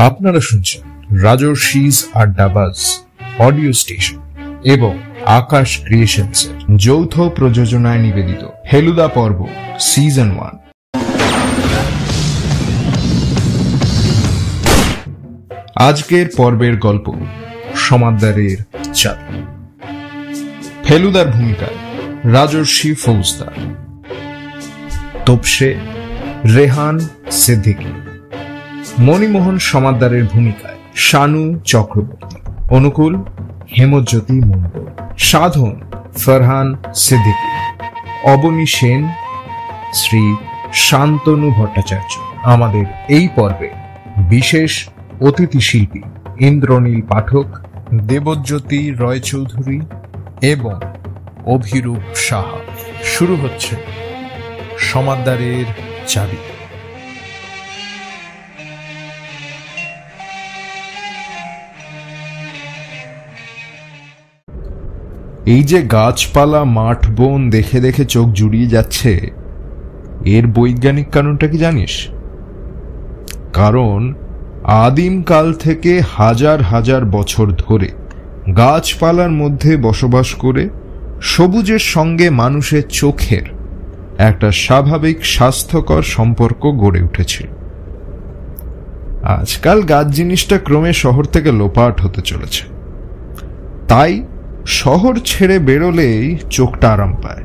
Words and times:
আপনারা 0.00 0.40
শুনছেন 0.40 0.82
রাজর্ষিজ 1.22 2.06
আড্ডাবাজ 2.14 2.76
audio 3.38 3.72
station 3.72 4.18
এবং 4.64 4.98
আকাশ 5.26 5.78
ক্রিয়েশনসের 5.84 6.76
যৌথ 6.76 7.20
প্রযোজনায় 7.20 7.98
নিবেদিত 7.98 8.42
হেলুদা 8.72 9.08
পর্ব 9.08 9.46
সিজন 9.80 10.30
ওয়ান। 10.36 10.54
আজকের 15.76 16.26
পর্বের 16.36 16.76
গল্প 16.76 17.06
সমাদ্দারের 17.74 18.58
চাবি 18.94 19.40
ফেলুদার 20.84 21.26
ভূমিকায় 21.26 21.78
রাজর্ষি 22.32 22.94
ফৌজদার। 22.94 23.54
তোপসে 25.26 25.74
রেহান 26.56 27.08
সিদ্দিকী। 27.30 28.09
মণিমোহন 28.98 29.58
সমাদ্দারের 29.58 30.24
ভূমিকায় 30.24 30.78
শানু 30.94 31.60
চক্রবর্তী, 31.64 32.36
অনুকূল 32.70 33.24
হেমজ্যোতি 33.78 34.32
মণ্ডল, 34.32 34.86
সাধন 35.18 35.80
ফরহান 36.16 36.76
সিদ্দিকী, 36.94 37.50
অবনী 38.24 38.66
সেন, 38.66 39.08
শ্রী 39.94 40.34
শান্তনু 40.72 41.50
ভট্টাচার্য। 41.50 42.18
আমাদের 42.42 42.84
এই 43.08 43.28
পর্বে 43.36 43.70
বিশেষ 44.18 44.88
অতিথি 45.20 45.60
শিল্পী 45.60 46.02
ইন্দ্রনীল 46.40 47.02
পাঠক, 47.02 47.46
দেবজ্যোতি 47.92 48.94
রয় 48.98 49.20
চৌধুরী 49.20 49.80
এবং 50.42 50.80
অভিরূপ 51.46 52.14
সাহা। 52.14 52.58
শুরু 53.04 53.36
হচ্ছে 53.36 53.76
সমাদ্দারের 54.78 55.64
চাবি। 56.06 56.59
এই 65.50 65.62
যে 65.62 65.78
গাছপালা, 65.82 66.64
মাঠ, 66.76 67.00
বন 67.16 67.40
দেখে 67.50 67.78
দেখে 67.80 68.04
চোখ 68.04 68.26
জুড়িয়ে 68.32 68.66
যাচ্ছে, 68.66 69.12
এর 70.26 70.44
বৈজ্ঞানিক 70.46 71.08
কারণটা 71.10 71.46
কি 71.48 71.58
জানিস? 71.58 71.94
কারণ 73.52 73.98
আদিমকাল 74.84 75.46
থেকে 75.54 75.92
হাজার 76.16 76.58
হাজার 76.62 77.02
বছর 77.04 77.46
ধরে 77.58 77.88
গাছপালার 78.56 79.32
মধ্যে 79.32 79.72
বসবাস 79.76 80.28
করে 80.34 80.64
সবুজের 81.22 81.82
সঙ্গে 81.94 82.26
মানুষের 82.30 82.84
চোখের 82.90 83.46
একটা 84.18 84.48
স্বাভাবিক 84.64 85.18
স্বাস্থ্যকর 85.24 86.02
সম্পর্ক 86.16 86.62
গড়ে 86.82 87.00
উঠেছিল 87.02 87.48
আজকাল 89.38 89.78
গাছ 89.82 90.06
জিনিসটা 90.08 90.56
ক্রমে 90.58 90.92
শহর 90.92 91.24
থেকে 91.24 91.50
লোপাট 91.52 91.94
হতে 92.00 92.20
চলেছে। 92.20 92.62
তাই 93.88 94.12
শহর 94.66 95.14
ছেড়ে 95.24 95.58
বেরোলেই 95.58 96.36
চোখটা 96.50 96.92
আরাম 96.92 97.12
পায়, 97.22 97.44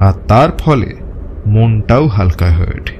আর 0.00 0.14
তার 0.28 0.50
ফলে 0.58 0.94
মনটাও 1.46 2.06
হালকা 2.06 2.48
হয়ে 2.50 2.74
ওঠে। 2.80 2.96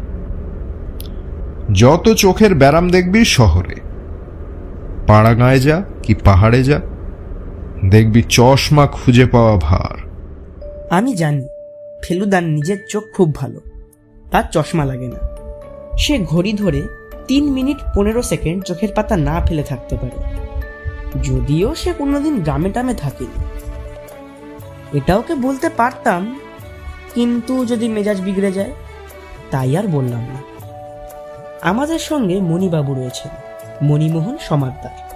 যত 1.72 2.04
চোখের 2.08 2.54
ব্যারাম 2.54 2.88
দেখবি 2.88 3.24
শহরে 3.24 3.76
পাড়াগাঁয়ে 5.06 5.60
যা 5.60 5.82
কি 6.02 6.14
পাহাড়ে 6.14 6.64
যা, 6.64 6.80
দেখবি 7.90 8.22
চশমা 8.28 8.86
খুঁজে 8.86 9.26
পাওয়া 9.26 9.56
ভার। 9.56 9.96
আমি 10.90 11.12
জানি, 11.14 11.46
ফেলুদার 12.04 12.42
নিজের 12.42 12.78
চোখ 12.88 13.04
খুব 13.16 13.34
ভালো, 13.34 13.60
তার 14.30 14.44
চশমা 14.52 14.84
লাগে 14.84 15.08
না। 15.08 15.20
সে 15.98 16.14
ঘড়ি 16.18 16.52
ধরে 16.52 16.82
তিন 17.28 17.44
মিনিট 17.52 17.78
পনেরো 17.94 18.22
সেকেন্ড 18.22 18.62
চোখের 18.64 18.88
পাতা 18.96 19.16
না 19.16 19.40
ফেলে 19.46 19.62
থাকতে 19.62 19.96
পারে। 19.96 20.18
যদিও 21.22 21.74
সে 21.74 21.92
কোনোদিন 21.92 22.42
গ্রামে 22.42 22.70
টামে 22.70 22.94
থাকেনি। 22.94 23.44
এটা 24.98 25.16
ওকে 25.16 25.34
বলতে 25.34 25.68
পারতাম, 25.68 26.40
কিন্তু 27.14 27.66
যদি 27.66 27.88
মেজাজ 27.88 28.20
বিগড়ে 28.20 28.52
যায়, 28.52 28.72
তাই 29.50 29.76
আর 29.76 29.88
বললাম 29.88 30.20
না। 30.20 30.50
আমাদের 31.62 31.98
সঙ্গে 31.98 32.40
মণিবাবু 32.40 32.94
রয়েছেন, 32.94 33.30
মণিমোহন 33.82 34.38
সমাদ্দার। 34.38 35.10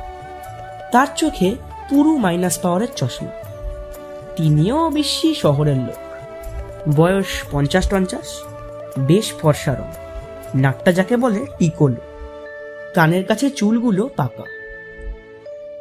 তার 0.93 1.07
চোখে 1.17 1.55
পুরো 1.91 2.17
মাইনাস 2.17 2.59
পাওয়ারের 2.59 2.89
চশমা। 2.97 3.31
তিনিও 4.37 4.87
অবশ্যই 4.87 5.35
শহরের 5.35 5.77
লোক। 5.77 5.95
বয়স 6.97 7.27
পঞ্চাশ 7.51 7.89
টঞ্চাশ 7.89 8.43
বেশ 8.99 9.33
ফর্সা 9.43 9.75
রং। 9.75 9.93
নাকটা 10.55 10.93
যাকে 10.93 11.17
বলে 11.17 11.47
টিকলো। 11.59 11.97
কানের 12.95 13.25
কাছে 13.25 13.51
চুলগুলো 13.51 14.11
পাকা। 14.17 14.43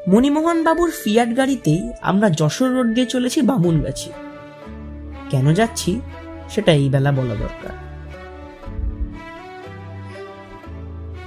মণিমোহন 0.07 0.63
বাবুর 0.63 0.91
ফিয়াট 1.03 1.37
গাড়িতেই 1.37 1.91
আমরা 2.01 2.29
যশোর 2.29 2.71
রোড 2.71 2.87
দিয়ে 2.87 3.07
চলেছি 3.07 3.41
বামুনগাছি। 3.41 4.11
কেন 5.29 5.53
যাচ্ছি? 5.53 6.01
সেটা 6.49 6.71
এই 6.71 6.89
বেলা 6.89 7.11
বলা 7.11 7.35
দরকার। 7.35 7.69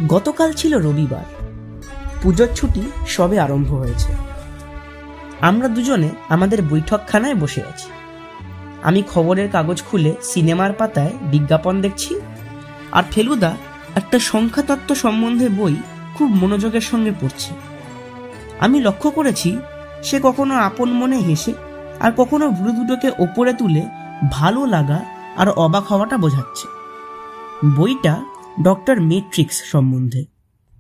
গতকাল 0.09 0.53
ছিল 0.53 0.79
রবিবার। 0.79 1.25
পুজোর 2.23 2.49
ছুটি 2.55 2.83
সবে 3.07 3.41
আরম্ভ 3.41 3.75
হয়েছে। 3.75 4.13
আমরা 5.41 5.69
দুজনে 5.69 6.09
আমাদের 6.29 6.63
বৈঠকখানায় 6.63 7.35
বসে 7.35 7.63
আছি। 7.63 7.89
আমি 8.83 9.03
খবরের 9.03 9.51
কাগজ 9.51 9.83
খুলে 9.83 10.15
সিনেমার 10.23 10.73
পাতায় 10.73 11.13
বিজ্ঞাপন 11.23 11.81
দেখছি 11.81 12.21
আর 12.93 13.03
ফেলুদা 13.11 13.57
একটা 13.95 14.19
সংখ্যাতত্ত্ব 14.19 14.95
সম্বন্ধে 14.95 15.49
বই 15.49 15.77
খুব 16.15 16.31
মনোযোগের 16.31 16.81
সঙ্গে 16.81 17.13
পড়ছে। 17.21 17.76
আমি 18.61 18.81
লক্ষ্য 18.81 19.11
করেছি, 19.11 19.59
সে 20.03 20.21
কখনো 20.23 20.55
আপন 20.55 20.89
মনে 20.93 21.17
হেসে, 21.17 21.53
আর 22.01 22.13
কখনো 22.17 22.51
ভুরু 22.51 22.73
দুটোকে 22.73 23.11
ওপরে 23.19 23.53
তুলে 23.53 23.83
ভালো 24.31 24.67
লাগা 24.67 25.05
আর 25.37 25.49
অবাক 25.49 25.85
হওয়াটা 25.85 26.17
বোঝাচ্ছে। 26.17 26.69
বইটা 27.77 28.25
ডক্টর 28.63 29.01
মেট্রিক্স 29.01 29.63
সম্বন্ধে। 29.65 30.25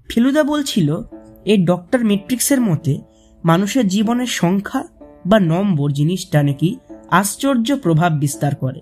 ফেলুদা 0.09 0.42
বলছিল 0.42 1.00
এই 1.44 1.65
ডক্টর 1.65 2.04
মেট্রিক্সের 2.04 2.60
মতে 2.60 3.00
মানুষের 3.44 3.88
জীবনের 3.88 4.26
সংখ্যা 4.26 4.84
বা 5.26 5.41
নম্বর 5.41 5.91
জিনিসটা 5.91 6.42
নাকি 6.42 6.78
আশ্চর্য 7.10 7.76
প্রভাব 7.76 8.12
বিস্তার 8.12 8.54
করে। 8.54 8.81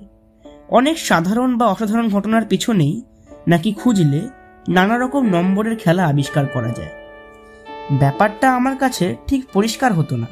অনেক 0.68 0.98
সাধারণ 0.98 1.58
বা 1.58 1.66
অসাধারণ 1.66 2.08
ঘটনার 2.08 2.44
পিছনেই 2.44 3.02
নাকি 3.48 3.72
খুঁজলে 3.72 4.28
নানা 4.68 4.98
রকম 4.98 5.26
নম্বরের 5.26 5.76
খেলা 5.76 6.06
আবিষ্কার 6.06 6.46
করা 6.46 6.68
যায়। 6.68 7.03
ব্যাপারটা 7.92 8.56
আমার 8.56 8.76
কাছে 8.76 9.16
ঠিক 9.26 9.44
পরিষ্কার 9.52 9.92
হতো 9.92 10.16
না। 10.16 10.26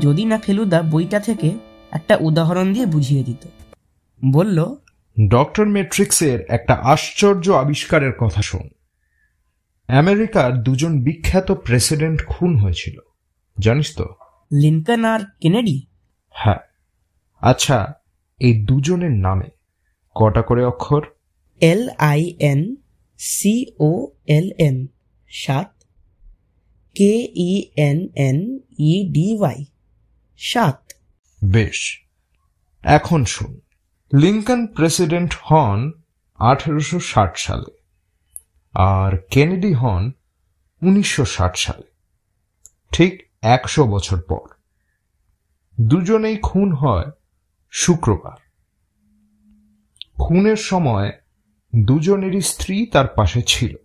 যদি 0.00 0.24
না 0.24 0.38
ফেলুদা 0.38 0.82
বইটা 0.82 1.20
থেকে 1.20 1.52
একটা 1.90 2.16
উদাহরণ 2.20 2.72
দিয়ে 2.72 2.86
বুঝিয়ে 2.86 3.24
দিত। 3.24 3.48
বলল 4.32 4.74
ডক্টর 5.28 5.66
মেট্রিক্সের 5.66 6.40
একটা 6.48 6.74
আশ্চর্য 6.74 7.50
আবিষ্কারের 7.50 8.12
কথা 8.12 8.42
শোন। 8.42 8.68
আমেরিকার 9.88 10.62
দুজন 10.62 11.02
বিখ্যাত 11.02 11.52
প্রেসিডেন্ট 11.52 12.26
খুন 12.26 12.56
হয়েছিল। 12.56 12.98
জানিস 13.58 13.96
তো? 13.96 14.06
লিনকন 14.52 15.04
আর 15.04 15.20
কেনেডি? 15.40 15.86
হ্যাঁ। 16.30 16.58
আচ্ছা 17.40 17.94
এই 18.38 18.64
দুজনের 18.64 19.10
নামে 19.10 19.44
কটা 20.14 20.42
করে 20.42 20.64
অক্ষর? 20.64 21.02
L 21.60 21.88
I 21.98 22.36
N 22.38 22.76
C 23.18 23.66
O 23.80 24.08
L 24.26 24.50
N 24.58 24.86
সাত 25.28 25.77
K 26.98 27.28
E 27.34 27.70
N 27.76 28.08
N 28.16 28.58
E 28.78 29.08
D 29.12 29.36
Y 29.38 29.64
সাত। 30.38 30.92
বেশ। 31.44 32.00
এখন 32.82 33.24
শুন। 33.24 33.60
লিঙ্কন 34.18 34.66
প্রেসিডেন্ট 34.66 35.34
হন 35.42 35.92
আঠেরোশো 36.34 37.00
ষাট 37.00 37.38
সালে 37.38 37.72
আর 38.74 39.18
কেনেডি 39.30 39.72
হন 39.72 40.12
উনিশশো 40.82 41.24
ষাট 41.24 41.56
সালে, 41.56 41.88
ঠিক 42.92 43.30
একশো 43.42 43.86
বছর 43.86 44.22
পর। 44.22 44.48
দুজনেই 45.80 46.36
খুন 46.36 46.72
হয় 46.72 47.10
শুক্রবার। 47.70 48.36
খুনের 50.20 50.56
সময় 50.56 51.12
দুজনেরই 51.84 52.40
স্ত্রী 52.40 52.86
তার 52.86 53.06
পাশে 53.06 53.42
ছিল। 53.42 53.76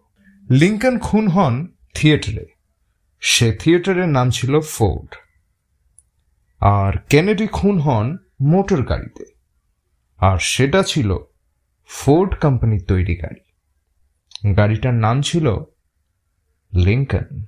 লিঙ্কন 0.51 0.99
খুন 0.99 1.27
হন 1.27 1.67
থিয়েটারে। 1.93 2.52
সে 3.25 3.53
থিয়েটারের 3.53 4.07
নাম 4.07 4.29
ছিল 4.29 4.59
ফোর্ড। 4.59 5.15
আর 6.59 6.93
কেনেডি 7.09 7.47
খুন 7.47 7.79
হন 7.79 8.17
মোটর 8.41 8.83
গাড়িতে। 8.83 9.25
আর 10.17 10.37
সেটা 10.37 10.83
ছিল 10.83 11.17
ফোর্ড 11.87 12.35
কোম্পানির 12.35 12.85
তৈরি 12.87 13.15
গাড়ি। 13.15 13.41
গাড়িটার 14.53 14.93
নাম 14.93 15.21
ছিল 15.21 15.57
লিঙ্কন 16.73 17.45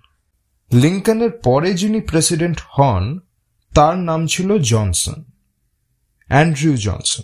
লিঙ্কনের 0.74 1.30
পরে 1.32 1.74
যিনি 1.74 2.02
প্রেসিডেন্ট 2.02 2.58
হন, 2.66 3.20
তার 3.76 3.98
নাম 3.98 4.28
ছিল 4.28 4.58
জনসন, 4.58 5.24
অ্যান্ড্রিউ 6.28 6.78
জনসন। 6.78 7.24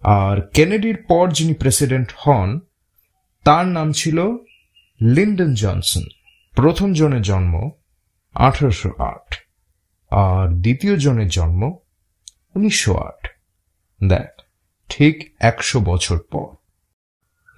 আর 0.00 0.40
কেনেডির 0.40 1.02
পর 1.08 1.30
যিনি 1.30 1.54
প্রেসিডেন্ট 1.54 2.12
হন, 2.16 2.60
তার 3.44 3.66
নাম 3.66 3.92
ছিল 3.92 4.28
লিন্ডন 5.02 5.54
জনসন। 5.54 6.02
প্রথম 6.56 6.92
জনের 6.92 7.22
জন্ম 7.22 7.70
আঠারোশো 8.34 8.90
আট। 8.98 9.34
আর 10.10 10.48
দ্বিতীয় 10.48 10.96
জনের 10.96 11.28
জন্ম 11.28 11.76
উনিশশো 12.54 12.94
আট। 12.94 13.28
দেখ 14.08 14.42
ঠিক 14.88 15.34
একশো 15.38 15.80
বছর 15.80 16.18
পর। 16.30 16.54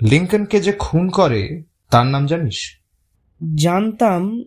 লিঙ্কনকে 0.03 0.61
যে 0.61 0.73
খুন 0.73 1.09
করে 1.09 1.63
তার 1.91 2.07
নাম 2.07 2.27
জানিস? 2.27 2.79
জানতাম 3.55 4.45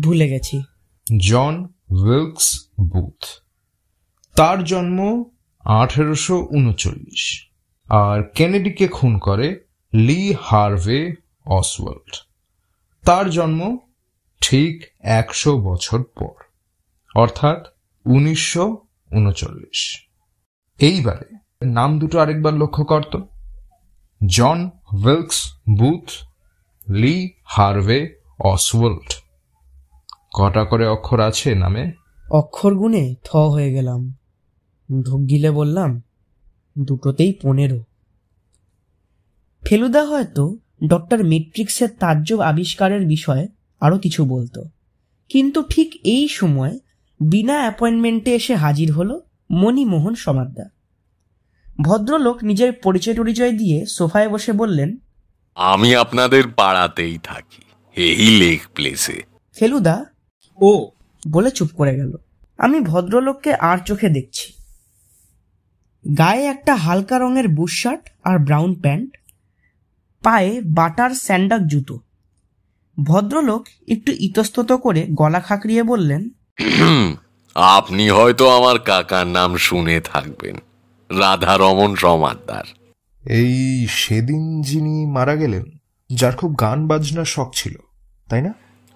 ভুলে 0.00 0.28
গেছি। 0.28 0.62
John 1.20 1.68
Wilkes 1.90 2.68
Booth. 2.80 3.24
তার 4.34 4.64
জন্ম 4.64 5.24
আঠেরোশো 5.60 6.46
উনচল্লিশ। 6.50 7.48
আর 7.88 8.22
কেনেডিকে 8.22 8.88
খুন 8.88 9.18
করে 9.18 9.64
লি 9.94 10.34
হার্ভে 10.42 11.14
অসওয়াল্ড। 11.46 12.16
তার 13.04 13.30
জন্ম 13.30 13.78
ঠিক 14.46 14.84
একশো 15.00 15.60
বছর 15.60 16.02
পর, 16.02 16.34
অর্থাৎ 17.14 17.66
উনিশশো 18.06 18.78
উনচল্লিশ। 19.12 20.08
এইবারে 20.78 21.36
নাম 21.66 21.98
দুটো 21.98 22.18
আরেকবার 22.18 22.54
লক্ষ্য 22.54 22.84
করত 22.84 23.16
John 24.26 24.70
Wilkes 24.92 25.52
Booth, 25.78 26.08
Lee 26.90 27.32
Harvey 27.44 28.20
Oswald 28.38 29.14
কটা 30.34 30.64
করে 30.64 30.86
অক্ষর 30.86 31.20
আছে 31.20 31.54
নামে? 31.54 31.92
অক্ষর 32.30 32.74
গুণে 32.74 33.14
থ 33.24 33.36
হয়ে 33.36 33.72
গেলাম। 33.72 34.14
ঢোক 35.02 35.28
গিলে 35.28 35.50
বললাম, 35.50 36.02
দুটোতেই 36.78 37.32
পনেরো। 37.42 37.84
ফেলুদা 39.62 40.04
হয়তো 40.04 40.56
ডক্টর 40.86 41.24
মেট্রিক্সের 41.24 41.88
তাজ্জব 41.88 42.40
আবিষ্কারের 42.40 43.06
বিষয়ে 43.06 43.48
আরও 43.84 43.98
কিছু 43.98 44.24
বলতো। 44.24 44.60
কিন্তু 45.28 45.62
ঠিক 45.62 45.88
এই 46.04 46.28
সময় 46.28 46.78
বিনা 47.20 47.56
অ্যাপয়েন্টমেন্টে 47.58 48.30
এসে 48.34 48.54
হাজির 48.54 48.92
হলো 48.92 49.14
মণিমোহন 49.50 50.14
সমাদ্দার। 50.14 50.70
ভদ্রলোক 51.80 52.44
নিজের 52.44 52.72
পরিচয় 52.72 53.14
টরিচয় 53.14 53.52
দিয়ে 53.52 53.86
সোফায় 53.86 54.28
বসে 54.28 54.52
বললেন 54.52 54.90
আমি 55.54 55.94
আপনাদের 55.94 56.48
পাড়াতেই 56.48 57.18
থাকি 57.22 57.62
এই 57.94 58.38
লেক 58.38 58.60
প্লেসে। 58.74 59.22
ফেলুদা 59.56 59.96
ও। 60.58 60.90
বলে 61.30 61.50
চুপ 61.50 61.68
করে 61.76 61.96
গেল। 61.96 62.12
আমি 62.58 62.80
ভদ্রলোককে 62.80 63.54
আর 63.54 63.78
চোখে 63.78 64.08
দেখছি। 64.08 64.52
গায়ে 66.18 66.44
একটা 66.44 66.74
হালকা 66.74 67.18
রঙের 67.18 67.48
বুশশার্ট 67.48 68.02
আর 68.24 68.38
ব্রাউন 68.38 68.74
প্যান্ট 68.80 69.10
পায়ে 70.22 70.60
বাটার 70.64 71.10
স্যান্ডাক 71.10 71.60
জুতো। 71.66 72.00
ভদ্রলোক 73.02 73.66
একটু 73.88 74.12
ইতস্তত 74.18 74.72
করে 74.72 75.06
গলা 75.14 75.40
খাঁকড়িয়ে 75.40 75.82
বললেন 75.82 76.30
আপনি 77.54 78.10
হয়তো 78.10 78.48
আমার 78.48 78.78
কাকার 78.78 79.26
নাম 79.26 79.56
শুনে 79.56 80.00
থাকবেন। 80.00 80.56
রাধা 81.10 81.56
রমন 81.56 81.94
সমাদ্দার 81.94 82.64
এই 83.24 83.86
সেদিন 83.90 84.62
যিনি 84.62 85.06
মারা 85.06 85.36
গেলেন 85.36 85.64
যার 86.10 86.32
খুব 86.32 86.60
গান 86.60 86.86
বাজনার 86.86 87.24
শখ 87.24 87.50
ছিল 87.54 87.74
তাই 88.28 88.42
না? 88.42 88.54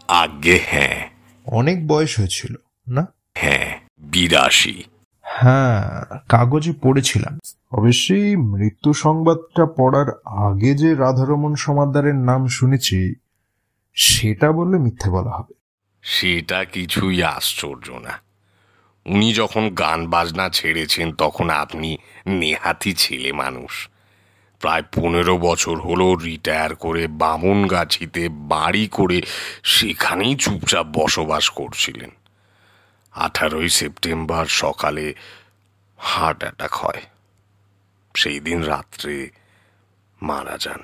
আগে 0.08 0.60
হ্যাঁ। 0.66 1.08
অনেক 1.44 1.86
বয়স 1.86 2.18
হয়েছিল 2.18 2.54
না? 2.88 3.06
হ্যাঁ 3.34 3.78
বিরাশি। 3.98 4.82
হ্যাঁ 5.22 6.04
কাগজে 6.28 6.72
পড়েছিলাম। 6.82 7.38
অবশ্যই 7.72 8.36
মৃত্যু 8.36 8.92
সংবাদটা 8.92 9.66
পড়ার 9.66 10.10
আগে 10.24 10.74
যে 10.74 10.94
রাধারমন 10.94 11.54
সমাদ্দারের 11.54 12.14
নাম 12.14 12.46
শুনেছি 12.46 13.14
সেটা 13.98 14.52
বললে 14.52 14.78
মিথ্যে 14.78 15.10
বলা 15.10 15.30
হবে। 15.30 15.54
সেটা 16.02 16.64
কিছুই 16.64 17.22
আশ্চর্য 17.22 17.90
না। 17.90 18.20
উনি 19.06 19.32
যখন 19.32 19.74
গান 19.74 20.10
বাজনা 20.10 20.48
ছেড়েছেন 20.48 21.12
তখন 21.12 21.50
আপনি 21.50 21.98
নেহাতি 22.26 22.92
ছেলে 22.94 23.32
মানুষ। 23.32 23.88
প্রায় 24.60 24.82
পনেরো 24.94 25.38
বছর 25.38 25.80
হলো 25.80 26.14
রিটায়ার 26.14 26.74
করে 26.74 27.06
বামুনগাছিতে 27.06 28.28
বাড়ি 28.32 28.88
করে 28.88 29.22
সেখানেই 29.62 30.36
চুপচাপ 30.36 30.86
বসবাস 30.86 31.50
করছিলেন। 31.50 32.10
আঠারোই 33.12 33.68
সেপ্টেম্বর 33.68 34.46
সকালে 34.46 35.14
হার্ট 35.96 36.38
অ্যাটাক 36.38 36.72
হয়। 36.72 37.02
সেই 38.16 38.40
দিন 38.40 38.62
রাত্রে 38.62 39.30
মারা 40.22 40.58
যান। 40.58 40.80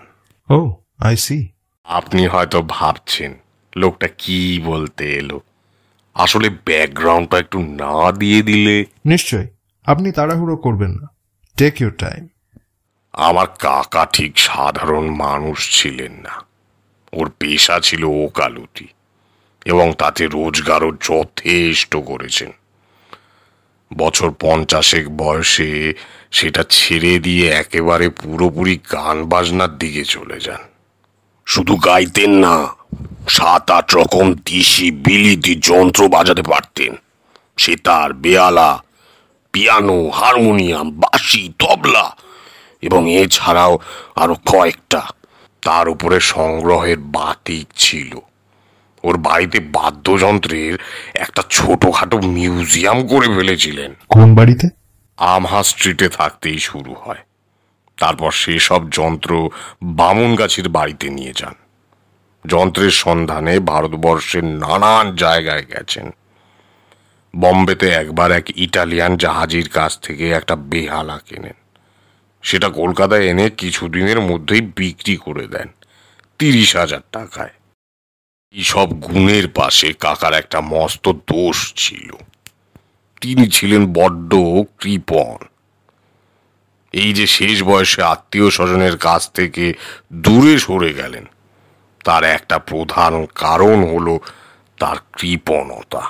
ও 0.54 0.74
আই 0.98 1.16
সি 1.16 1.48
আপনি 1.84 2.26
হয়তো 2.26 2.62
ভাবছেন 2.62 3.34
লোকটা 3.76 4.08
কি 4.18 4.60
বলতে 4.64 5.14
এলো? 5.14 5.40
আসলে 6.14 6.50
ব্যাকগ্রাউন্ডটা 6.50 7.38
একটু 7.38 7.58
না 7.62 8.12
দিয়ে 8.12 8.42
দিলে? 8.42 8.84
নিশ্চয় 9.06 9.48
আপনি 9.84 10.12
তাড়াহুড়ো 10.12 10.56
করবেন 10.56 10.90
না। 10.90 11.08
টেক 11.56 11.80
ইউর 11.80 11.90
টাইম 11.90 12.28
আমার 13.12 13.46
কাকা 13.58 14.06
ঠিক 14.06 14.38
সাধারণ 14.38 15.08
মানুষ 15.08 15.82
ছিলেন 15.82 16.12
না। 16.12 16.44
ওর 17.12 17.30
পেশা 17.38 17.80
ছিল 17.80 18.04
ওকালুটি 18.04 18.88
এবং 19.64 19.92
তাতে 19.98 20.26
রোজগারও 20.26 20.92
যথেষ্ট 21.02 21.96
করেছেন। 21.96 22.52
বছর 23.96 24.30
পঞ্চাশেক 24.40 25.16
বয়সে 25.16 25.94
সেটা 26.30 26.64
ছেড়ে 26.68 27.18
দিয়ে 27.18 27.48
একেবারে 27.48 28.08
পুরোপুরি 28.08 28.78
গান 28.92 29.24
বাজনার 29.24 29.78
দিকে 29.78 30.04
চলে 30.04 30.40
যান। 30.40 30.73
শুধু 31.46 31.76
গাইতেন 31.76 32.30
না 32.30 32.66
সাত 33.28 33.70
আট 33.70 33.94
রকম 33.94 34.34
দিশি 34.34 34.90
বিলিতি 34.90 35.54
যন্ত্র 35.54 36.08
বাজাতে 36.08 36.42
পারতেন। 36.42 36.94
সেতার 37.56 38.12
বেয়ালা 38.12 38.82
পিয়ানো 39.52 40.10
হারমোনিয়াম 40.10 40.90
বাঁশি 40.90 41.52
তবলা 41.58 42.16
এবং 42.82 43.12
এছাড়াও 43.12 43.78
আরও 44.16 44.34
কয়েকটা। 44.34 45.02
তার 45.62 45.88
উপরে 45.88 46.20
সংগ্রহের 46.20 46.98
বাতিক 46.98 47.66
ছিল। 47.76 48.18
ওর 49.04 49.16
বাড়িতে 49.16 49.60
বাদ্যযন্ত্রের 49.60 50.78
একটা 51.14 51.42
ছোটখাটো 51.50 52.20
মিউজিয়াম 52.20 53.06
করে 53.06 53.26
ফেলেছিলেন। 53.26 53.94
কোন 54.08 54.34
বাড়িতে? 54.34 54.68
আমহা 55.16 55.62
স্ট্রিটে 55.62 56.08
থাকতেই 56.08 56.58
শুরু 56.58 56.94
হয়। 57.04 57.18
তারপর 57.96 58.30
সেসব 58.32 58.90
যন্ত্র 58.90 59.50
বামুনগাছির 59.82 60.68
বাড়িতে 60.68 61.10
নিয়ে 61.10 61.32
যান। 61.36 61.54
যন্ত্রের 62.46 62.90
সন্ধানে 62.90 63.60
ভারতবর্ষের 63.60 64.44
নানান 64.44 65.16
জায়গায় 65.16 65.64
গেছেন। 65.64 66.10
বম্বেতে 67.40 67.88
একবার 67.88 68.32
এক 68.32 68.46
ইটালিয়ান 68.56 69.16
জাহাজির 69.16 69.68
কাছ 69.68 70.00
থেকে 70.00 70.30
একটা 70.30 70.56
বেহালা 70.56 71.20
কেনেন। 71.28 71.52
সেটা 72.42 72.68
কলকাতায় 72.68 73.24
এনে 73.24 73.50
কিছুদিনের 73.50 74.20
মধ্যেই 74.20 74.60
বিক্রি 74.60 75.16
করে 75.16 75.46
দেন, 75.46 75.68
তিরিশ 76.38 76.76
হাজার 76.76 77.00
টাকায়। 77.12 77.50
এইসব 78.50 78.88
গুণের 79.02 79.48
পাশে 79.48 79.92
কাকার 79.92 80.34
একটা 80.34 80.60
মস্ত 80.60 81.08
দোষ 81.08 81.72
ছিল। 81.76 82.10
তিনি 83.20 83.50
ছিলেন 83.50 83.92
বড্ড 83.92 84.34
কৃপণ। 84.78 85.53
এই 86.94 87.12
যে 87.12 87.26
শেষ 87.26 87.62
বয়সে 87.62 88.02
আত্মীয় 88.02 88.50
স্বজনের 88.50 88.96
কাছ 88.98 89.32
থেকে 89.32 89.74
দূরে 90.12 90.58
সরে 90.58 90.92
গেলেন 90.92 91.24
তার 92.04 92.24
একটা 92.24 92.58
প্রধান 92.58 93.26
কারণ 93.34 93.78
হলো 93.94 94.20
তার 94.80 94.96
কৃপণতা। 95.12 96.02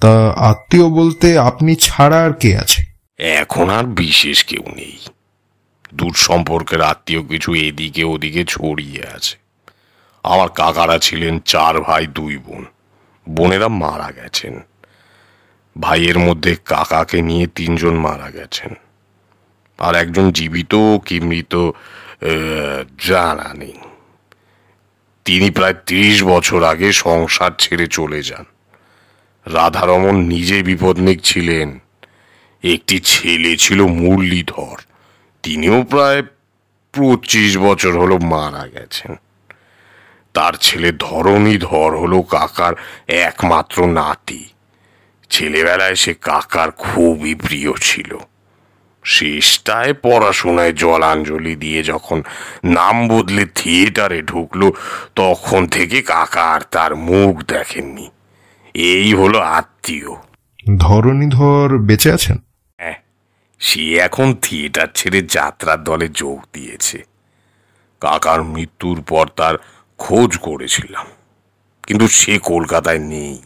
তা 0.00 0.30
আত্মীয় 0.30 0.88
বলতে 0.88 1.38
আপনি 1.38 1.76
ছাড়া 1.76 2.24
আর 2.24 2.32
কে 2.32 2.58
আছে? 2.58 2.82
এখন 3.18 3.70
আর 3.70 3.84
বিশেষ 3.84 4.44
কেউ 4.44 4.62
নেই। 4.76 4.98
দূর 5.94 6.14
সম্পর্কের 6.14 6.80
আত্মীয় 6.80 7.22
কিছু 7.22 7.54
এদিকে 7.54 8.04
ওদিকে 8.04 8.44
ছড়িয়ে 8.44 9.02
আছে। 9.14 9.36
আমার 10.22 10.48
কাকারা 10.48 10.98
ছিলেন 10.98 11.40
চার 11.40 11.80
ভাই 11.80 12.06
দুই 12.06 12.36
বোন। 12.36 12.64
বোনেরা 13.28 13.68
মারা 13.68 14.12
গেছেন। 14.12 14.60
ভাইয়ের 15.80 16.18
মধ্যে 16.18 16.56
কাকাকে 16.64 17.22
নিয়ে 17.22 17.46
তিনজন 17.46 17.94
মারা 17.94 18.30
গেছেন। 18.30 18.74
আর 19.84 19.94
একজন 19.94 20.26
জীবিত 20.32 20.74
কি 21.06 21.16
মৃত 21.20 21.54
জানা 23.08 23.48
নেই। 23.54 23.76
তিনি 25.24 25.50
প্রায় 25.50 25.76
তিরিশ 25.86 26.18
বছর 26.24 26.60
আগে 26.62 26.88
সংসার 26.92 27.50
ছেড়ে 27.58 27.86
চলে 27.86 28.20
যান। 28.22 28.44
রাধারমন 29.46 30.16
নিজে 30.32 30.58
বিপদনিক 30.62 31.18
ছিলেন। 31.22 31.68
একটি 32.62 32.96
ছেলে 33.00 33.52
ছিল 33.56 33.80
মুরলীধর। 34.00 34.76
তিনিও 35.42 35.78
প্রায় 35.82 36.22
পঁচিশ 36.94 37.58
বছর 37.58 37.92
হলো 37.98 38.16
মারা 38.18 38.64
গেছেন। 38.66 39.12
তার 40.34 40.52
ছেলে 40.60 40.90
ধরণীধর 40.98 41.90
হলো 42.02 42.18
কাকার 42.22 42.74
একমাত্র 43.08 43.76
নাতি। 43.88 44.42
ছেলেবেলায় 45.30 45.94
সে 45.94 46.12
কাকার 46.14 46.70
খুবই 46.70 47.34
প্রিয় 47.34 47.72
ছিল। 47.80 48.10
শেষটায় 49.04 49.94
পড়াশোনায় 49.94 50.72
জলাঞ্জলি 50.72 51.56
দিয়ে 51.56 51.82
যখন 51.82 52.22
নাম 52.64 53.08
বদলে 53.08 53.46
থিয়েটারে 53.54 54.22
ঢুকলো 54.22 54.72
তখন 55.14 55.66
থেকে 55.66 56.02
কাকা 56.02 56.42
আর 56.42 56.60
তার 56.60 56.96
মুখ 56.96 57.42
দেখেননি। 57.42 58.10
এই 58.74 59.14
হলো 59.14 59.38
আত্মীয়। 59.38 60.08
ধরণীধর 60.76 61.78
বেঁচে 61.78 62.12
আছেন? 62.12 62.36
হ্যাঁ 62.78 62.94
সে 63.58 63.96
এখন 63.96 64.34
থিয়েটার 64.42 64.86
ছেড়ে 64.94 65.22
যাত্রার 65.22 65.84
দলে 65.84 66.08
যোগ 66.08 66.40
দিয়েছে। 66.52 67.04
কাকার 68.00 68.42
মৃত্যুর 68.42 69.02
পর 69.02 69.26
তার 69.36 69.54
খোঁজ 69.98 70.36
করেছিলাম 70.36 71.06
কিন্তু 71.86 72.08
সে 72.08 72.38
কলকাতায় 72.38 72.98
নেই। 72.98 73.42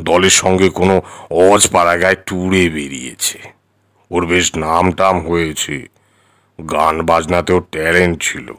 দলের 0.00 0.30
সঙ্গে 0.30 0.68
কোনো 0.68 1.02
অজপাড়াগায় 1.30 2.14
ট্যুরে 2.14 2.68
বেরিয়েছে। 2.70 3.61
ওর 4.12 4.26
বেশ 4.26 4.56
নাম 4.56 4.92
টাম 4.92 5.28
হয়েছে। 5.28 5.86
গান 6.72 7.02
বাজনাতেও 7.02 7.60
ট্যালেন্ট 7.60 8.22
ছিল। 8.22 8.52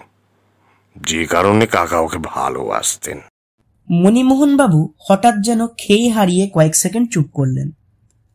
যে 0.97 1.25
কারণে 1.25 1.65
কাকা 1.65 1.99
ওকে 1.99 2.17
ভালোবাসতেন। 2.23 3.19
মণিমোহনবাবু 3.91 4.93
হঠাৎ 5.09 5.35
যেন 5.41 5.67
খেয়ে 5.67 6.09
হারিয়ে 6.09 6.49
কয়েক 6.53 6.75
সেকেন্ড 6.75 7.09
চুপ 7.11 7.25
করলেন। 7.33 7.71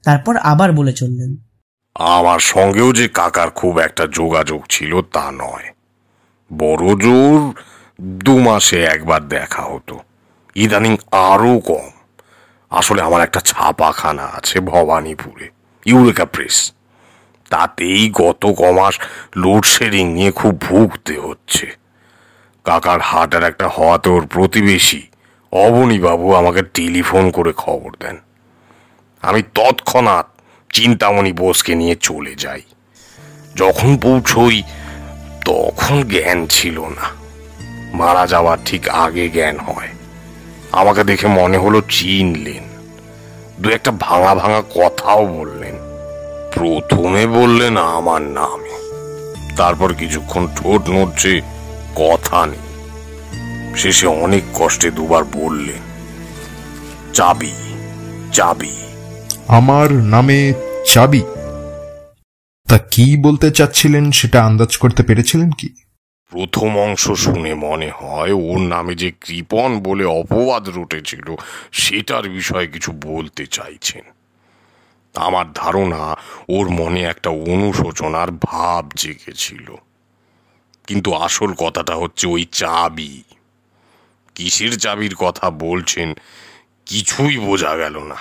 তারপর 0.04 0.36
আবার 0.36 0.72
বলে 0.72 0.92
চললেন 0.92 1.36
আমার 1.94 2.38
সঙ্গেও 2.38 2.92
যে 2.92 3.08
কাকার 3.08 3.50
খুব 3.50 3.78
একটা 3.78 4.06
যোগাযোগ 4.06 4.62
ছিল 4.68 5.02
তা 5.02 5.30
নয়। 5.30 5.72
বড় 6.58 6.96
জোর 6.96 7.62
দু 8.00 8.38
মাসে 8.38 8.84
একবার 8.84 9.28
দেখা 9.28 9.62
হতো। 9.62 9.98
ইদানিং 10.54 10.96
আরও 11.12 11.58
কম। 11.58 11.90
আসলে 12.70 13.02
আমার 13.02 13.22
একটা 13.22 13.40
ছাপাখানা 13.40 14.22
আছে 14.22 14.60
ভবানীপুরে 14.60 15.50
ইউরেকা 15.84 16.24
প্রেস। 16.24 16.72
তাতেই 17.50 18.10
গত 18.10 18.46
কমাস 18.46 19.00
লোডশেডিং 19.36 20.12
নিয়ে 20.12 20.32
খুব 20.32 20.60
ভুগতে 20.60 21.18
হচ্ছে। 21.18 21.76
কাকার 22.64 23.00
হার্টের 23.00 23.42
একটা 23.42 23.68
হওয়াতে 23.68 24.10
ওর 24.10 24.26
প্রতিবেশী 24.26 25.02
অবনীবাবু 25.52 26.34
আমাকে 26.34 26.62
টেলিফোন 26.62 27.30
করে 27.30 27.52
খবর 27.52 27.90
দেন। 28.00 28.16
আমি 29.22 29.42
তৎক্ষণাৎ 29.42 30.26
চিন্তামণি 30.72 31.32
বোসকে 31.32 31.74
নিয়ে 31.74 31.96
চলে 31.96 32.34
যাই। 32.34 32.62
যখন 33.56 33.96
পৌঁছই, 33.96 34.62
তখন 35.44 36.02
জ্ঞান 36.02 36.46
ছিল 36.46 36.80
না। 36.80 37.18
মারা 37.92 38.26
যাওয়ার 38.26 38.58
ঠিক 38.64 38.88
আগে 38.88 39.28
জ্ঞান 39.28 39.58
হয়। 39.58 39.88
আমাকে 40.72 41.04
দেখে 41.04 41.26
মনে 41.26 41.58
হলো 41.58 41.80
চিনলেন। 41.80 42.68
দু 43.60 43.70
একটা 43.70 43.90
ভাঙা 43.90 44.34
ভাঙা 44.34 44.62
কথাও 44.74 45.26
বললেন। 45.26 45.77
প্রথমে 46.54 47.26
বললেন 47.26 47.76
আমার 47.76 48.22
নামে। 48.22 48.78
তারপর 49.56 49.94
কিছুক্ষণ 49.94 50.48
ঠোঁট 50.56 50.90
নড়ছে 50.90 51.40
কথা 51.94 52.46
নেই। 52.46 52.66
শেষে 53.76 54.06
অনেক 54.06 54.42
কষ্টে 54.54 54.90
দুবার 54.90 55.24
বললেন 55.24 55.82
চাবি 57.12 57.52
চাবি। 58.32 58.76
আমার 59.48 59.92
নামে 59.92 60.52
চাবি। 60.86 61.22
তা 62.68 62.78
কি 62.78 63.16
বলতে 63.16 63.50
চাচ্ছিলেন 63.50 64.10
সেটা 64.10 64.44
আন্দাজ 64.44 64.76
করতে 64.76 65.02
পেরেছিলেন 65.02 65.50
কি? 65.50 65.68
প্রথম 66.30 66.78
অংশ 66.78 67.10
শুনে 67.10 67.54
মনে 67.54 67.90
হয় 67.90 68.32
ওর 68.32 68.58
নামে 68.58 68.94
যে 68.94 69.12
কৃপন 69.20 69.80
বলে 69.82 70.04
অপবাদ 70.04 70.68
রটেছিল 70.68 71.36
সেটার 71.72 72.28
বিষয়ে 72.28 72.66
কিছু 72.66 72.92
বলতে 72.92 73.46
চাইছেন। 73.46 74.17
আমার 75.14 75.52
ধারণা 75.52 76.16
ওর 76.48 76.68
মনে 76.68 77.02
একটা 77.02 77.30
অনুশোচনার 77.30 78.30
ভাব 78.30 78.90
জেগেছিল। 78.96 79.74
কিন্তু 80.86 81.14
আসল 81.14 81.54
কথাটা 81.54 81.94
হচ্ছে 81.94 82.26
ওই 82.26 82.44
চাবি। 82.44 83.22
কিসের 84.34 84.78
চাবির 84.78 85.14
কথা 85.14 85.50
বলছেন 85.50 86.14
কিছুই 86.86 87.38
বোঝা 87.38 87.76
গেল 87.76 87.98
না। 87.98 88.16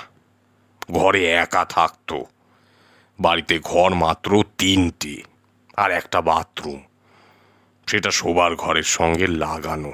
ঘরে 0.92 1.30
একা 1.30 1.64
থাকতো। 1.64 2.24
বাড়িতে 3.20 3.58
ঘর 3.64 3.94
মাত্র 3.94 4.42
তিনটে 4.58 5.22
আর 5.76 5.90
একটা 5.90 6.20
বাথরুম। 6.20 6.80
সেটা 7.86 8.10
শোবার 8.10 8.56
ঘরের 8.56 8.82
সঙ্গে 8.82 9.26
লাগানো। 9.26 9.92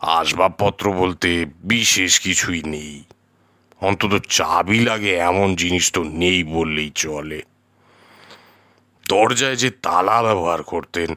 আসবাবপত্র 0.00 0.92
বলতে 0.92 1.46
বিশেষ 1.64 2.20
কিছুই 2.20 2.62
নেই। 2.62 3.04
অন্তত 3.82 4.18
চাবি 4.28 4.80
লাগে 4.80 5.18
এমন 5.18 5.56
জিনিস 5.56 5.92
তো 5.92 6.04
নেই 6.04 6.44
বললেই 6.44 6.90
চলে। 6.94 7.42
দরজায় 9.08 9.56
যে 9.56 9.70
তালা 9.70 10.22
ব্যবহার 10.22 10.62
করতেন 10.62 11.14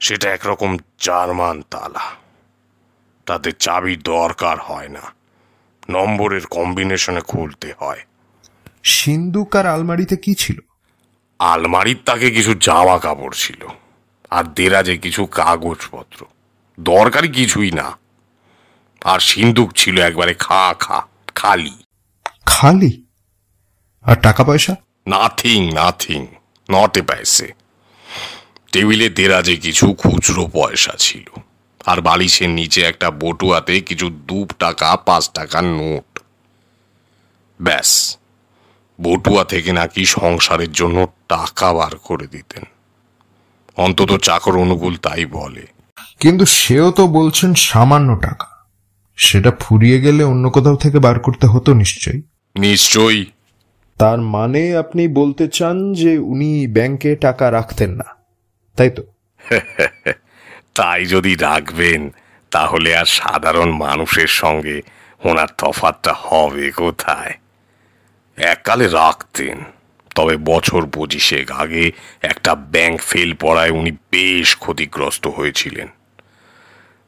সেটা 0.00 0.30
একরকম 0.30 0.76
জার্মান 1.00 1.62
তালা। 1.70 2.04
তাতে 3.26 3.52
চাবি 3.52 3.96
দরকার 3.96 4.56
হয় 4.58 4.88
না 4.88 5.04
নম্বরের 5.90 6.46
কম্বিনেশনে 6.46 7.20
খুলতে 7.20 7.74
হয়। 7.78 8.02
সিন্ধুক 8.84 9.56
আর 9.56 9.66
আলমারিতে 9.66 10.16
কি 10.16 10.34
ছিল? 10.34 10.58
আলমারির 11.38 11.96
তাকে 12.04 12.30
কিছু 12.30 12.54
জামা 12.54 12.98
কাপড় 12.98 13.32
ছিল 13.34 13.66
আর 14.30 14.44
দেরাজে 14.44 14.96
কিছু 14.96 15.26
কাগজপত্র। 15.26 16.26
দরকারি 16.80 17.28
কিছুই 17.28 17.70
না। 17.70 17.98
আর 19.04 19.20
সিন্দুক 19.20 19.72
ছিল 19.72 20.00
একবারে 20.00 20.34
খা 20.34 20.74
খা 20.78 21.06
খালি। 21.34 21.83
খালি? 22.46 23.04
আর 24.02 24.16
টাকা 24.16 24.44
পয়সা 24.44 24.76
nothing 25.06 25.70
nothing 25.72 26.26
not 26.70 26.98
a 26.98 27.02
paise. 27.02 27.52
টেবিলে 28.72 29.08
দেরাজে 29.08 29.56
কিছু 29.56 29.94
খুচরো 29.94 30.46
পয়সা 30.46 30.92
ছিল। 30.98 31.40
আর 31.86 32.00
বালিশের 32.00 32.50
নিচে 32.50 32.82
একটা 32.82 33.10
বটুয়াতে 33.10 33.80
কিছু 33.80 34.10
দু 34.10 34.46
টাকা 34.58 34.96
পাঁচ 34.96 35.30
টাকার 35.30 35.64
নোট। 35.64 36.18
ব্যাস। 37.60 38.16
বটুয়া 39.00 39.44
থেকে 39.44 39.72
নাকি 39.72 40.04
সংসারের 40.04 40.72
জন্য 40.72 41.08
টাকা 41.28 41.72
বার 41.72 41.96
করে 41.96 42.26
দিতেন। 42.26 42.62
অন্তত 43.76 44.16
চাকর 44.16 44.56
অনুকূল 44.56 44.96
তাই 44.96 45.26
বলে। 45.26 45.66
কিন্তু 46.20 46.44
সেও 46.44 46.90
তো 46.90 47.06
বলছেন 47.06 47.54
সামান্য 47.54 48.16
টাকা। 48.16 48.46
সেটা 49.16 49.50
ফুরিয়ে 49.50 50.00
গেলে 50.00 50.24
অন্য 50.24 50.50
কোথাও 50.50 50.76
থেকে 50.76 50.98
বার 50.98 51.20
করতে 51.20 51.46
হতো 51.46 51.74
নিশ্চয়ই। 51.74 52.22
নিশ্চয়ই। 52.56 53.26
তার 53.98 54.20
মানে 54.20 54.76
আপনি 54.76 55.08
বলতে 55.08 55.48
চান 55.48 55.92
যে 55.92 56.18
উনি 56.18 56.66
ব্যাংকে 56.66 57.16
টাকা 57.16 57.50
রাখতেন 57.50 57.90
না 57.90 58.04
তাই 58.76 58.90
তো? 58.90 59.02
তাই 60.74 61.04
যদি 61.04 61.34
রাখবেন 61.34 62.10
তাহলে 62.50 62.96
আর 62.96 63.04
সাধারণ 63.04 63.70
মানুষের 63.70 64.26
সঙ্গে 64.26 64.82
ওনার 65.24 65.48
তফাতটা 65.58 66.14
হবে 66.18 66.70
কোথায়? 66.70 67.34
এককালে 68.36 68.88
রাখতেন 68.88 69.64
তবে 70.14 70.36
বছর 70.36 70.86
পঁচিশেক 70.86 71.50
আগে 71.50 71.92
একটা 72.22 72.54
ব্যাংক 72.54 73.00
ফেল 73.00 73.34
পড়ায় 73.34 73.70
উনি 73.70 73.90
বেশ 73.90 74.56
ক্ষতিগ্রস্ত 74.56 75.26
হয়েছিলেন। 75.26 75.88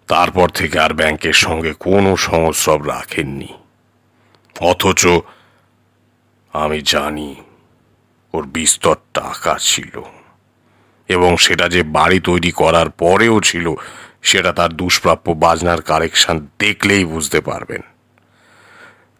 তারপর 0.06 0.48
থেকে 0.48 0.78
আর 0.78 0.92
ব্যাংকের 0.94 1.32
সঙ্গে 1.32 1.72
কোনো 1.72 2.16
সংস্রব 2.16 2.86
রাখেননি। 2.86 3.48
অথচ 4.60 5.06
আমি 6.62 6.82
জানি 6.82 7.34
ওর 8.34 8.44
বিস্তর 8.46 8.96
টাকা 9.14 9.58
ছিল 9.60 9.94
এবং 11.08 11.36
সেটা 11.36 11.68
যে 11.68 11.82
বাড়ি 11.82 12.20
তৈরি 12.20 12.50
করার 12.50 12.90
পরেও 12.90 13.40
ছিল, 13.40 13.74
সেটা 14.22 14.52
তার 14.52 14.70
দুষ্প্রাপ্য 14.72 15.30
বাজনার 15.30 15.82
কালেকশন 15.82 16.46
দেখলেই 16.58 17.04
বুঝতে 17.04 17.40
পারবেন। 17.40 17.82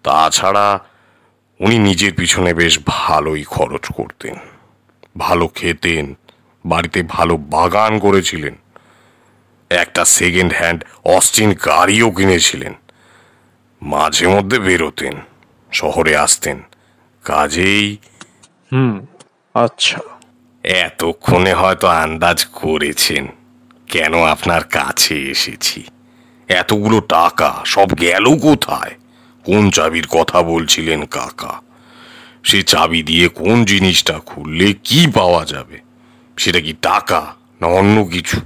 তাছাড়া 0.02 0.80
উনি 1.60 1.78
নিজের 1.78 2.12
পিছনে 2.14 2.54
বেশ 2.54 2.78
ভালোই 2.86 3.44
খরচ 3.44 3.84
করতেন, 3.94 4.36
ভালো 5.18 5.48
খেতেন, 5.48 6.14
বাড়িতে 6.64 7.02
ভালো 7.02 7.36
বাগান 7.36 7.98
করেছিলেন, 7.98 8.54
একটা 9.70 10.04
সেকেন্ড 10.04 10.52
হ্যান্ড 10.52 10.84
অস্টিন 11.04 11.50
গাড়িও 11.66 12.10
কিনেছিলেন, 12.10 12.74
মাঝে 13.82 14.26
মধ্যে 14.26 14.58
বেরোতেন, 14.58 15.14
শহরে 15.72 16.16
আসতেন 16.16 16.58
কাজেই। 17.26 17.86
হুম 18.72 18.94
আচ্ছা। 19.54 20.00
এতক্ষণে 20.64 21.52
হয়তো 21.52 21.86
আন্দাজ 21.86 22.38
করেছেন 22.44 23.24
কেন 23.88 24.12
আপনার 24.24 24.62
কাছে 24.64 25.16
এসেছি। 25.30 25.80
এতগুলো 26.48 27.00
টাকা 27.00 27.50
সব 27.64 27.88
গেল 28.00 28.24
কোথায়? 28.42 28.92
কোন 29.44 29.70
চাবির 29.70 30.06
কথা 30.06 30.38
বলছিলেন 30.42 31.00
কাকা? 31.06 31.52
সে 32.44 32.58
চাবি 32.62 33.00
দিয়ে 33.02 33.28
কোন 33.28 33.64
জিনিসটা 33.64 34.16
খুললে 34.26 34.74
কি 34.84 35.00
পাওয়া 35.14 35.44
যাবে? 35.44 35.78
সেটা 36.36 36.60
কি 36.60 36.72
টাকা 36.82 37.20
না 37.60 37.66
অন্য 37.66 38.04
কিছু? 38.04 38.38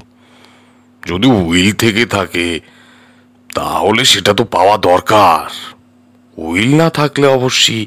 যদি 1.07 1.27
উইল 1.27 1.71
থেকে 1.73 2.05
থাকে 2.07 2.47
তাহলে 3.55 4.03
সেটা 4.05 4.33
তো 4.33 4.45
পাওয়া 4.45 4.77
দরকার। 4.77 5.43
উইল 6.37 6.71
না 6.77 6.89
থাকলে 6.91 7.27
অবশ্যই 7.27 7.87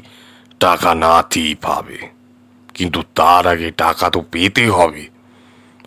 টাকা 0.60 0.94
নাতি 0.94 1.54
পাবে। 1.62 1.98
কিন্তু 2.74 3.02
তার 3.14 3.46
আগে 3.46 3.70
টাকা 3.70 4.10
তো 4.10 4.24
পেতে 4.30 4.68
হবে। 4.68 5.08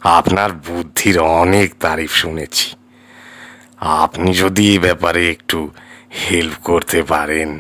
আপনার 0.02 0.52
বুদ্ধির 0.52 1.20
অনেক 1.20 1.74
তারিফ 1.80 2.14
শুনেছি। 2.14 2.76
আপনি 3.80 4.34
যদি 4.34 4.76
এ 4.76 4.80
ব্যাপারে 4.80 5.32
একটু 5.32 5.72
হেল্প 6.30 6.54
করতে 6.64 7.04
পারেন। 7.04 7.60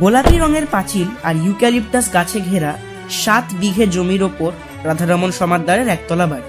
গোলাপি 0.00 0.36
রঙের 0.38 0.66
পাঁচিল 0.66 1.08
আর 1.22 1.34
ইউক্যালিপটাস 1.36 2.06
গাছে 2.12 2.40
ঘেরা 2.40 2.72
সাত 3.10 3.44
বিঘে 3.60 3.86
জমির 3.86 4.22
ওপর 4.22 4.50
রাধারমন 4.84 5.30
সমাদ্দারের 5.30 5.88
একতলা 5.88 6.26
বাড়ি। 6.26 6.48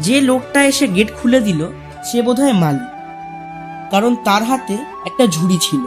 যে 0.00 0.20
লোকটা 0.20 0.64
এসে 0.64 0.86
গেট 0.88 1.08
খুলে 1.22 1.40
দিল, 1.40 1.60
সে 2.04 2.22
বোধহয় 2.22 2.52
মালি 2.52 2.86
কারণ 3.90 4.16
তার 4.24 4.42
হাতে 4.44 4.74
একটা 5.06 5.26
ঝুড়ি 5.26 5.58
ছিল। 5.60 5.84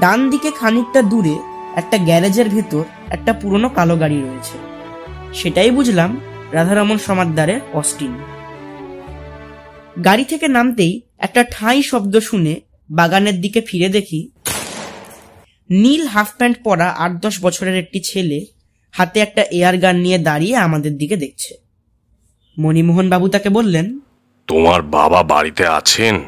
ডান 0.00 0.30
দিকে 0.30 0.50
খানিকটা 0.50 1.02
দূরে 1.02 1.38
একটা 1.76 1.98
গ্যারেজের 1.98 2.48
ভেতর 2.48 2.84
একটা 3.10 3.32
পুরনো 3.32 3.68
কালো 3.68 3.96
গাড়ি 3.96 4.18
রয়েছে। 4.20 4.56
সেটাই 5.34 5.70
বুঝলাম 5.70 6.20
রাধারমন 6.52 6.98
সমাদ্দারের 6.98 7.60
অস্টিন। 7.72 8.12
গাড়ি 10.04 10.24
থেকে 10.24 10.48
নামতেই 10.48 11.00
একটা 11.18 11.44
ঠাঁই 11.50 11.82
শব্দ 11.82 12.18
শুনে 12.18 12.60
বাগানের 12.90 13.40
দিকে 13.40 13.60
ফিরে 13.60 13.88
দেখি 13.88 14.20
নীল 15.72 16.06
হাফ 16.06 16.36
প্যান্ট 16.36 16.62
পরা 16.64 16.88
আট 16.88 17.12
দশ 17.12 17.40
বছরের 17.40 17.76
একটি 17.76 18.00
ছেলে 18.00 18.46
হাতে 18.92 19.20
একটা 19.20 19.42
এয়ার 19.42 19.78
গান 19.78 19.96
নিয়ে 19.96 20.18
দাঁড়িয়ে 20.18 20.56
আমাদের 20.56 20.98
দিকে 20.98 21.16
দেখছে। 21.16 21.54
মণিমোহন 22.58 23.08
বাবু 23.08 23.28
তাকে 23.28 23.48
বললেন 23.48 24.00
তোমার 24.46 24.82
বাবা 24.82 25.22
বাড়িতে 25.22 25.66
আছেন? 25.66 26.20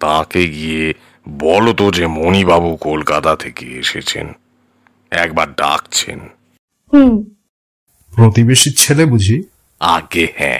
তাকে 0.00 0.48
গিয়ে 0.48 0.94
বলো 1.28 1.72
তো 1.72 1.90
যে 1.90 2.06
মণিবাবু 2.06 2.76
কলকাতা 2.76 3.36
থেকে 3.36 3.66
এসেছেন। 3.66 4.32
একবার 5.10 5.52
ডাকছেন। 5.52 6.18
প্রতিবেশীর 8.16 8.74
ছেলে 8.76 9.06
বুঝি? 9.06 9.42
আগে 9.80 10.28
হ্যাঁ 10.36 10.58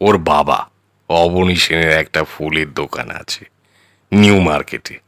ওর 0.00 0.18
বাবা 0.18 0.68
অবনী 1.08 1.56
সেনের 1.56 1.90
একটা 1.90 2.24
ফুলের 2.24 2.72
দোকান 2.72 3.10
আছে 3.10 3.44
নিউ 4.12 4.40
মার্কেটে। 4.40 5.03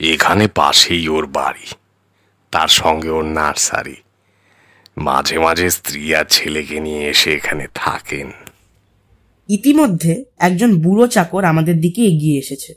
এখানে 0.00 0.48
পাশেই 0.48 1.08
ওর 1.08 1.26
বাড়ি। 1.26 1.74
তার 2.50 2.68
সঙ্গে 2.68 3.08
ওর 3.08 3.24
নার্সারি। 3.24 3.96
মাঝে 4.96 5.38
মাঝে 5.38 5.70
স্ত্রী 5.70 6.14
আর 6.14 6.24
ছেলেকে 6.24 6.80
নিয়ে 6.80 7.08
এসে 7.08 7.34
এখানে 7.34 7.66
থাকেন। 7.74 8.32
ইতিমধ্যে 9.48 10.24
একজন 10.38 10.78
বুড়ো 10.78 11.06
চাকর 11.06 11.44
আমাদের 11.44 11.80
দিকে 11.80 12.02
এগিয়ে 12.02 12.38
এসেছে। 12.38 12.74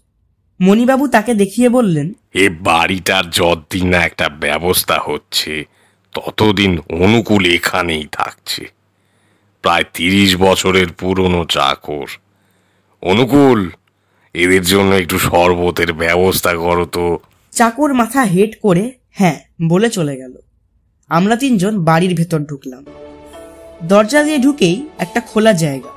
মণিবাবু 0.62 1.07
তাকে 1.07 1.33
দেখিয়ে 1.33 1.69
বললেন 1.69 2.13
এ 2.33 2.50
বাড়িটার 2.50 3.29
যতদিন 3.29 3.88
না 3.88 4.05
একটা 4.05 4.29
ব্যবস্থা 4.29 5.00
হচ্ছে 5.05 5.65
ততদিন 6.13 6.79
অনুকূল 6.89 7.45
এখানেই 7.45 8.07
থাকছে। 8.12 8.65
প্রায় 9.62 9.83
তিরিশ 9.93 10.36
বছরের 10.36 10.88
পুরনো 10.88 11.45
চাকর। 11.45 12.07
অনুকূল! 13.01 13.71
এদের 14.34 14.62
জন্য 14.62 14.91
একটু 14.96 15.17
শরবতের 15.19 15.93
ব্যবস্থা 15.93 16.51
করো 16.55 16.86
তো। 16.86 17.03
চাকর 17.53 17.94
মাথা 17.94 18.22
হেট 18.24 18.53
করে 18.61 18.92
হ্যাঁ 19.09 19.40
বলে 19.68 19.90
চলে 19.90 20.16
গেল। 20.18 20.33
আমরা 21.09 21.35
তিনজন 21.35 21.74
বাড়ির 21.83 22.16
ভেতর 22.16 22.40
ঢুকলাম। 22.40 22.83
দরজা 23.83 24.24
দিয়ে 24.24 24.37
ঢুকেই 24.37 24.87
একটা 24.98 25.20
খোলা 25.22 25.53
জায়গা। 25.53 25.92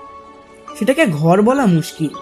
সেটাকে 0.79 1.07
ঘর 1.07 1.43
বলা 1.43 1.67
মুশকিল, 1.67 2.13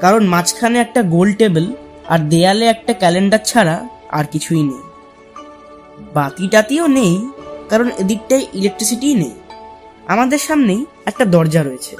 কারণ 0.00 0.22
মাঝখানে 0.26 0.78
একটা 0.78 1.02
গোল 1.02 1.32
টেবিল 1.32 1.66
আর 2.08 2.18
দেয়ালে 2.18 2.64
একটা 2.66 2.92
ক্যালেন্ডার 2.92 3.42
ছাড়া 3.44 3.88
আর 4.08 4.24
কিছুই 4.24 4.62
নেই। 4.62 4.82
বাতি 6.14 6.48
টাতিও 6.48 6.86
নেই, 6.86 7.14
কারণ 7.68 7.88
এদিকটায় 7.98 8.46
ইলেকট্রিসিটিই 8.54 9.14
নেই। 9.14 9.34
আমাদের 10.06 10.38
সামনেই 10.38 10.86
একটা 11.06 11.24
দরজা 11.24 11.62
রয়েছে। 11.62 11.96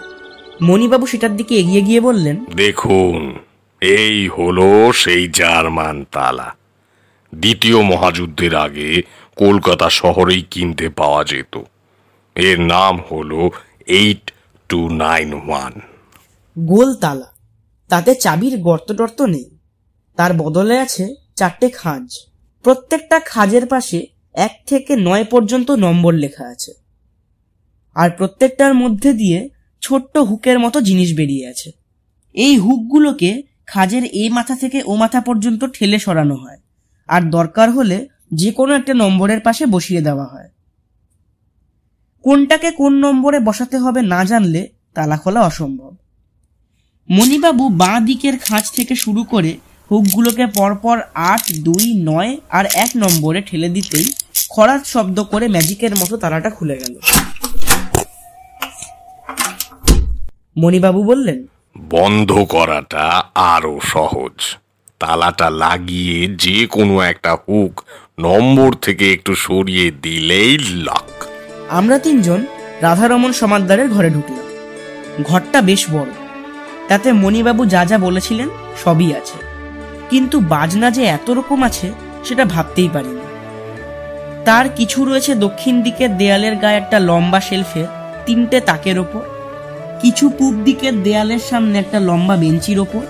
মণিবাবু 0.63 1.07
সেটার 1.07 1.37
দিকে 1.37 1.55
এগিয়ে 1.55 1.83
গিয়ে 1.83 2.01
বললেন 2.01 2.45
দেখুন 2.45 3.39
এই 3.81 4.29
হলো 4.29 4.93
সেই 4.93 5.29
জার্মান 5.29 6.05
তালা। 6.13 6.55
দ্বিতীয় 7.35 7.83
মহাযুদ্ধের 7.83 8.55
আগে 8.55 9.03
কলকাতা 9.37 9.91
শহরেই 9.91 10.43
কিনতে 10.43 10.89
পাওয়া 10.89 11.25
যেত। 11.25 11.61
এর 12.35 12.61
নাম 12.61 13.01
হলো 13.11 13.51
এইট 13.87 14.33
টু 14.69 14.89
নাইন 14.89 15.35
ওয়ান। 15.35 15.81
গোল 16.59 16.95
তালা। 16.95 17.33
তাতে 17.89 18.15
চাবির 18.15 18.59
গর্ত 18.59 18.93
টর্ত 18.93 19.23
নেই। 19.23 19.51
তার 20.17 20.33
বদলে 20.35 20.79
আছে 20.79 21.15
চারটে 21.37 21.71
খাঁজ। 21.71 22.27
প্রত্যেকটা 22.63 23.21
খাঁজের 23.21 23.67
পাশে 23.67 24.07
এক 24.35 24.61
থেকে 24.67 24.97
নয় 24.97 25.25
পর্যন্ত 25.25 25.71
নম্বর 25.71 26.13
লেখা 26.13 26.45
আছে। 26.45 26.73
আর 27.95 28.11
প্রত্যেকটার 28.11 28.75
মধ্যে 28.75 29.13
দিয়ে 29.13 29.49
ছোট্ট 29.83 30.19
হুকের 30.19 30.59
মতো 30.59 30.81
জিনিস 30.81 31.15
বেরিয়ে 31.15 31.49
আছে। 31.49 31.71
এই 32.35 32.59
হুকগুলোকে 32.59 33.43
খাজের 33.67 34.05
এই 34.05 34.29
মাথা 34.29 34.57
থেকে 34.57 34.83
ও 34.87 34.97
মাথা 34.97 35.21
পর্যন্ত 35.21 35.65
ঠেলে 35.65 35.99
সরানো 35.99 36.35
হয়। 36.35 36.59
আর 37.09 37.23
দরকার 37.31 37.71
হলে 37.71 38.09
যে 38.33 38.53
কোনো 38.53 38.75
একটা 38.75 38.95
নম্বরের 38.95 39.41
পাশে 39.41 39.67
বসিয়ে 39.67 40.01
দেওয়া 40.01 40.27
হয়। 40.27 40.49
কোনটাকে 42.25 42.71
কোন 42.71 42.93
নম্বরে 42.99 43.41
বসাতে 43.41 43.77
হবে 43.79 44.03
না 44.03 44.25
জানলে 44.25 44.69
তালা 44.95 45.17
খোলা 45.17 45.41
অসম্ভব। 45.41 45.97
মণিবাবু 47.11 47.69
বাঁ 47.69 48.01
দিকের 48.01 48.39
খাঁজ 48.39 48.71
থেকে 48.71 48.95
শুরু 48.95 49.25
করে 49.25 49.59
হুকগুলোকে 49.91 50.47
পরপর 50.47 51.01
আট, 51.15 51.53
দুই, 51.53 51.95
নয় 52.05 52.37
আর 52.49 52.65
এক 52.75 52.91
নম্বরে 52.97 53.41
ঠেলে 53.41 53.69
দিতেই 53.69 54.13
খরাত 54.49 54.85
শব্দ 54.85 55.23
করে 55.23 55.49
ম্যাজিকের 55.49 55.97
মতো 55.97 56.17
তালাটা 56.17 56.51
খুলে 56.51 56.77
গেল। 56.77 56.95
মণিবাবু 60.59 61.05
বললেন 61.05 61.47
বন্ধ 61.79 62.33
করাটা 62.33 63.25
আরও 63.35 63.81
সহজ। 63.83 64.57
তালাটা 64.99 65.51
লাগিয়ে 65.51 66.27
যে 66.27 66.67
কোনো 66.67 67.01
একটা 67.01 67.37
হুক 67.49 67.85
নম্বর 68.19 68.73
থেকে 68.73 69.13
একটু 69.13 69.35
সরিয়ে 69.35 69.91
দিলেই 69.91 70.59
লাক। 70.59 71.25
আমরা 71.69 71.99
তিনজন 71.99 72.47
রাধারমন 72.81 73.33
সমাদ্দারের 73.33 73.89
ঘরে 73.89 74.11
ঢুকলাম। 74.11 74.47
ঘরটা 75.23 75.63
বেশ 75.63 75.91
বড়। 75.91 76.11
তাতে 76.89 77.13
মণিবাবু 77.13 77.67
যা 77.67 77.85
যা 77.85 77.99
বলেছিলেন 77.99 78.49
সবই 78.85 79.15
আছে। 79.15 79.39
কিন্তু 80.11 80.41
বাজনা 80.41 80.91
যে 80.91 81.05
এত 81.05 81.31
রকম 81.31 81.63
আছে 81.63 81.93
সেটা 82.25 82.45
ভাবতেই 82.45 82.89
পারিনি। 82.93 83.21
তার 84.45 84.69
কিছু 84.69 85.05
রয়েছে 85.05 85.35
দক্ষিণ 85.35 85.83
দিকের 85.83 86.17
দেয়ালের 86.17 86.57
গায়ে 86.57 86.77
একটা 86.77 86.99
লম্বা 86.99 87.41
শেলফে 87.41 87.87
তিনটে 88.27 88.61
তাকের 88.61 88.99
ওপর 88.99 89.36
কিছু 90.03 90.25
পূব 90.39 90.55
দিকের 90.65 91.03
দেয়ালের 91.03 91.43
সামনে 91.51 91.79
একটা 91.79 91.99
লম্বা 92.01 92.37
বেঞ্চির 92.37 92.79
ওপর, 92.81 93.03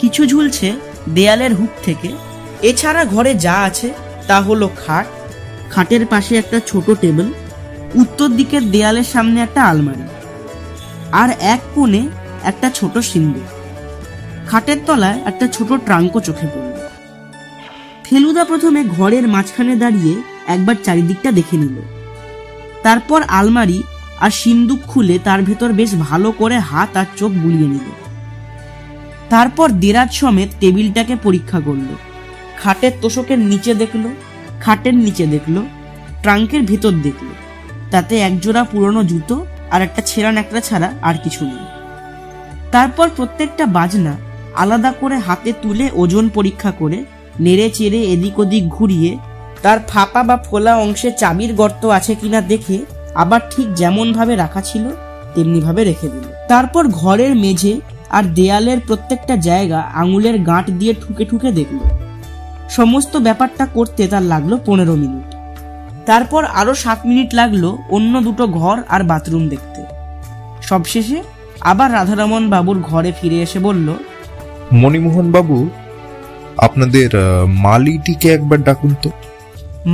কিছু 0.00 0.26
ঝুলছে 0.26 0.68
দেয়ালের 1.08 1.52
হুক 1.54 1.72
থেকে। 1.82 2.08
এছাড়া 2.62 3.04
ঘরে 3.04 3.32
যা 3.34 3.56
আছে 3.62 3.88
তা 4.26 4.40
হলো 4.40 4.66
খাট, 4.86 5.06
খাটের 5.70 6.06
পাশে 6.06 6.32
একটা 6.36 6.60
ছোট 6.66 6.86
টেবিল, 7.00 7.28
উত্তর 7.94 8.28
দিকের 8.28 8.62
দেয়ালের 8.70 9.04
সামনে 9.04 9.38
একটা 9.42 9.60
আলমারি 9.64 10.06
আর 11.12 11.28
এক 11.54 11.60
কোণে 11.74 12.02
একটা 12.44 12.70
ছোট 12.70 12.98
সিন্দুক 12.98 13.48
খাটের 14.48 14.78
তলায় 14.86 15.18
একটা 15.24 15.46
ছোট 15.48 15.70
ট্রাঙ্কও 15.86 16.20
চোখে 16.20 16.46
পড়ল। 16.46 16.72
ফেলুদা 18.04 18.44
প্রথমে 18.44 18.80
ঘরের 18.84 19.28
মাঝখানে 19.28 19.74
দাঁড়িয়ে 19.76 20.14
একবার 20.46 20.76
চারিদিকটা 20.84 21.30
দেখে 21.32 21.56
নিল। 21.56 21.76
তারপর 22.82 23.20
আলমারি 23.28 23.78
আর 24.20 24.30
সিন্দুক 24.30 24.78
খুলে 24.86 25.18
তার 25.18 25.42
ভেতর 25.42 25.72
বেশ 25.72 25.94
ভালো 25.94 26.32
করে 26.32 26.58
হাত 26.58 26.96
আর 26.96 27.06
চোখ 27.16 27.32
বুলিয়ে 27.32 27.68
নিল। 27.68 27.88
তারপর 29.30 29.68
দেরাজ 29.70 30.10
সমেত 30.12 30.48
টেবিলটাকে 30.60 31.16
পরীক্ষা 31.16 31.60
করল। 31.60 31.88
খাটের 32.62 32.92
তোষকের 33.02 33.38
নিচে 33.38 33.74
দেখল, 33.74 34.04
খাটের 34.60 34.94
নিচে 34.94 35.26
দেখল, 35.26 35.62
ট্রাঙ্কের 36.22 36.62
ভেতর 36.62 36.92
দেখল। 36.92 37.26
তাতে 37.90 38.14
একজোড়া 38.18 38.64
পুরনো 38.64 39.02
জুতো 39.02 39.46
আর 39.70 39.82
একটা 39.82 40.02
ছেঁড়া 40.02 40.32
ন্যাকড়া 40.32 40.60
ছাড়া 40.60 40.92
আর 41.02 41.14
কিছু 41.24 41.44
নেই। 41.44 41.64
তারপর 42.72 43.08
প্রত্যেকটা 43.08 43.66
বাজনা 43.66 44.16
আলাদা 44.56 44.92
করে 44.92 45.18
হাতে 45.18 45.52
তুলে 45.62 45.90
ওজন 45.94 46.28
পরীক্ষা 46.28 46.70
করে 46.70 47.04
নেড়ে 47.40 47.70
চেড়ে 47.70 48.02
এদিক 48.02 48.38
ওদিক 48.38 48.68
ঘুরিয়ে 48.68 49.18
তার 49.62 49.78
ফাঁপা 49.88 50.22
বা 50.22 50.36
ফোলা 50.36 50.76
অংশে 50.76 51.10
চাবির 51.18 51.54
গর্ত 51.54 51.86
আছে 51.86 52.14
কিনা 52.14 52.40
দেখে 52.40 52.84
আবার 53.22 53.40
ঠিক 53.52 53.66
যেমন 53.74 54.06
ভাবে 54.12 54.34
রাখা 54.36 54.60
ছিল 54.70 54.84
তেমনি 55.34 55.58
ভাবে 55.66 55.82
রেখে 55.84 56.08
দিল। 56.14 56.24
তারপর 56.48 56.82
ঘরের 57.00 57.32
মেঝে 57.42 57.74
আর 58.16 58.24
দেয়ালের 58.38 58.78
প্রত্যেকটা 58.88 59.34
জায়গা 59.48 59.80
আঙুলের 60.02 60.36
গাঁট 60.48 60.66
দিয়ে 60.78 60.92
ঠুকে 61.02 61.24
ঠুকে 61.30 61.50
দেখল। 61.58 61.78
সমস্ত 62.68 63.12
ব্যাপারটা 63.26 63.64
করতে 63.76 64.02
তার 64.12 64.24
লাগল 64.32 64.52
পনেরো 64.66 64.94
মিনিট। 65.02 65.28
তারপর 66.08 66.42
আরও 66.60 66.72
সাত 66.74 67.00
মিনিট 67.08 67.28
লাগল 67.40 67.64
অন্য 67.96 68.14
দুটো 68.26 68.44
ঘর 68.58 68.76
আর 68.94 69.02
বাথরুম 69.10 69.44
দেখতে। 69.48 69.80
সবশেষে 70.70 71.18
আবার 71.70 71.88
রাধারমন 71.98 72.42
বাবুর 72.54 72.78
ঘরে 72.90 73.10
ফিরে 73.18 73.38
এসে 73.46 73.58
বলল 73.66 73.88
মণিমোহন 74.80 75.26
বাবু 75.36 75.56
আপনাদের 76.66 77.10
মালিটিকে 77.64 78.28
একবার 78.36 78.58
ডাকুন 78.68 78.92
তো। 79.02 79.10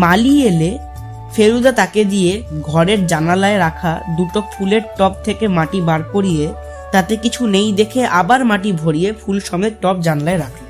মালি 0.02 0.34
এলে 0.50 0.70
ফেরুদা 1.34 1.72
তাকে 1.72 2.04
দিয়ে 2.04 2.42
ঘরের 2.62 3.06
জানালায় 3.06 3.58
রাখা 3.58 4.00
দুটো 4.16 4.42
ফুলের 4.52 4.80
টব 4.98 5.12
থেকে 5.24 5.48
মাটি 5.48 5.80
বার 5.80 6.02
করিয়ে 6.02 6.52
তাতে 6.92 7.16
কিছু 7.16 7.46
নেই 7.46 7.72
দেখে 7.72 8.06
আবার 8.06 8.44
মাটি 8.44 8.72
ভরিয়ে 8.72 9.12
ফুল 9.12 9.40
সমেত 9.40 9.72
টব 9.82 9.96
জানলায় 10.00 10.38
রাখল। 10.38 10.64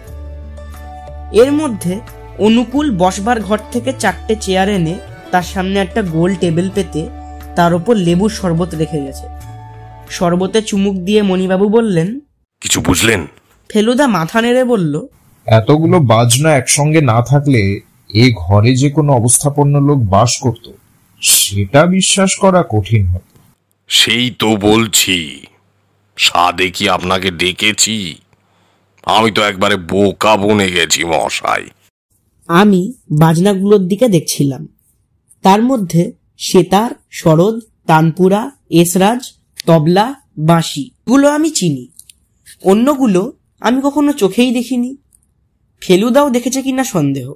এর 1.42 1.52
মধ্যে 1.52 2.00
অনুকূল 2.38 2.96
বসবার 2.98 3.40
ঘর 3.40 3.58
থেকে 3.72 3.92
চারটে 3.98 4.36
চেয়ার 4.40 4.68
এনে 4.68 4.94
তার 5.30 5.42
সামনে 5.42 5.80
একটা 5.80 6.02
গোল 6.02 6.34
টেবিল 6.34 6.70
পেতে 6.74 7.08
তার 7.56 7.74
উপর 7.74 7.94
লেবুর 7.96 8.30
শরবত 8.30 8.74
রেখে 8.74 9.00
গেছে। 9.00 9.26
শরবতে 10.10 10.62
চুমুক 10.62 10.94
দিয়ে 10.94 11.22
মণিবাবু 11.22 11.68
বললেন 11.68 12.20
কিছু 12.60 12.80
বুঝলেন? 12.80 13.26
ফেলুদা 13.70 14.06
মাথা 14.06 14.40
নেড়ে 14.40 14.64
বলল 14.64 15.06
এতগুলো 15.46 16.00
বাজনা 16.00 16.56
একসঙ্গে 16.56 17.00
না 17.00 17.22
থাকলে 17.22 17.80
এ 18.14 18.32
ঘরে 18.36 18.74
যে 18.74 18.90
কোনো 18.90 19.12
অবস্থাপন্ন 19.12 19.80
লোক 19.80 19.98
বাস 19.98 20.36
করত 20.36 20.70
সেটা 21.20 21.86
বিশ্বাস 21.86 22.34
করা 22.34 22.64
কঠিন 22.68 23.06
হতো। 23.06 23.38
সেই 23.88 24.30
তো 24.30 24.56
বলছি 24.56 25.46
সাদে 26.16 26.70
কি 26.70 26.88
আপনাকে 26.88 27.30
ডেকেছি? 27.30 28.14
আমি 29.02 29.30
তো 29.30 29.42
একবারে 29.42 29.76
বোকা 29.76 30.36
বনে 30.36 30.70
গেছি 30.70 31.04
মশাই। 31.04 31.66
আমি 32.48 32.92
বাজনাগুলোর 33.10 33.80
দিকে 33.80 34.08
দেখছিলাম। 34.08 34.68
তার 35.42 35.62
মধ্যে 35.62 36.12
সেতার 36.38 36.90
সরোদ 37.10 37.60
তানপুরা 37.86 38.50
এসরাজ 38.70 39.32
তবলা 39.66 40.14
বাঁশি 40.38 40.90
গুলো 41.08 41.30
আমি 41.30 41.50
চিনি। 41.50 41.88
অন্যগুলো 42.62 43.32
আমি 43.60 43.80
কখনো 43.84 44.12
চোখেই 44.12 44.50
দেখিনি। 44.50 44.96
ফেলুদাও 45.80 46.30
দেখেছে 46.30 46.62
কিনা 46.62 46.84
সন্দেহ। 46.84 47.34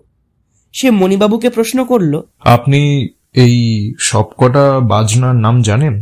সে 0.74 0.90
মণিবাবুকে 0.90 1.50
প্রশ্ন 1.50 1.84
করল 1.84 2.22
আপনি 2.40 3.08
এই 3.34 3.56
সবকটা 3.98 4.80
বাজনার 4.80 5.36
নাম 5.36 5.62
জানেন? 5.62 5.94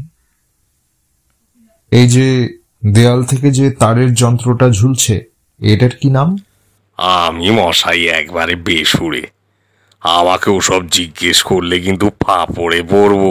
এই 1.90 2.08
যে 2.08 2.48
দেয়াল 2.92 3.24
থেকে 3.24 3.50
যে 3.50 3.70
তারের 3.70 4.14
যন্ত্রটা 4.14 4.70
ঝুলছে 4.70 5.14
এটার 5.60 5.90
কি 5.90 6.10
নাম? 6.10 6.38
আমি 6.98 7.50
মশাই 7.50 8.06
একবারে 8.06 8.54
বেসুরে। 8.56 9.22
আমাকে 10.00 10.50
ওসব 10.50 10.88
জিজ্ঞেস 10.88 11.42
করলে 11.42 11.80
কিন্তু 11.80 12.10
ফাঁপড়ে 12.20 12.82
পড়ব। 12.82 13.22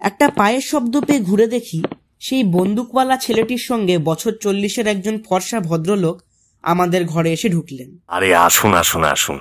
একটা 0.00 0.30
পায়ের 0.30 0.60
শব্দ 0.60 1.00
পেয়ে 1.00 1.20
ঘুরে 1.20 1.46
দেখি 1.46 1.82
সেই 2.20 2.42
বন্দুকওয়ালা 2.42 3.16
ছেলেটির 3.16 3.58
সঙ্গে 3.58 3.98
বছর 3.98 4.32
চল্লিশের 4.40 4.86
একজন 4.86 5.22
ফর্সা 5.28 5.60
ভদ্রলোক 5.60 6.16
আমাদের 6.62 7.04
ঘরে 7.04 7.32
এসে 7.32 7.48
ঢুকলেন। 7.48 7.98
আরে 8.08 8.36
আসুন 8.36 8.74
আসুন 8.74 9.04
আসুন। 9.04 9.40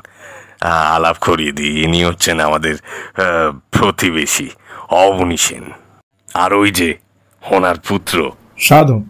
আহ, 0.61 0.95
আলাপ 0.95 1.17
করিয়ে 1.21 1.51
দিই। 1.51 1.83
ইনি 1.83 2.05
হচ্ছেন 2.05 2.39
আমাদের 2.39 2.75
আহ, 2.75 3.57
প্রতিবেশী 3.71 4.49
অবনী 4.89 5.37
সেন। 5.37 5.63
আর 6.33 6.53
ওই 6.53 6.71
যে 6.71 6.97
ওনার 7.51 7.75
পুত্র। 7.87 8.31
সাধন 8.57 9.03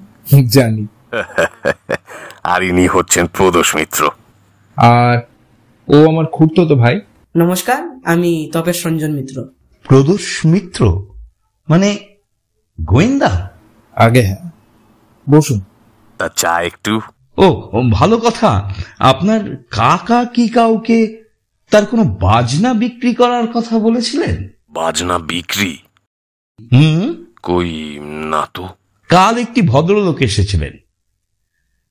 জানি 0.47 0.87
আর 2.43 2.63
ইনি 2.63 2.87
হচ্ছেন 2.87 3.27
প্রদোষ 3.27 3.75
মিত্র 3.75 4.09
আর 4.77 5.17
ও 5.87 6.07
আমার 6.09 6.25
খুঁড়তো 6.25 6.65
তো 6.65 6.75
ভাই। 6.75 7.01
নমস্কার 7.35 7.99
আমি 8.05 8.49
তপেশ 8.53 8.87
রঞ্জন 8.87 9.11
মিত্র। 9.11 9.45
প্রদোষ 9.83 10.45
মিত্র 10.45 11.05
মানে 11.69 11.97
গোয়েন্দা? 12.83 13.49
আগে 13.95 14.21
হ্যাঁ 14.21 14.51
বসুন। 15.29 15.61
তা 16.17 16.29
চা 16.35 16.61
একটু। 16.61 17.01
ও 17.41 17.69
ও, 17.73 17.81
ভালো 17.91 18.17
কথা। 18.17 18.73
আপনার 18.99 19.65
কাকা 19.71 20.25
কি 20.25 20.47
কাউকে 20.47 21.23
তার 21.69 21.85
কোনো 21.85 22.03
বাজনা 22.03 22.73
বিক্রি 22.73 23.13
করার 23.13 23.47
কথা 23.47 23.79
বলেছিলেন? 23.79 24.49
বাজনা 24.69 25.19
বিক্রি? 25.19 25.77
হুম? 26.73 27.25
কই 27.43 27.99
না 28.29 28.47
তো। 28.53 28.69
কাল 29.09 29.37
একটি 29.37 29.61
ভদ্রলোক 29.61 30.21
এসেছিলেন। 30.21 30.73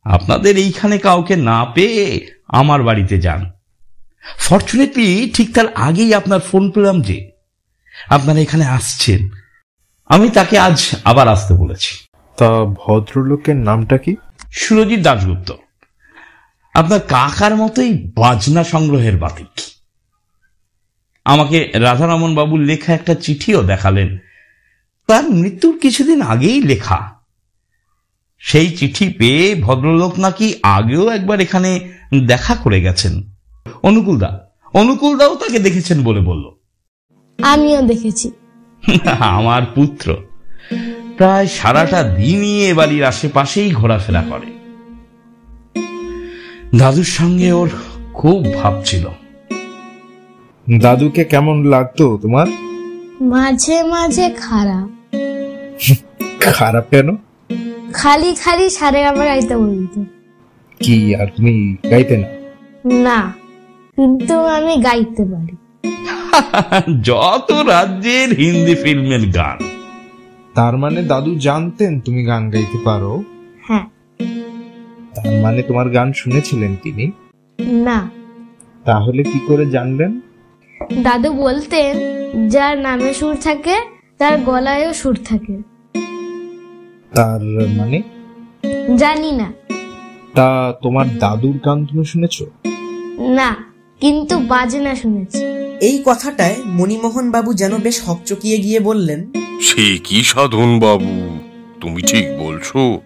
আপনাদের 0.04 0.56
এইখানে 0.56 0.98
কাউকে 0.98 1.36
না 1.36 1.64
পেয়ে 1.64 2.26
আমার 2.48 2.82
বাড়িতে 2.82 3.18
যান। 3.20 3.50
ফর্চুনেটলি 4.38 5.30
ঠিক 5.34 5.54
তার 5.54 5.64
আগেই 5.74 6.14
আপনার 6.14 6.40
ফোন 6.40 6.70
পেলাম 6.70 7.00
যে 7.00 7.30
আপনারা 8.08 8.40
এখানে 8.40 8.64
আসছেন। 8.66 9.28
আমি 10.08 10.28
তাকে 10.28 10.58
আজ 10.58 10.96
আবার 11.04 11.28
আসতে 11.28 11.54
বলেছি। 11.54 11.98
তা 12.36 12.50
ভদ্রলোকের 12.64 13.56
নামটা 13.56 13.98
কি? 13.98 14.16
সুরজিৎ 14.50 15.02
দাশগুপ্ত। 15.02 15.52
আপনার 16.74 17.00
কাকার 17.00 17.56
মতোই 17.56 18.12
বাজনা 18.16 18.64
সংগ্রহের 18.64 19.16
বাতিক। 19.16 19.60
আমাকে 21.24 21.70
রাধারমন 21.74 22.34
বাবুর 22.34 22.60
লেখা 22.60 22.94
একটা 22.94 23.14
চিঠিও 23.14 23.62
দেখালেন। 23.62 24.18
তার 25.06 25.30
মৃত্যুর 25.30 25.78
কিছুদিন 25.78 26.22
আগেই 26.22 26.62
লেখা। 26.62 27.10
সেই 28.38 28.76
চিঠি 28.76 29.12
পেয়ে 29.12 29.54
ভদ্রলোক 29.54 30.18
নাকি 30.18 30.54
আগেও 30.62 31.10
একবার 31.10 31.40
এখানে 31.40 31.92
দেখা 32.26 32.54
করে 32.54 32.80
গেছেন। 32.80 33.22
অনুকূলদা 33.82 34.50
অনুকূলদাও 34.74 35.36
তাকে 35.36 35.58
দেখেছেন 35.58 36.04
বলে 36.04 36.20
বলল। 36.20 36.50
আমিও 37.42 37.82
দেখেছি। 37.82 38.30
আমার 39.20 39.62
পুত্র। 39.74 40.29
প্রায় 41.20 41.46
সারাটা 41.46 42.02
দিনই 42.02 42.70
এ 42.70 42.74
বাড়ির 42.74 43.04
আশেপাশেই 43.04 43.70
ঘোরাফেরা 43.70 44.22
করে। 44.22 44.46
দাদুর 46.78 47.04
সঙ্গে 47.04 47.52
ওর 47.52 47.70
খুব 48.12 48.54
ভাব 48.54 48.82
ছিল। 48.84 49.08
দাদুকে 50.78 51.24
কেমন 51.24 51.64
লাগতো 51.64 52.18
তোমার? 52.22 52.46
মাঝে 53.20 53.82
মাঝে 53.82 54.30
খারাপ। 54.30 54.88
খারাপ 56.40 56.84
কেন? 56.90 57.16
খালি 57.92 58.34
খালি 58.34 58.70
সারে 58.70 59.04
আমার 59.04 59.26
গাইতে 59.26 59.56
বলতো। 59.56 60.04
কি 60.80 61.16
আর 61.16 61.26
তুমি 61.36 61.76
গাইতে 61.90 62.16
না? 62.16 62.28
না 62.94 63.32
কিন্তু 63.96 64.44
আমি 64.44 64.76
গাইতে 64.76 65.24
পারি। 65.24 65.56
যত 67.02 67.52
রাজ্যের 67.52 68.34
হিন্দি 68.34 68.74
ফিল্মের 68.74 69.30
গান। 69.30 69.79
তার 70.54 70.76
মানে 70.76 71.02
দাদু 71.02 71.34
জানতেন 71.38 72.00
তুমি 72.00 72.24
গান 72.24 72.50
গাইতে 72.50 72.78
পারো? 72.84 73.22
হ্যাঁ। 73.68 73.86
তার 75.14 75.42
মানে 75.42 75.62
তোমার 75.62 75.88
গান 75.88 76.12
শুনেছিলেন 76.12 76.76
তিনি? 76.82 77.12
না। 77.60 78.10
তাহলে 78.84 79.22
কি 79.22 79.40
করে 79.46 79.66
জানলেন? 79.66 80.20
দাদু 81.02 81.32
বলতেন 81.32 81.96
যার 82.48 82.78
নামে 82.78 83.14
সুর 83.14 83.36
থাকে 83.36 83.76
তার 84.18 84.38
গলায়ও 84.38 84.92
সুর 84.92 85.18
থাকে। 85.24 85.62
তার 87.14 87.40
মানে? 87.76 88.02
জানি 88.96 89.32
না। 89.32 89.52
তা 90.34 90.74
তোমার 90.82 91.18
দাদুর 91.18 91.58
গান 91.64 91.86
তুমি 91.86 92.04
শুনেছো? 92.04 92.46
না 93.18 93.56
কিন্তু 94.00 94.38
বাজনা 94.38 94.94
শুনেছি। 94.94 95.69
এই 95.80 96.02
কথাটায় 96.04 96.56
মণিমোহন 96.66 97.30
বাবু 97.30 97.54
যেন 97.54 97.78
বেশ 97.78 98.02
হকচকিয়ে 98.04 98.58
গিয়ে 98.58 98.80
বললেন 98.80 99.32
সে 99.60 99.98
কি 100.04 100.24
সাধন 100.24 100.78
বাবু? 100.78 101.38
তুমি 101.80 102.02
ঠিক 102.02 102.38
বলছো। 102.38 103.00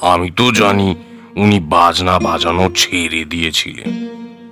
আমি 0.00 0.30
তো 0.36 0.52
জানি 0.52 0.94
উনি 1.36 1.60
বাজনা 1.60 2.18
বাজানো 2.18 2.70
ছেড়ে 2.76 3.24
দিয়েছিলেন। 3.24 4.06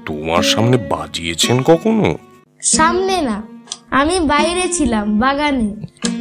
তোমার 0.06 0.42
সামনে 0.42 0.76
বাজিয়েছেন 0.76 1.62
কখনো? 1.62 2.18
সামনে 2.62 3.20
না 3.20 3.42
আমি 3.90 4.20
বাইরে 4.20 4.72
ছিলাম 4.72 5.18
বাগানে। 5.18 5.74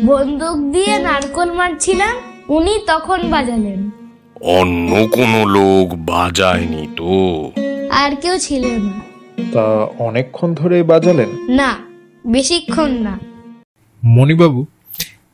বন্দুক 0.05 0.71
দিয়ে 0.71 0.97
নারকল 0.99 1.51
মারছিলাম 1.51 2.15
উনি 2.49 2.79
তখন 2.87 3.19
বাজালেন। 3.29 3.89
অন্য 4.41 5.07
কোনো 5.11 5.45
লোক 5.45 5.95
বাজায়নি 5.95 6.87
তো? 6.95 7.51
আর 7.89 8.15
কেউ 8.15 8.37
ছিলেন 8.39 8.81
না। 8.81 9.12
তা 9.53 9.85
অনেকক্ষণ 9.99 10.53
ধরে 10.53 10.83
বাজালেন? 10.83 11.29
না 11.49 11.77
বেশিক্ষণ 12.25 12.91
না। 12.91 13.19
মণিবাবু 14.03 14.65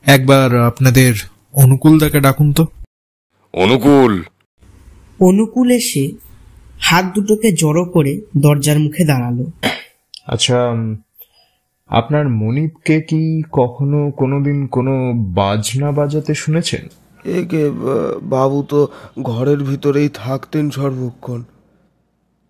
একবার 0.05 0.55
আপনাদের 0.61 1.13
অনুকূলদাকে 1.53 2.19
ডাকুন 2.19 2.53
তো। 2.53 2.65
অনুকূল। 3.53 4.23
অনুকূল 5.19 5.71
এসে 5.71 6.11
হাত 6.81 7.05
দুটোকে 7.15 7.51
জড়ো 7.51 7.85
করে 7.85 8.21
দরজার 8.37 8.79
মুখে 8.79 9.05
দাঁড়াল। 9.05 9.45
আচ্ছা 10.27 10.69
উম, 10.69 10.97
আপনার 11.89 12.29
মনিবকে 12.29 13.01
কি 13.01 13.43
কখনো 13.51 14.11
কোনোদিন 14.11 14.67
কোনো 14.67 15.13
বাজনা 15.13 15.91
বাজাতে 15.91 16.33
শুনেছেন? 16.35 16.87
একে 17.25 17.69
বাবু 18.21 18.63
তো 18.63 18.87
ঘরের 19.23 19.63
ভিতরেই 19.63 20.09
থাকতেন 20.13 20.69
সর্বক্ষণ। 20.69 21.43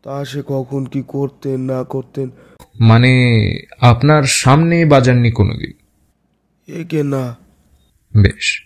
তা 0.09 0.25
সে 0.25 0.43
কখন 0.47 0.85
কি 0.85 1.03
করতেন 1.07 1.59
না 1.59 1.83
করতেন। 1.83 2.29
মানে 2.79 3.11
আপনার 3.81 4.23
সামনে 4.23 4.85
বাজাননি 4.85 5.31
কোনোদিন? 5.31 5.73
একে 6.67 7.03
না। 7.03 7.35
বেশ। 8.17 8.63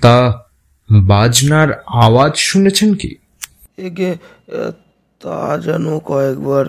তা 0.00 0.44
বাজনার 0.92 1.82
আওয়াজ 1.86 2.36
শুনেছেন 2.36 2.94
কি? 2.94 3.16
একে 3.76 4.16
তা 5.20 5.58
যেন 5.58 5.98
কয়েকবার 5.98 6.66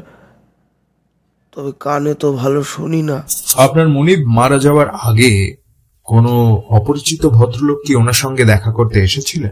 তবে 1.51 1.71
কানে 1.79 2.13
তো 2.13 2.33
ভালো 2.33 2.63
শুনি 2.63 3.01
না। 3.01 3.23
আপনার 3.57 3.89
মনিব 3.89 4.19
মারা 4.27 4.59
যাওয়ার 4.59 4.89
আগে 4.89 5.55
কোনো 6.03 6.55
অপরিচিত 6.69 7.25
ভদ্রলোক 7.25 7.79
কি 7.85 7.95
ওনার 7.95 8.13
সঙ্গে 8.13 8.45
দেখা 8.45 8.71
করতে 8.71 9.03
এসেছিলেন? 9.03 9.51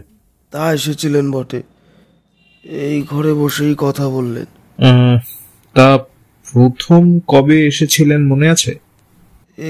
তা 0.50 0.72
এসেছিলেন 0.72 1.30
বটে। 1.30 1.62
এই 2.64 2.96
ঘরে 3.10 3.32
বসেই 3.40 3.74
কথা 3.78 4.06
বললেন। 4.16 4.48
তা 5.76 5.88
প্রথম 6.46 7.02
কবে 7.32 7.56
এসেছিলেন 7.70 8.20
মনে 8.30 8.46
আছে? 8.54 8.72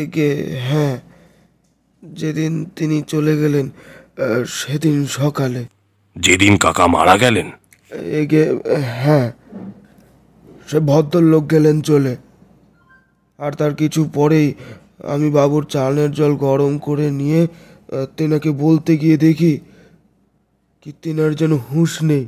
একে 0.03 0.29
হ্যাঁ 0.69 0.97
যেদিন 2.03 2.53
তিনি 2.77 2.97
চলে 3.13 3.35
গেলেন 3.43 3.67
সেদিন 4.59 4.99
সকালে। 5.19 5.63
যেদিন 6.17 6.53
কাকা 6.65 6.87
মারা 6.95 7.15
গেলেন? 7.25 7.47
একে 8.21 8.43
হ্যাঁ 9.03 9.29
সে 10.69 10.79
ভদ্রলোক 10.91 11.45
গেলেন 11.51 11.77
চলে। 11.81 12.15
আর 13.39 13.53
তার 13.61 13.73
কিছু 13.81 14.01
পরেই 14.15 14.49
আমি 15.15 15.29
বাবুর 15.31 15.65
চালের 15.75 16.11
জল 16.19 16.33
গরম 16.47 16.73
করে 16.87 17.07
নিয়ে 17.21 17.41
তেনাকে 18.17 18.51
বলতে 18.65 18.93
গিয়ে 19.03 19.17
দেখি 19.27 19.53
কি 20.83 20.91
তেনার 21.03 21.33
যেন 21.41 21.53
হুঁশ 21.69 21.95
নেই। 22.11 22.25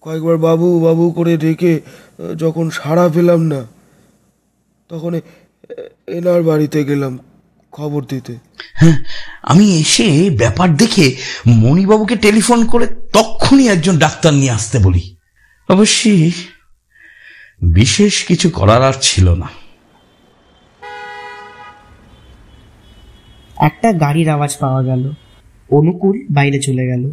কয়েকবার 0.00 0.36
বাবু 0.36 0.80
বাবু 0.80 1.10
করে 1.10 1.36
ডেকে 1.36 1.80
যখন 2.38 2.70
সাড়া 2.70 3.08
পেলাম 3.14 3.40
না 3.40 3.60
তখন 4.88 5.20
এনার 6.06 6.42
বাড়িতে 6.42 6.84
গেলাম 6.84 7.18
খবর 7.72 8.04
দিতে। 8.04 8.34
হ্যাঁ 8.72 8.96
আমি 9.42 9.66
এসে 9.80 10.30
ব্যাপার 10.38 10.76
দেখে 10.76 11.16
মণিবাবুকে 11.46 12.16
টেলিফোন 12.16 12.66
করে 12.66 12.86
তক্ষুনি 12.86 13.68
একজন 13.68 13.98
ডাক্তার 13.98 14.32
নিয়ে 14.34 14.50
আসতে 14.50 14.78
বলি। 14.78 15.16
অবশ্যই 15.68 16.30
বিশেষ 17.62 18.24
কিছু 18.24 18.50
করার 18.50 18.82
আর 18.82 18.92
ছিল 19.00 19.26
না। 19.34 19.48
একটা 23.56 23.92
গাড়ির 23.92 24.28
আওয়াজ 24.28 24.56
পাওয়া 24.60 24.82
গেল। 24.82 25.02
অনুকূল 25.70 26.16
বাইরে 26.30 26.58
চলে 26.62 26.84
গেল। 26.86 27.10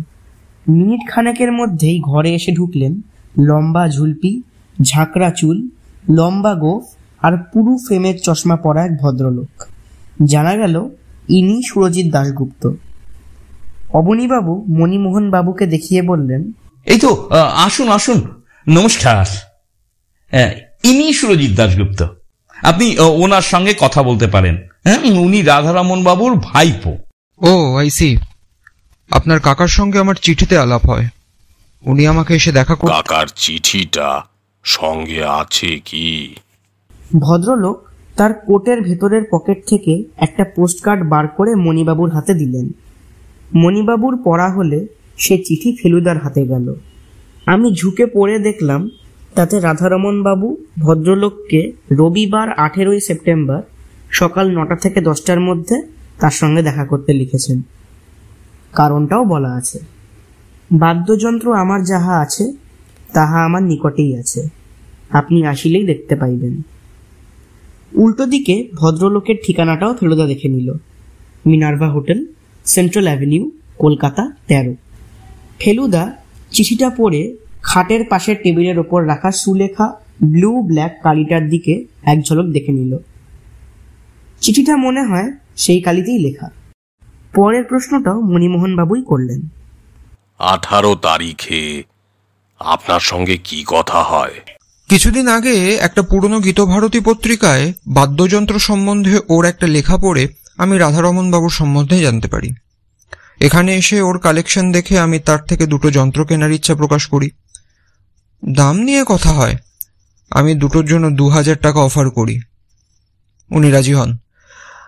মিনিট 0.67 1.01
খানেকের 1.11 1.51
মধ্যেই 1.51 1.99
ঘরে 1.99 2.31
এসে 2.33 2.51
ঢুকলেন 2.51 2.93
লম্বা 3.39 3.83
ঝুলপি 3.87 4.41
ঝাঁকড়া 4.81 5.29
চুল 5.29 5.57
লম্বা 6.09 6.53
গোফ 6.55 6.83
আর 7.21 7.33
পুরু 7.53 7.73
ফ্রেমের 7.77 8.17
চশমা 8.23 8.55
পরা 8.55 8.81
এক 8.85 8.93
ভদ্রলোক। 9.01 9.63
জানা 10.25 10.53
গেল 10.55 10.75
ইনি 11.29 11.57
সুরজিৎ 11.67 12.07
দাশগুপ্ত। 12.11 12.63
অবনীবাবু 13.93 14.53
মণিমোহন 14.67 15.25
বাবুকে 15.31 15.65
দেখিয়ে 15.65 16.01
বললেন 16.01 16.51
এই 16.85 16.99
তো 16.99 17.29
আসুন 17.65 17.87
আসুন। 17.89 18.19
নমস্কার। 18.67 19.25
হ্যাঁ, 20.31 20.51
ইনি 20.83 21.07
সুরজিৎ 21.13 21.53
দাশগুপ্ত। 21.55 22.01
আপনি 22.63 22.85
ওনার 23.23 23.41
সঙ্গে 23.41 23.73
কথা 23.79 24.03
বলতে 24.03 24.27
পারেন। 24.27 24.55
হ্যাঁ 24.83 24.99
উনি 25.25 25.39
রাধারমন 25.41 25.99
বাবুর 26.03 26.33
ভাইপো। 26.43 26.93
ও 27.41 27.75
আই 27.75 27.89
সি 27.89 28.09
আপনার 29.11 29.39
কাকার 29.39 29.67
সঙ্গে 29.67 29.99
আমার 29.99 30.15
চিঠিতে 30.15 30.57
আলাপ 30.57 30.89
হয়। 30.89 31.07
উনি 31.85 32.07
আমাকে 32.07 32.35
এসে 32.35 32.51
দেখা 32.51 32.75
কর 32.75 32.87
কাকার 32.87 33.27
চিঠিটা 33.35 34.21
সঙ্গে 34.63 35.23
আছে 35.23 35.79
কি? 35.85 36.35
ভদ্রলোক 37.19 37.77
তার 38.17 38.33
কোটের 38.33 38.81
ভেতরের 38.81 39.23
পকেট 39.31 39.57
থেকে 39.67 40.03
একটা 40.17 40.43
পোস্টকার্ড 40.55 41.09
বার 41.09 41.27
করে 41.27 41.55
মণিবাবুর 41.55 42.09
হাতে 42.09 42.33
দিলেন। 42.33 42.73
মণিবাবুর 43.55 44.17
পড়া 44.23 44.49
হলে 44.49 44.87
সে 45.17 45.37
চিঠি 45.37 45.77
ফেলুদার 45.81 46.17
হাতে 46.17 46.47
গেল। 46.47 46.75
আমি 47.45 47.75
ঝুঁকে 47.75 48.05
পড়ে 48.05 48.39
দেখলাম 48.39 48.89
তাতে 49.35 49.59
রাধারমন 49.59 50.23
বাবু 50.23 50.57
ভদ্রলোককে 50.79 51.71
রবিবার 51.91 52.51
আঠেরোই 52.51 52.99
সেপ্টেম্বর 52.99 53.61
সকাল 54.11 54.51
নটা 54.51 54.75
থেকে 54.75 55.01
দশটার 55.01 55.39
মধ্যে 55.39 55.81
তার 56.19 56.31
সঙ্গে 56.31 56.61
দেখা 56.61 56.85
করতে 56.85 57.13
লিখেছেন। 57.13 57.61
কারণটাও 58.79 59.23
বলা 59.25 59.51
আছে। 59.59 59.79
বাদ্যযন্ত্র 60.71 61.47
আমার 61.53 61.81
যাহা 61.83 62.13
আছে, 62.23 62.45
তাহা 63.13 63.37
আমার 63.47 63.63
নিকটেই 63.63 64.11
আছে। 64.21 64.41
আপনি 65.09 65.39
আসিলেই 65.45 65.85
দেখতে 65.85 66.13
পাইবেন। 66.15 66.53
উল্টো 67.93 68.23
দিকে 68.25 68.55
ভদ্রলোকের 68.79 69.37
ঠিকানাটাও 69.45 69.91
ফেলুদা 69.99 70.25
দেখে 70.25 70.47
নিল। 70.47 70.69
Minerva 71.45 71.89
Hotel, 71.89 72.19
Central 72.65 73.05
Avenue, 73.05 73.43
Kolkata, 73.77 74.23
তেরো। 74.47 74.73
ফেলুদা 75.59 76.03
চিঠিটা 76.51 76.87
পড়ে 76.89 77.21
খাটের 77.61 78.01
পাশের 78.09 78.37
টেবিলের 78.43 78.77
ওপর 78.79 78.99
রাখা 79.07 79.29
সুলেখা 79.41 79.87
ব্লু 80.23 80.51
ব্ল্যাক 80.61 80.93
কালিটার 81.03 81.43
দিকে 81.49 81.73
এক 82.03 82.17
ঝলক 82.27 82.47
দেখে 82.55 82.71
নিল। 82.71 82.93
চিঠিটা 84.41 84.73
মনে 84.77 85.01
হয় 85.03 85.27
সেই 85.55 85.79
কালিতেই 85.81 86.19
লেখা। 86.19 86.47
পরের 87.37 87.63
প্রশ্নটাও 87.63 88.21
মণিমোহন 88.21 88.75
বাবুই 88.75 89.03
করলেন। 89.07 89.41
আঠারো 90.39 90.95
তারিখে 90.95 91.83
আপনার 92.59 92.99
সঙ্গে 92.99 93.37
কি 93.37 93.63
কথা 93.67 93.99
হয়? 94.03 94.35
কিছুদিন 94.89 95.27
আগে 95.27 95.55
একটা 95.75 96.01
পুরনো 96.01 96.39
গীতভারতী 96.39 96.99
পত্রিকায় 96.99 97.73
বাদ্যযন্ত্র 97.87 98.59
সম্বন্ধে 98.59 99.19
ওর 99.29 99.45
একটা 99.45 99.67
লেখা 99.67 99.97
পড়ে 99.97 100.23
আমি 100.57 100.77
রাধারমন 100.77 101.31
বাবুর 101.31 101.49
সম্বন্ধে 101.49 102.01
জানতে 102.01 102.27
পারি। 102.27 102.49
এখানে 103.39 103.75
এসে 103.75 104.01
ওর 104.01 104.17
কালেকশন 104.19 104.71
দেখে 104.71 104.99
আমি 104.99 105.19
তার 105.19 105.39
থেকে 105.39 105.65
দুটো 105.65 105.91
যন্ত্র 105.91 106.25
কেনার 106.25 106.51
ইচ্ছা 106.51 106.75
প্রকাশ 106.75 107.07
করি। 107.07 107.29
দাম 108.45 108.75
নিয়ে 108.77 109.03
কথা 109.07 109.31
হয়। 109.31 109.55
আমি 110.31 110.55
দুটোর 110.55 110.85
জন্য 110.85 111.05
দু 111.09 111.29
হাজার 111.29 111.57
টাকা 111.57 111.79
অফার 111.79 112.09
করি। 112.09 112.35
উনি 113.51 113.71
রাজি 113.71 113.93
হন। 113.93 114.17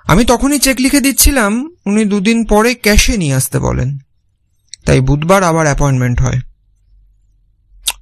আমি 0.05 0.25
তখনই 0.25 0.59
চেক 0.59 0.77
লিখে 0.79 0.99
দিচ্ছিলাম 0.99 1.75
উনি 1.85 2.05
দুদিন 2.05 2.45
পরে 2.45 2.75
ক্যাশে 2.75 3.17
নিয়ে 3.17 3.33
আসতে 3.33 3.59
বলেন। 3.59 3.97
তাই 4.85 4.99
বুধবার 4.99 5.43
আবার 5.43 5.65
অ্যাপয়েন্টমেন্ট 5.65 6.21
হয়। 6.21 6.39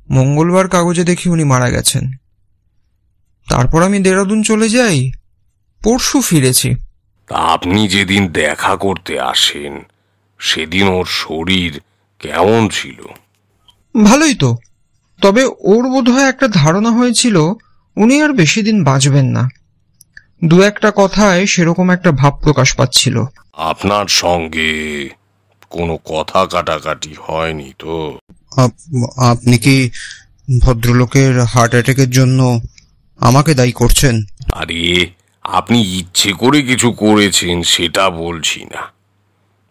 মঙ্গলবার 0.10 0.70
কাগজে 0.70 1.04
দেখি 1.04 1.30
উনি 1.30 1.44
মারা 1.44 1.70
গেছেন। 1.70 2.12
তারপর 3.50 3.84
আমি 3.84 4.00
দেরাদুন 4.00 4.44
চলে 4.44 4.70
যাই 4.70 5.12
পরশু 5.84 6.22
ফিরেছি। 6.22 6.76
তা 7.28 7.36
আপনি 7.36 7.88
যেদিন 7.88 8.28
দেখা 8.28 8.76
করতে 8.76 9.20
আসেন 9.20 9.80
সেদিন 10.40 10.88
ওর 10.88 11.06
শরীর 11.06 11.82
কেমন 12.20 12.70
ছিল? 12.70 13.02
ভালোই 14.04 14.36
তো। 14.36 14.58
তবে 15.22 15.46
ওর 15.46 15.90
বোধহয় 15.90 16.30
একটা 16.30 16.48
ধারণা 16.48 16.92
হয়েছিল 16.92 17.36
উনি 17.96 18.22
আর 18.22 18.34
বেশি 18.34 18.64
দিন 18.64 18.84
বাঁচবেন 18.84 19.26
না। 19.26 19.50
দু 20.44 20.62
একটা 20.62 20.92
কথায় 20.96 21.46
সেরকম 21.46 21.90
একটা 21.90 22.12
ভাব 22.12 22.40
প্রকাশ 22.44 22.76
পাচ্ছিল। 22.76 23.24
আপনার 23.54 24.06
সঙ্গে 24.08 25.10
কোনো 25.70 25.98
কথা 26.06 26.46
কাটাকাটি 26.46 27.16
হয়নি 27.20 27.74
তো? 27.80 28.20
আপনি 29.18 29.58
কি 29.58 29.90
ভদ্রলোকের 30.62 31.40
হার্ট 31.40 31.72
অ্যাটাকের 31.72 32.10
জন্য 32.10 32.62
আমাকে 33.18 33.54
দায়ী 33.54 33.72
করছেন? 33.72 34.24
আরে 34.52 35.10
আপনি 35.44 36.00
ইচ্ছে 36.00 36.32
করে 36.32 36.62
কিছু 36.62 36.92
করেছেন 36.92 37.64
সেটা 37.64 38.10
বলছি 38.10 38.66
না। 38.66 38.92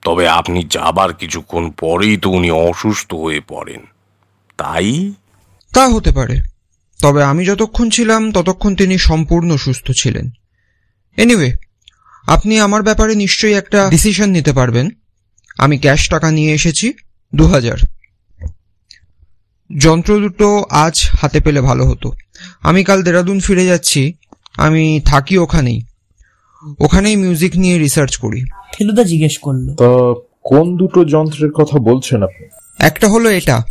তবে 0.05 0.29
আপনি 0.29 0.67
যাবার 0.71 1.15
কিছুক্ষণ 1.15 1.71
পরেই 1.71 2.17
তো 2.17 2.31
উনি 2.31 2.51
অসুস্থ 2.51 3.15
হয়ে 3.15 3.41
পড়েন। 3.49 3.81
তাই? 4.57 5.13
তা 5.75 5.89
হতে 5.89 6.13
পারে। 6.13 6.41
তবে 7.03 7.25
আমি 7.25 7.45
যতক্ষণ 7.45 7.91
ছিলাম 7.91 8.33
ততক্ষণ 8.33 8.75
তিনি 8.75 8.99
সম্পূর্ণ 8.99 9.57
সুস্থ 9.57 9.91
ছিলেন। 9.91 10.31
এনিওয়ে 11.17 11.53
আপনি 12.27 12.61
আমার 12.61 12.83
ব্যাপারে 12.83 13.15
নিশ্চয়ই 13.15 13.55
একটা 13.55 13.89
ডিসিশন 13.91 14.31
নিতে 14.31 14.53
পারবেন। 14.53 14.91
আমি 15.59 15.79
ক্যাশ 15.79 16.09
টাকা 16.09 16.31
নিয়ে 16.31 16.53
এসেছি 16.53 16.93
দু 17.35 17.47
হাজার 17.47 17.77
যন্ত্র 19.79 20.19
দুটো 20.19 20.65
আজ 20.71 21.11
হাতে 21.21 21.41
পেলে 21.41 21.61
ভালো 21.61 21.87
হতো। 21.87 22.13
আমি 22.63 22.85
কাল 22.85 23.03
দেরাদুন 23.03 23.41
ফিরে 23.41 23.67
যাচ্ছি 23.67 24.13
আমি 24.57 25.01
থাকি 25.05 25.39
ওখানেই। 25.39 25.83
ওখানেই 26.81 27.17
মিউজিক 27.17 27.57
নিয়ে 27.57 27.79
রিসার্চ 27.79 28.17
করি। 28.17 28.45
ফেলুদা 28.75 29.05
জিজ্ঞেস 29.05 29.39
করল। 29.39 29.75
তা 29.75 30.21
কোন 30.45 30.77
দুটো 30.77 31.05
যন্ত্রের 31.05 31.51
কথা 31.51 31.79
বলছেন 31.79 32.23
আপনি? 32.23 32.49
একটা 32.79 33.09
হলো 33.09 33.31
এটা। 33.31 33.63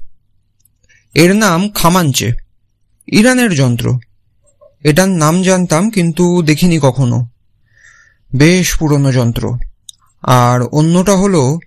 এর 1.14 1.36
নাম 1.36 1.70
খামাঞ্চে। 1.70 2.32
ইরানের 3.08 3.54
যন্ত্র। 3.54 4.00
এটার 4.84 5.10
নাম 5.10 5.44
জানতাম 5.44 5.90
কিন্তু 5.90 6.44
দেখিনি 6.46 6.80
কখনো। 6.82 7.28
বেশ 8.36 8.78
পুরনো 8.78 9.12
যন্ত্র। 9.12 9.58
আর 10.22 10.64
অন্যটা 10.64 11.16
হলো 11.16 11.60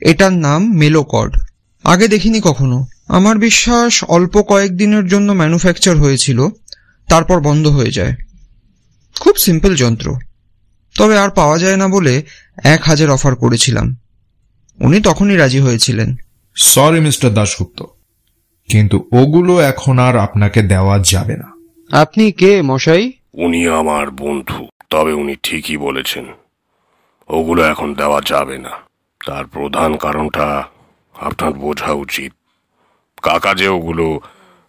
এটার 0.00 0.32
নাম 0.32 0.76
মেলোকড 0.76 1.38
আগে 1.84 2.08
দেখিনি 2.08 2.40
কখনো। 2.44 2.86
আমার 3.08 3.38
বিশ্বাস 3.38 4.04
অল্প 4.04 4.42
কয়েকদিনের 4.42 5.06
জন্য 5.06 5.32
ম্যানুফ্যাকচার 5.32 5.96
হয়েছিল 5.96 6.48
তারপর 7.08 7.40
বন্ধ 7.40 7.66
হয়ে 7.66 7.90
যায়। 7.90 8.14
খুব 9.20 9.36
সিম্পল 9.36 9.74
যন্ত্র। 9.74 10.18
তবে 10.98 11.18
আর 11.18 11.30
পাওয়া 11.30 11.58
যায় 11.58 11.76
না 11.76 11.88
বলে 11.88 12.22
এক 12.64 12.82
হাজার 12.82 13.10
অফার 13.10 13.36
করেছিলাম। 13.36 13.96
উনি 14.80 15.00
তখনই 15.00 15.36
রাজি 15.36 15.58
হয়েছিলেন। 15.58 16.16
Sorry 16.54 17.00
mister 17.00 17.34
Dasgupta. 17.34 17.82
কিন্তু 18.68 19.08
ওগুলো 19.12 19.60
এখন 19.60 19.98
আর 19.98 20.16
আপনাকে 20.16 20.62
দেওয়া 20.62 20.98
যাবে 20.98 21.36
না। 21.36 21.52
আপনি 21.96 22.32
কে 22.32 22.62
মশাই? 22.62 23.12
উনি 23.32 23.66
আমার 23.66 24.10
বন্ধু। 24.10 24.66
তবে 24.90 25.12
উনি 25.12 25.36
ঠিকই 25.42 25.76
বলেছেন। 25.76 26.26
ওগুলো 27.28 27.62
এখন 27.62 27.94
দেওয়া 27.94 28.20
যাবে 28.26 28.58
না। 28.58 28.70
তার 29.26 29.46
প্রধান 29.46 29.96
কারণটা 29.96 30.64
আপনার 31.14 31.52
বোঝা 31.52 31.92
উচিত। 31.92 32.32
কাকা 33.22 33.54
যে 33.54 33.68
ওগুলো 33.68 34.20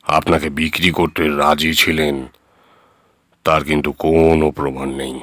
আপনাকে 0.08 0.50
বিক্রি 0.50 0.92
করতে 0.92 1.28
রাজি 1.28 1.74
ছিলেন, 1.74 2.28
তার 3.44 3.64
কিন্তু 3.64 3.92
কোনো 3.92 4.52
প্রমাণ 4.52 4.94
নেই। 4.94 5.20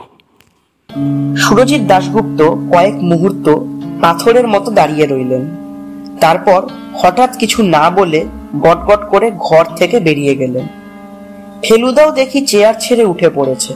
সুরজিৎ 1.37 1.87
দাশগুপ্ত 1.87 2.43
কয়েক 2.75 2.95
মুহূর্ত 2.95 3.49
পাথরের 4.03 4.49
মতো 4.49 4.71
দাঁড়িয়ে 4.71 5.07
রইলেন। 5.07 5.57
তারপর 6.21 6.69
হঠাৎ 6.95 7.39
কিছু 7.39 7.63
না 7.63 7.91
বলে 7.91 8.27
গটগট 8.61 9.09
করে 9.11 9.31
ঘর 9.31 9.65
থেকে 9.77 10.01
বেরিয়ে 10.01 10.37
গেলেন। 10.37 10.67
ফেলুদাও 11.63 12.11
দেখি 12.11 12.47
চেয়ার 12.47 12.75
ছেড়ে 12.81 13.05
উঠে 13.05 13.31
পড়েছে। 13.31 13.75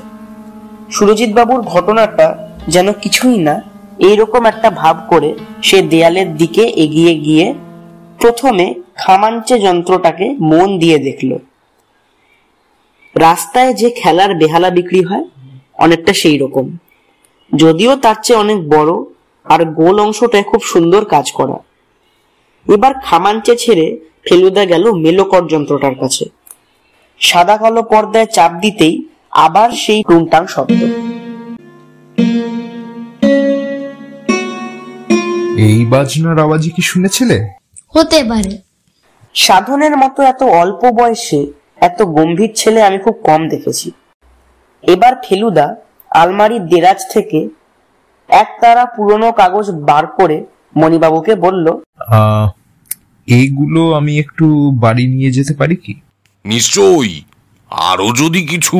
সুরজিৎ 0.90 1.30
বাবুর 1.32 1.60
ঘটনাটা 1.72 2.26
যেন 2.68 2.88
কিছুই 3.02 3.38
না, 3.38 3.54
এইরকম 3.98 4.42
একটা 4.46 4.68
ভাব 4.70 4.96
করে 5.08 5.30
সে 5.62 5.78
দেয়ালের 5.82 6.28
দিকে 6.36 6.64
এগিয়ে 6.84 7.14
গিয়ে 7.26 7.46
প্রথমে 8.18 8.66
খামাঞ্চে 8.96 9.56
যন্ত্রটাকে 9.58 10.26
মন 10.50 10.68
দিয়ে 10.78 10.98
দেখল। 10.98 11.30
রাস্তায় 13.14 13.72
যে 13.74 13.88
খেলার 13.90 14.30
বেহালা 14.34 14.70
বিক্রি 14.70 15.02
হয়, 15.04 15.26
অনেকটা 15.74 16.12
সেই 16.12 16.36
রকম 16.38 16.66
যদিও 17.52 17.92
তার 17.96 18.18
চেয়ে 18.24 18.38
অনেক 18.38 18.58
বড়, 18.68 18.92
আর 19.46 19.60
গোল 19.80 19.96
অংশটায় 20.00 20.46
খুব 20.50 20.60
সুন্দর 20.62 21.02
কাজ 21.04 21.26
করা। 21.32 21.56
এবার 22.66 22.92
খামাঞ্চে 23.06 23.54
ছেড়ে 23.56 23.86
ফেলুদা 24.26 24.64
গেল 24.64 24.84
মেলোকর 25.04 25.42
যন্ত্রটার 25.46 25.94
কাছে। 25.94 26.24
সাদা 27.20 27.56
কালো 27.56 27.82
পর্দায় 27.82 28.28
চাপ 28.36 28.52
দিতেই 28.62 28.94
আবার 29.38 29.68
সেই 29.76 30.00
টুংটাং 30.02 30.42
শব্দ। 30.46 30.80
এই 35.66 35.78
বাজনার 35.84 36.38
আওয়াজই 36.38 36.70
কি 36.70 36.82
শুনেছিলে? 36.82 37.36
হতে 37.94 38.24
পারে। 38.24 38.52
সাধনের 39.34 39.94
মতো 39.96 40.22
এত 40.22 40.42
অল্প 40.62 40.82
বয়সে 40.90 41.40
এত 41.80 41.98
গম্ভীর 42.08 42.52
ছেলে 42.54 42.82
আমি 42.82 42.98
খুব 42.98 43.16
কম 43.22 43.40
দেখেছি। 43.48 43.88
এবার 44.84 45.12
ফেলুদা 45.24 45.66
আলমারির 46.10 46.64
দেরাজ 46.66 47.00
থেকে 47.12 47.38
এক 48.28 48.48
তারা 48.60 48.84
পুরনো 48.86 49.32
কাগজ 49.32 49.66
বার 49.80 50.04
করে 50.18 50.36
মণিবাবুকে 50.76 51.34
বলল 51.36 51.66
আহ, 52.10 52.46
এইগুলো 53.28 53.94
আমি 53.94 54.12
একটু 54.18 54.46
বাড়ি 54.74 55.04
নিয়ে 55.06 55.30
যেতে 55.30 55.52
পারি 55.54 55.76
কি? 55.76 55.92
নিশ্চয়ই। 56.44 57.14
আরও 57.70 58.06
যদি 58.12 58.40
কিছু 58.46 58.76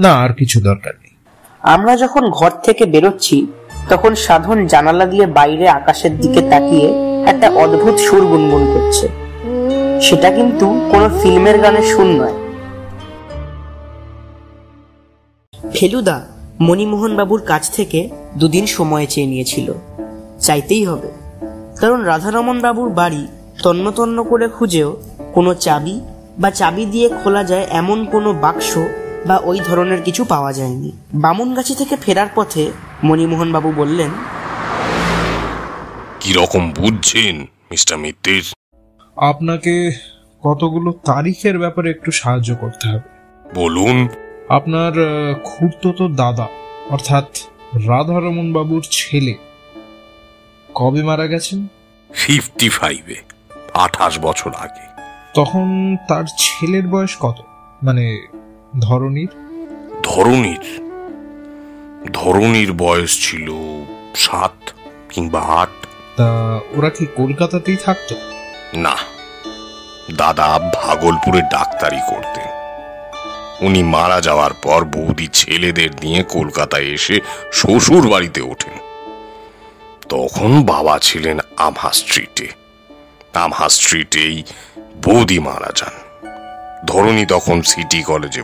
না 0.00 0.14
আর 0.14 0.32
কিছু 0.32 0.60
দরকার 0.60 0.92
নেই। 1.02 1.14
আমরা 1.60 1.96
যখন 1.96 2.30
ঘর 2.30 2.50
থেকে 2.62 2.86
বেরোচ্ছি 2.86 3.46
তখন 3.88 4.14
সাধন 4.14 4.66
জানালা 4.66 5.06
দিয়ে 5.06 5.26
বাইরে 5.26 5.68
আকাশের 5.68 6.20
দিকে 6.20 6.40
তাকিয়ে 6.50 6.88
একটা 7.26 7.50
অদ্ভুত 7.50 7.94
সুর 7.94 8.26
গুনগুন 8.26 8.66
করছে। 8.74 9.08
সেটা 10.00 10.30
কিন্তু 10.30 10.88
কোনো 10.90 11.10
ফিল্মের 11.22 11.58
গানের 11.58 11.82
সুর 11.82 12.06
নয়। 12.06 12.32
ফেলুদা 15.72 16.26
মণিমোহন 16.60 17.16
বাবুর 17.16 17.42
কাছ 17.42 17.70
থেকে 17.70 18.08
দুদিন 18.38 18.66
সময় 18.66 19.06
চেয়ে 19.06 19.26
নিয়েছিল। 19.26 19.72
চাইতেই 20.40 20.84
হবে। 20.84 21.08
কারণ 21.80 22.02
রাধারমন 22.02 22.60
বাবুর 22.60 22.90
বাড়ি 22.90 23.26
তন্ন 23.62 23.90
তন্ন 23.90 24.24
করে 24.24 24.48
খুঁজেও 24.48 24.96
কোনো 25.34 25.54
চাবি 25.54 26.00
বা 26.38 26.50
চাবি 26.50 26.84
দিয়ে 26.84 27.08
খোলা 27.08 27.44
যায় 27.44 27.66
এমন 27.70 28.04
কোনো 28.04 28.32
বাক্স 28.32 28.78
বা 29.26 29.36
ওই 29.36 29.60
ধরনের 29.60 30.02
কিছু 30.02 30.24
পাওয়া 30.24 30.52
যায়নি। 30.52 30.92
বামুনগাছি 31.14 31.74
থেকে 31.74 31.96
ফেরার 31.96 32.26
পথে 32.34 32.70
মণিমোহন 33.04 33.52
বাবু 33.52 33.72
বললেন 33.72 34.10
কি 36.20 36.32
রকম 36.32 36.70
বুঝছেন 36.70 37.42
মিস্টার 37.42 37.98
মিত্তির? 37.98 38.52
আপনাকে 39.16 39.92
কতগুলো 40.42 40.92
তারিখের 40.92 41.58
ব্যাপারে 41.58 41.90
একটু 41.90 42.10
সাহায্য 42.10 42.54
করতে 42.54 42.88
হবে। 42.88 43.00
বলুন। 43.54 44.08
আপনার 44.48 44.92
আহ, 44.92 45.34
খুড়তুতো 45.44 46.08
দাদা 46.08 46.48
অর্থাৎ 46.90 47.24
রাধারমন 47.74 48.52
বাবুর 48.52 48.84
ছেলে। 48.90 49.34
কবে 50.74 51.02
মারা 51.02 51.26
গেছেন? 51.26 51.66
ফিফটি 52.14 52.68
ফাইভে 52.68 53.14
আঠাশ 53.74 54.18
বছর 54.18 54.52
আগে। 54.54 55.02
তখন 55.34 55.96
তার 56.08 56.24
ছেলের 56.38 56.88
বয়স 56.88 57.16
কত? 57.20 57.34
মানে 57.82 58.26
ধরনীর 58.78 59.28
ধরনীর 60.02 60.80
ধরনীর 62.12 62.72
বয়স 62.72 63.30
ছিল 63.30 63.50
সাত 64.16 64.70
কিংবা 65.08 65.40
আট। 65.40 65.68
তা 66.16 66.60
ওরা 66.76 66.90
কি 66.90 67.06
কলকাতাতেই 67.06 67.76
থাকতো? 67.76 68.14
না 68.74 68.96
দাদা 70.16 70.70
ভাগলপুরে 70.74 71.42
ডাক্তারি 71.42 71.96
করতেন। 72.10 72.44
উনি 73.66 73.82
মারা 73.82 74.20
যাওয়ার 74.20 74.52
পর 74.52 74.84
বৌদি 74.84 75.28
ছেলেদের 75.32 75.90
নিয়ে 76.02 76.22
কলকাতায় 76.22 76.84
এসে 76.84 77.20
শ্বশুর 77.52 78.08
বাড়িতে 78.08 78.40
ওঠেন। 78.40 78.78
তখন 80.08 80.62
বাবা 80.62 80.98
ছিলেন 80.98 81.38
আমহা 81.56 81.90
স্ট্রিটে। 81.92 82.48
আমহা 83.34 83.68
স্ট্রিটেই 83.68 84.42
বৌদি 85.04 85.38
মারা 85.38 85.72
যান। 85.76 86.10
ধরনী 86.86 87.26
তখন 87.26 87.62
সিটি 87.62 88.02
কলেজে 88.02 88.42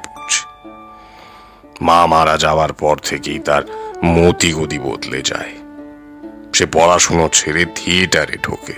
মা 1.83 2.07
মারা 2.07 2.39
যাওয়ার 2.39 2.73
পর 2.73 2.97
থেকেই 2.97 3.39
তার 3.39 3.63
মতি 4.05 4.53
গতি 4.53 4.79
বদলে 4.79 5.23
যায়। 5.23 5.53
সে 6.55 6.67
পড়াশুনো 6.73 7.29
ছেড়ে 7.33 7.67
থিয়েটারে 7.75 8.37
ঢোকে। 8.43 8.73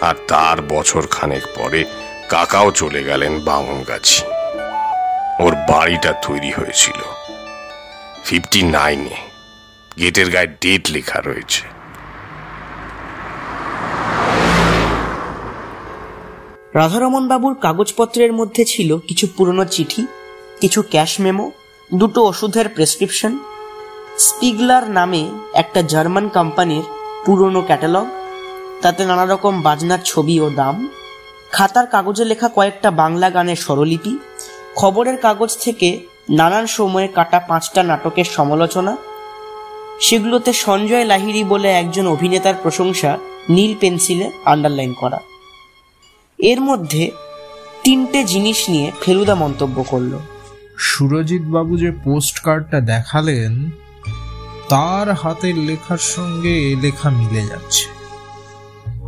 আর 0.00 0.14
তার 0.28 0.62
বছর 0.62 1.06
খানেক 1.06 1.42
পরে 1.56 1.84
কাকাও 2.28 2.70
চলে 2.70 3.04
গেলেন 3.04 3.40
বামনগাছি। 3.40 4.22
ওর 5.40 5.54
বাড়িটা 5.54 6.12
তৈরি 6.12 6.50
হয়েছিল। 6.50 7.00
ফিফটি 8.24 8.62
নাইনে 8.62 9.16
গেটের 9.98 10.30
গায়ে 10.30 10.46
ডেট 10.46 10.90
লেখা 10.90 11.20
রয়েছে। 11.20 11.66
রাধারমন 16.74 17.28
বাবুর 17.28 17.54
কাগজপত্রের 17.54 18.32
মধ্যে 18.32 18.64
ছিল 18.64 18.98
কিছু 18.98 19.26
পুরনো 19.36 19.64
চিঠি 19.64 20.06
কিছু 20.60 20.82
ক্যাশ 20.82 21.20
মেমো, 21.20 21.50
দুটো 21.92 22.20
ওষুধের 22.24 22.68
প্রেসক্রিপশন, 22.68 23.38
স্পিগলার 24.18 24.90
নামে 24.90 25.30
একটা 25.54 25.82
জার্মান 25.82 26.28
কোম্পানির 26.28 26.82
পুরনো 27.24 27.62
ক্যাটালগ, 27.62 28.06
তাতে 28.82 29.06
নানা 29.06 29.24
রকম 29.24 29.62
বাজনার 29.62 29.98
ছবি 30.04 30.40
ও 30.40 30.50
দাম, 30.50 30.88
খাতার 31.52 31.86
কাগজে 31.86 32.24
লেখা 32.24 32.48
কয়েকটা 32.48 32.90
বাংলা 32.90 33.30
গানের 33.30 33.56
স্বরলিপি, 33.56 34.18
খবরের 34.76 35.16
কাগজ 35.16 35.56
থেকে 35.56 35.88
নানান 36.30 36.66
সময়ে 36.66 37.08
কাটা 37.08 37.38
পাঁচটা 37.38 37.82
নাটকের 37.82 38.24
সমালোচনা। 38.24 38.96
সেগুলোতে 40.00 40.52
সঞ্জয় 40.52 41.04
লাহিড়ী 41.04 41.44
বলে 41.44 41.68
একজন 41.68 42.06
অভিনেতার 42.06 42.54
প্রশংসা 42.62 43.18
নীল 43.48 43.74
পেন্সিলে 43.80 44.30
আন্ডারলাইন 44.44 44.92
করা। 44.92 45.18
এর 46.38 46.60
মধ্যে 46.60 47.10
তিনটে 47.84 48.24
জিনিস 48.24 48.70
নিয়ে 48.70 48.92
ফেলুদা 49.00 49.34
মন্তব্য 49.34 49.84
করল। 49.88 50.12
সুরজিৎ 50.78 51.42
বাবু 51.42 51.76
যে 51.76 51.90
পোস্ট 51.90 52.40
কার্ডটা 52.40 52.80
দেখালেন, 52.80 53.70
তার 54.68 55.12
হাতের 55.12 55.56
লেখার 55.56 55.98
সঙ্গে 55.98 56.56
এ 56.58 56.76
লেখা 56.80 57.10
মিলে 57.10 57.42
যাচ্ছে। 57.46 57.86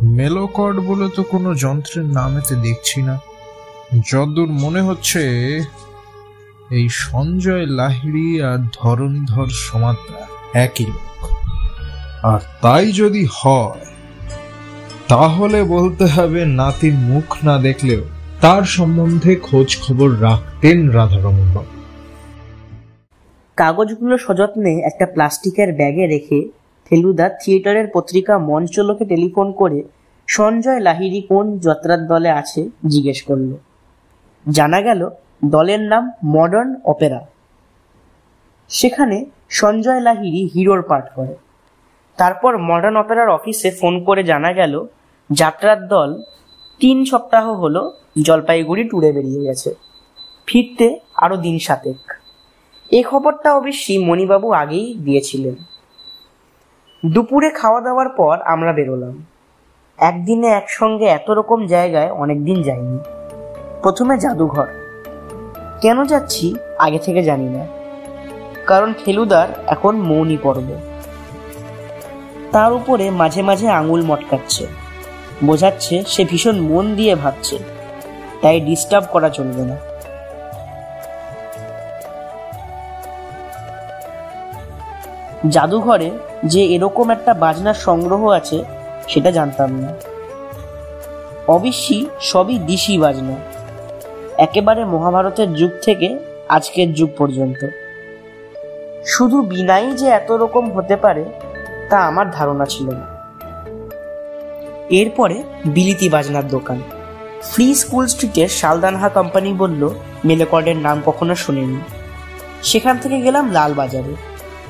মেলোকর্ড 0.03 0.79
বলে 0.79 1.09
তো 1.15 1.23
কোনো 1.23 1.55
যন্ত্রের 1.55 2.05
নাম 2.05 2.37
এতে 2.37 2.55
দেখছি 2.55 3.01
না। 3.01 3.19
যদ্দূর 4.11 4.47
মনে 4.47 4.81
হচ্ছে, 4.81 5.21
এই 6.69 6.89
সঞ্জয় 6.89 7.65
লাহিড়ি 7.65 8.41
আর 8.41 8.57
ধরণীধর 8.73 9.47
সমাদ্রা 9.47 10.27
একই 10.53 10.85
লোক। 10.85 11.25
আর 12.23 12.39
তাই 12.61 12.91
যদি 12.91 13.27
হয়, 13.33 13.85
তাহলে 15.07 15.63
বলতে 15.63 16.05
হবে 16.05 16.45
নাতির 16.45 16.93
মুখ 16.93 17.37
না 17.43 17.57
দেখলেও 17.57 18.03
তার 18.41 18.63
সম্বন্ধে 18.63 19.35
খোঁজ 19.35 19.77
খবর 19.81 20.21
রাখতেন 20.21 20.89
রাধারমন 20.89 21.47
বাবু। 21.55 21.81
কাগজগুলো 23.55 24.17
সযত্নে 24.17 24.79
একটা 24.79 25.05
প্লাস্টিকের 25.05 25.73
ব্যাগে 25.73 26.07
রেখে 26.07 26.49
ফেলুদা 26.89 27.29
থিয়েটারের 27.29 27.87
পত্রিকা 27.93 28.39
মঞ্চলোকে 28.39 29.05
টেলিফোন 29.05 29.51
করে 29.51 29.83
সঞ্জয় 30.27 30.79
লাহিড়ী 30.79 31.21
কোন 31.21 31.57
যাত্রার 31.57 32.07
দলে 32.07 32.29
আছে 32.29 32.69
জিজ্ঞেস 32.87 33.21
করল। 33.21 33.55
জানা 34.49 34.81
গেল 34.81 35.09
দলের 35.45 35.79
নাম 35.79 36.11
মডার্ন 36.25 36.75
অপেরা। 36.85 37.25
সেখানে 38.67 39.25
সঞ্জয় 39.49 39.99
লাহিড়ী 39.99 40.47
হিরোর 40.47 40.81
পাঠ 40.81 41.09
করে। 41.15 41.35
তারপর 42.17 42.57
মডার্ন 42.57 42.97
অপেরার 42.97 43.29
অফিসে 43.29 43.71
ফোন 43.71 44.03
করে 44.03 44.23
জানা 44.23 44.53
গেল 44.53 44.85
যাত্রার 45.31 45.87
দল 45.87 46.21
তিন 46.79 47.05
সপ্তাহ 47.05 47.51
হলো 47.51 48.00
জলপাইগুড়ি 48.23 48.83
ট্যুরে 48.83 49.11
বেরিয়ে 49.11 49.41
গেছে। 49.41 49.75
ফিরতে 50.45 50.99
আরও 51.15 51.37
দিন 51.37 51.59
সাতেক। 51.59 52.13
এ 52.91 53.03
খবরটা 53.03 53.55
অবশ্যই 53.55 53.97
মণিবাবু 53.97 54.51
আগেই 54.51 54.93
দিয়েছিলেন। 54.93 55.55
দুপুরে 57.05 57.49
খাওয়া 57.49 57.81
দাওয়ার 57.81 58.09
পর 58.09 58.41
আমরা 58.41 58.73
বেরোলাম। 58.73 59.25
একদিনে 59.97 60.47
একসঙ্গে 60.47 61.05
এত 61.05 61.31
রকম 61.31 61.67
জায়গায় 61.67 62.11
অনেকদিন 62.11 62.61
যাইনি। 62.61 62.99
প্রথমে 63.83 64.17
জাদুঘর। 64.17 64.67
কেন 65.81 66.03
যাচ্ছি 66.03 66.55
আগে 66.79 66.99
থেকে 66.99 67.23
জানি 67.23 67.49
না। 67.49 67.67
কারণ 68.65 68.93
ফেলুদার 69.05 69.47
এখন 69.67 69.95
মৌনি 69.95 70.37
পর্ব। 70.37 70.75
তার 72.51 72.73
উপরে 72.73 73.09
মাঝে 73.09 73.41
মাঝে 73.41 73.69
আঙুল 73.69 74.01
মটকাচ্ছে। 74.05 74.67
বোঝাচ্ছে 75.43 76.03
সে 76.07 76.25
ভীষণ 76.25 76.61
মন 76.61 76.95
দিয়ে 76.95 77.15
ভাবছে। 77.15 77.80
তাই 78.41 78.59
ডিস্টার্ব 78.59 79.05
করা 79.11 79.29
চলবে 79.29 79.61
না। 79.61 79.75
জাদুঘরে 85.49 86.11
যে 86.45 86.65
এরকম 86.65 87.09
একটা 87.09 87.33
বাজনার 87.33 87.73
সংগ্রহ 87.73 88.27
আছে, 88.27 88.63
সেটা 89.07 89.31
জানতাম 89.31 89.79
না। 89.79 89.87
অবশ্যই 91.47 92.05
সবই 92.21 92.59
দিশি 92.59 92.97
বাজনা। 92.97 93.35
একেবারে 94.37 94.85
মহাভারতের 94.85 95.53
যুগ 95.53 95.71
থেকে 95.81 96.19
আজকের 96.49 96.93
যুগ 96.93 97.09
পর্যন্ত। 97.17 97.67
শুধু 99.05 99.41
বিনাই 99.41 99.91
যে 99.91 100.07
এত 100.07 100.31
রকম 100.31 100.71
হতে 100.71 100.95
পারে, 100.95 101.25
তা 101.89 101.99
আমার 101.99 102.31
ধারণা 102.31 102.65
ছিল 102.65 102.89
না। 102.89 103.05
এরপরে 104.89 105.43
বিলিতি 105.65 106.09
বাজনার 106.09 106.47
দোকান। 106.47 106.81
ফ্রি 107.43 107.75
স্কুল 107.75 108.07
স্ট্রিটের 108.07 108.47
শালদানহা 108.47 109.09
কোম্পানি 109.09 109.53
বলল 109.53 109.89
মেলেকর্ডের 110.25 110.75
নাম 110.75 111.01
কখনো 111.05 111.35
শুনিনি। 111.35 111.79
সেখান 112.63 112.97
থেকে 112.97 113.21
গেলাম 113.21 113.51
লালবাজারে। 113.51 114.15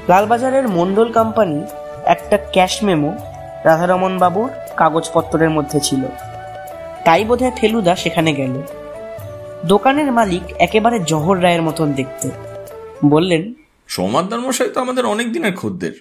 লালবাজারের 0.09 0.67
মন্ডল 0.67 1.11
কোম্পানি 1.11 1.61
একটা 2.05 2.37
ক্যাশ 2.37 2.83
মেমো 2.83 3.17
রাধারমন 3.63 4.17
বাবুর 4.17 4.49
কাগজপত্রের 4.77 5.49
মধ্যে 5.49 5.79
ছিল। 5.79 6.01
তাই 7.05 7.25
বোধহয় 7.25 7.51
ফেলুদা 7.57 7.95
সেখানে 7.95 8.33
গেল। 8.33 8.61
দোকানের 9.65 10.11
মালিক 10.11 10.43
একেবারে 10.59 10.99
জহর 10.99 11.43
রায়ের 11.43 11.61
মতন 11.61 11.91
দেখতে। 11.91 12.29
বললেন 13.05 13.53
সৌমাদ্দার 13.87 14.39
মশাই 14.39 14.69
তো 14.69 14.81
আমাদের 14.81 15.05
অনেক 15.05 15.33
দিনের 15.33 15.55
খদ্দের। 15.55 15.93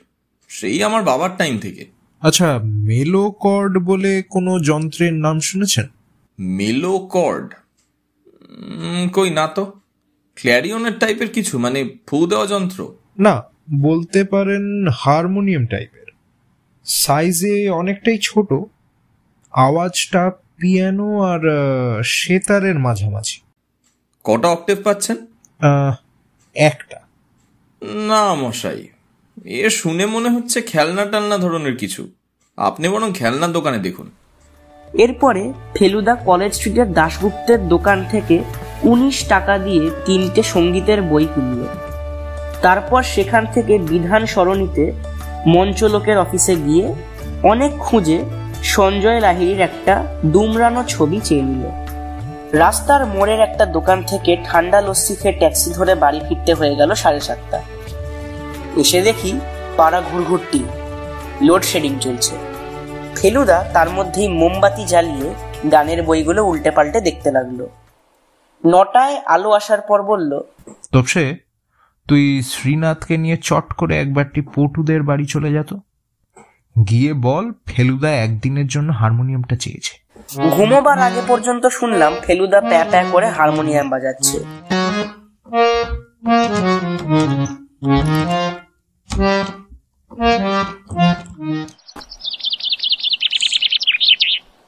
সেই 0.49 0.83
আমার 0.83 1.03
বাবার 1.03 1.31
টাইম 1.39 1.59
থেকে। 1.59 1.85
আচ্ছা 2.21 2.61
মেলো 2.65 3.31
কর্ড 3.31 3.79
বলে 3.79 4.23
কোনো 4.31 4.61
যন্ত্রের 4.61 5.13
নাম 5.13 5.41
শুনেছেন? 5.41 5.87
মেলো 6.41 6.99
কর্ড 6.99 7.55
কই 9.13 9.31
না 9.31 9.47
তো। 9.47 9.73
ক্ল্যারিয়নের 10.35 10.99
টাইপের 10.99 11.29
কিছু 11.29 11.59
মানে 11.59 11.89
ফু 12.07 12.27
দেওয়া 12.27 12.47
যন্ত্র? 12.47 12.95
না 13.19 13.43
বলতে 13.81 14.25
পারেন 14.25 14.89
হারমোনিয়াম 14.89 15.67
টাইপের। 15.67 16.07
সাইজে 16.85 17.69
অনেকটাই 17.71 18.19
ছোট 18.23 18.53
আওয়াজটা 19.53 20.31
পিয়ানো 20.31 21.21
আর 21.21 21.41
সেতারের 22.03 22.79
মাঝামাঝি। 22.79 23.41
কটা 24.25 24.49
অক্টেভ 24.49 24.83
পাচ্ছেন? 24.85 25.17
একটা। 26.55 27.01
না 27.83 28.35
মশাই 28.35 28.89
এ 29.45 29.71
শুনে 29.71 30.07
মনে 30.07 30.29
হচ্ছে 30.29 30.63
খেলনা 30.63 31.05
টালনা 31.05 31.39
ধরনের 31.39 31.77
কিছু। 31.77 32.11
আপনি 32.57 32.89
বরং 32.89 33.13
খেলনার 33.13 33.53
দোকানে 33.53 33.79
দেখুন। 33.79 34.11
এরপরে 34.95 35.53
ফেলুদা 35.75 36.15
কলেজ 36.15 36.55
স্ট্রিটের 36.55 36.93
দাশগুপ্তের 36.93 37.69
দোকান 37.69 38.05
থেকে 38.11 38.43
উনিশ 38.83 39.29
টাকা 39.29 39.59
দিয়ে 39.59 39.91
তিনটে 40.05 40.43
সঙ্গীতের 40.43 41.03
বই 41.03 41.27
কিনল। 41.35 41.67
তারপর 42.63 43.03
সেখান 43.03 43.47
থেকে 43.55 43.79
বিধান 43.79 44.27
সরণিতে 44.27 44.93
মঞ্চলোকের 45.47 46.19
অফিসে 46.19 46.57
গিয়ে 46.57 46.95
অনেক 47.43 47.79
খুঁজে 47.79 48.25
সঞ্জয় 48.63 49.21
লাহিড়ির 49.21 49.61
একটা 49.61 50.05
দুমরানো 50.25 50.85
ছবি 50.89 51.21
চেয়ে 51.25 51.43
নিল। 51.43 51.65
রাস্তার 52.53 53.07
মোড়ের 53.07 53.41
একটা 53.41 53.67
দোকান 53.67 54.03
থেকে 54.03 54.37
ঠান্ডা 54.45 54.81
লস্যি 54.81 55.15
খেয়ে 55.15 55.33
ট্যাক্সি 55.33 55.71
ধরে 55.71 55.95
বাড়ি 55.95 56.21
ফিরতে 56.29 56.55
হয়ে 56.55 56.75
গেল 56.75 56.95
সাড়ে 56.95 57.21
সাতটা। 57.21 57.61
এসে 58.77 59.03
দেখি 59.03 59.41
পাড়া 59.77 60.01
ঘুরঘুরটি, 60.01 60.65
লোডশেডিং 61.41 61.99
চলছে। 62.01 62.50
ফেলুদা 63.21 63.59
তার 63.75 63.89
মধ্যেই 63.97 64.29
মোমবাতি 64.41 64.85
জ্বালিয়ে 64.93 65.29
গানের 65.73 66.01
বইগুলো 66.09 66.41
উল্টে 66.51 66.71
পাল্টে 66.77 67.01
দেখতে 67.09 67.29
লাগল। 67.37 67.61
নটায় 68.65 69.17
আলো 69.35 69.51
আসার 69.59 69.81
পর 69.89 69.99
বলল 70.11 70.33
তপসে 70.93 71.25
তুই 72.09 72.25
শ্রীনাথকে 72.53 73.15
নিয়ে 73.17 73.37
চট 73.49 73.67
করে 73.73 73.95
একবারটি 74.05 74.41
পটুদের 74.55 75.01
বাড়ি 75.09 75.27
চলে 75.35 75.51
যেত 75.57 75.71
গিয়ে 76.77 77.13
বল 77.27 77.45
ফেলুদা 77.69 78.11
একদিনের 78.25 78.69
জন্য 78.75 78.89
হারমোনিয়ামটা 79.01 79.57
চেয়েছে। 79.63 79.95
ঘুমোবার 80.57 80.99
আগে 81.09 81.23
পর্যন্ত 81.29 81.65
শুনলাম 81.79 82.13
ফেলুদা 82.25 82.61
প্যা 82.61 82.83
প্যা 82.91 83.03
করে 83.13 83.27
হারমোনিয়াম 83.37 83.87
বাজাচ্ছে। 83.93 84.39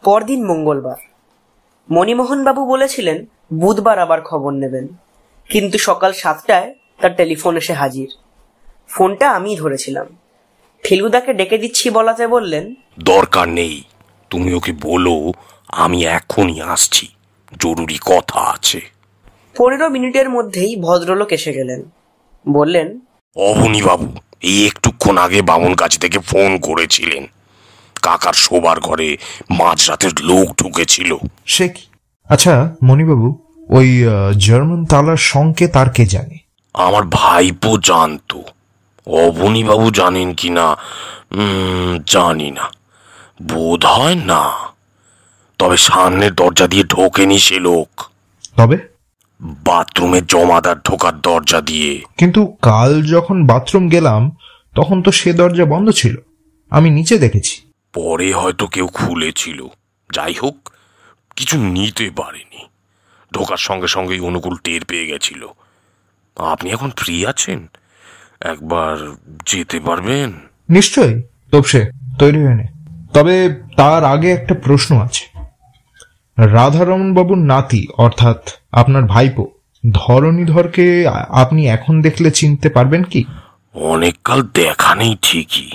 পরদিন 0.03 0.47
মঙ্গলবার। 0.47 0.97
মণিমোহনবাবু 1.91 2.67
বলেছিলেন 2.67 3.27
বুধবার 3.53 3.99
আবার 3.99 4.23
খবর 4.23 4.53
নেবেন। 4.53 4.89
কিন্তু 5.49 5.79
সকাল 5.79 6.13
সাতটায় 6.13 6.75
তার 7.01 7.17
টেলিফোন 7.17 7.57
এসে 7.57 7.73
হাজির। 7.73 8.09
ফোনটা 8.89 9.31
আমিই 9.31 9.57
ধরেছিলাম। 9.57 10.07
ফেলুদাকে 10.85 11.33
ডেকে 11.33 11.59
দিচ্ছি 11.59 11.91
বলাতে 11.91 12.27
বললেন 12.27 12.75
দরকার 13.01 13.49
নেই 13.49 13.83
তুমি 14.31 14.55
ওকে 14.55 14.73
বলো 14.81 15.33
আমি 15.69 16.05
এখনই 16.05 16.61
আসছি 16.61 17.09
জরুরি 17.61 17.99
কথা 18.07 18.41
আছে। 18.41 18.81
পনেরো 19.59 19.89
মিনিটের 19.89 20.31
মধ্যেই 20.31 20.77
ভদ্রলোক 20.77 21.33
এসে 21.33 21.53
গেলেন। 21.53 21.91
বললেন 22.49 23.01
অবনী 23.37 23.83
বাবু 23.83 24.13
এই 24.41 24.67
একটুক্ষণ 24.67 25.19
আগে 25.19 25.43
বামুন 25.43 25.75
কাছে 25.75 25.99
থেকে 25.99 26.19
ফোন 26.19 26.59
করেছিলেন। 26.59 27.27
কাকার 28.03 28.33
শোবার 28.33 28.81
ঘরে 28.81 29.17
মাঝরাতের 29.51 30.11
লোক 30.21 30.47
ঢুকেছিল। 30.59 31.17
সে 31.47 31.69
কি? 31.69 31.83
আচ্ছা 32.29 32.77
মণিবাবু 32.83 33.39
ওই 33.69 34.05
জার্মান 34.39 34.85
তালার 34.85 35.17
সংকেত 35.17 35.77
আর 35.77 35.91
কে 35.91 36.07
জানে? 36.07 36.37
আমার 36.75 37.03
ভাইপো 37.03 37.79
জানতো। 37.79 38.43
অবনী 39.07 39.65
বাবু 39.65 39.91
জানেন 39.91 40.35
কি 40.35 40.51
না? 40.51 40.77
জানি 42.07 42.51
না। 42.51 42.65
বোধ 43.43 43.85
হয় 43.85 44.15
না। 44.15 44.53
তবে 45.59 45.77
সামনের 45.77 46.35
দরজা 46.35 46.67
দিয়ে 46.67 46.85
ঢোকেনি 46.85 47.39
সে 47.39 47.59
লোক। 47.59 48.01
তবে? 48.57 48.79
বাথরুমের 49.41 50.27
জমাদার 50.27 50.77
ঢোকার 50.81 51.21
দরজা 51.21 51.61
দিয়ে। 51.61 52.03
কিন্তু 52.19 52.41
কাল 52.63 53.03
যখন 53.03 53.47
বাথরুম 53.47 53.89
গেলাম 53.89 54.37
তখন 54.75 55.03
তো 55.03 55.11
সে 55.13 55.33
দরজা 55.33 55.65
বন্ধ 55.65 55.91
ছিল। 55.91 56.17
আমি 56.71 56.91
নিচে 56.91 57.19
দেখেছি। 57.19 57.72
পরে 57.93 58.33
হয়তো 58.33 58.67
কেউ 58.67 58.87
খুলেছিল। 58.87 59.67
যাই 60.15 60.35
হোক 60.35 60.71
কিছু 61.37 61.59
নিতে 61.59 62.11
পারেনি। 62.17 62.69
ঢোকার 63.35 63.57
সঙ্গে 63.57 63.87
সঙ্গেই 63.87 64.21
অনুকূল 64.21 64.57
টের 64.57 64.85
পেয়ে 64.85 65.07
গেছিল। 65.07 65.49
আপনি 66.37 66.71
এখন 66.71 66.91
ফ্রি 66.97 67.27
আছেন? 67.27 67.67
একবার 68.41 69.15
যেতে 69.47 69.81
পারবেন? 69.81 70.33
নিশ্চয়ই 70.71 71.23
তপসে 71.51 71.91
তৈরি 72.19 72.45
হয়ে 72.45 72.67
তবে 73.15 73.63
তার 73.77 74.05
আগে 74.05 74.33
একটা 74.33 74.55
প্রশ্ন 74.55 75.01
আছে। 75.01 75.33
রাধারমন 76.39 77.15
বাবুর 77.15 77.39
নাতি 77.39 77.87
অর্থাৎ 77.97 78.49
আপনার 78.73 79.03
ভাইপো 79.03 79.51
ধরণীধরকে 79.93 81.09
আপনি 81.29 81.69
এখন 81.69 82.01
দেখলে 82.01 82.31
চিনতে 82.31 82.69
পারবেন 82.69 83.05
কি? 83.05 83.25
অনেককাল 83.75 84.43
দেখা 84.43 84.95
নেই 84.95 85.17
ঠিকই। 85.23 85.71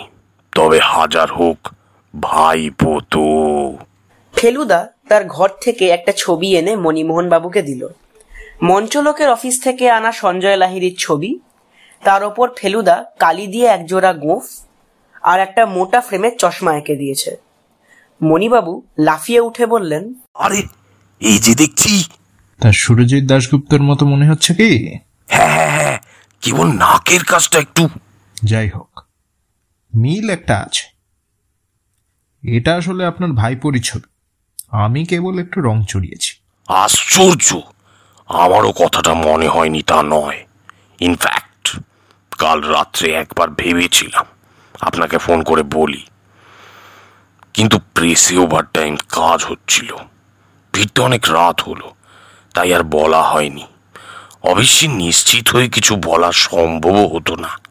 তবে 0.56 0.80
হাজার 0.80 1.34
হোক 1.34 1.68
ভাইপো 2.14 3.00
তো 3.12 3.26
ফেলুদা 4.34 4.88
তার 5.10 5.26
ঘর 5.26 5.50
থেকে 5.62 5.88
একটা 5.88 6.12
ছবি 6.18 6.56
এনে 6.56 6.76
মণিমোহন 6.76 7.30
বাবুকে 7.30 7.62
দিল। 7.62 7.88
মঞ্চলোকের 8.64 9.30
অফিস 9.30 9.62
থেকে 9.62 9.90
আনা 9.90 10.12
সঞ্জয় 10.12 10.56
লাহিড়ির 10.56 10.96
ছবি। 11.00 11.40
তার 12.04 12.24
ওপর 12.24 12.50
ফেলুদা 12.58 13.06
কালি 13.20 13.48
দিয়ে 13.48 13.66
একজোড়া 13.66 14.14
গোঁফ 14.14 14.46
আর 15.22 15.40
একটা 15.40 15.66
মোটা 15.66 16.02
ফ্রেমের 16.02 16.38
চশমা 16.38 16.76
এঁকে 16.76 16.96
দিয়েছে। 16.96 17.38
মণিবাবু 18.22 18.84
লাফিয়ে 19.00 19.40
উঠে 19.40 19.66
বললেন 19.66 20.14
আরে 20.34 20.64
এই 21.22 21.38
যে 21.40 21.56
দেখছি। 21.56 22.04
তা 22.60 22.72
সুরজিৎ 22.72 23.24
দাশগুপ্তর 23.26 23.82
মতো 23.82 24.06
মনে 24.06 24.30
হচ্ছে 24.30 24.54
কি? 24.54 24.98
হ্যাঁ 25.28 25.52
হ্যাঁ 25.56 25.72
হ্যাঁ 25.72 25.98
কেবল 26.42 26.68
নাকের 26.68 27.24
কাজটা 27.24 27.60
একটু। 27.60 27.90
যাই 28.44 28.70
হোক 28.70 29.06
মিল 29.94 30.30
একটা 30.30 30.56
আছে। 30.58 30.97
এটা 32.48 32.76
আসলে 32.76 33.06
আপনার 33.06 33.32
ভাইপোরই 33.32 33.80
ছবি। 33.80 34.10
আমি 34.72 35.06
কেবল 35.06 35.40
একটু 35.40 35.62
রং 35.62 35.84
চড়িয়েছি। 35.90 36.36
আশ্চর্য! 36.68 37.60
আমারও 38.28 38.72
কথাটা 38.72 39.14
মনে 39.14 39.48
হয়নি 39.48 39.82
তা 39.82 40.04
নয়। 40.04 40.46
ইনফ্যাক্ট 41.00 41.80
কাল 42.38 42.62
রাত্রে 42.62 43.14
একবার 43.14 43.50
ভেবেছিলাম 43.50 44.26
আপনাকে 44.82 45.18
ফোন 45.18 45.44
করে 45.44 45.64
বলি। 45.64 46.06
কিন্তু 47.54 47.80
প্রেসে 47.94 48.38
ওভার 48.38 48.64
টাইম 48.74 48.96
কাজ 48.96 49.46
হচ্ছিল। 49.46 49.96
ভিড়টা 50.74 51.04
অনেক 51.04 51.26
রাত 51.30 51.62
হলো, 51.62 51.96
তাই 52.54 52.74
আর 52.74 52.84
বলা 52.84 53.24
হয়নি। 53.24 53.66
অবশ্যই 54.44 54.88
নিশ্চিত 54.88 55.50
হয়ে 55.50 55.70
কিছু 55.70 55.96
বলা 55.96 56.32
সম্ভবও 56.32 57.08
হতো 57.08 57.36
না। 57.36 57.67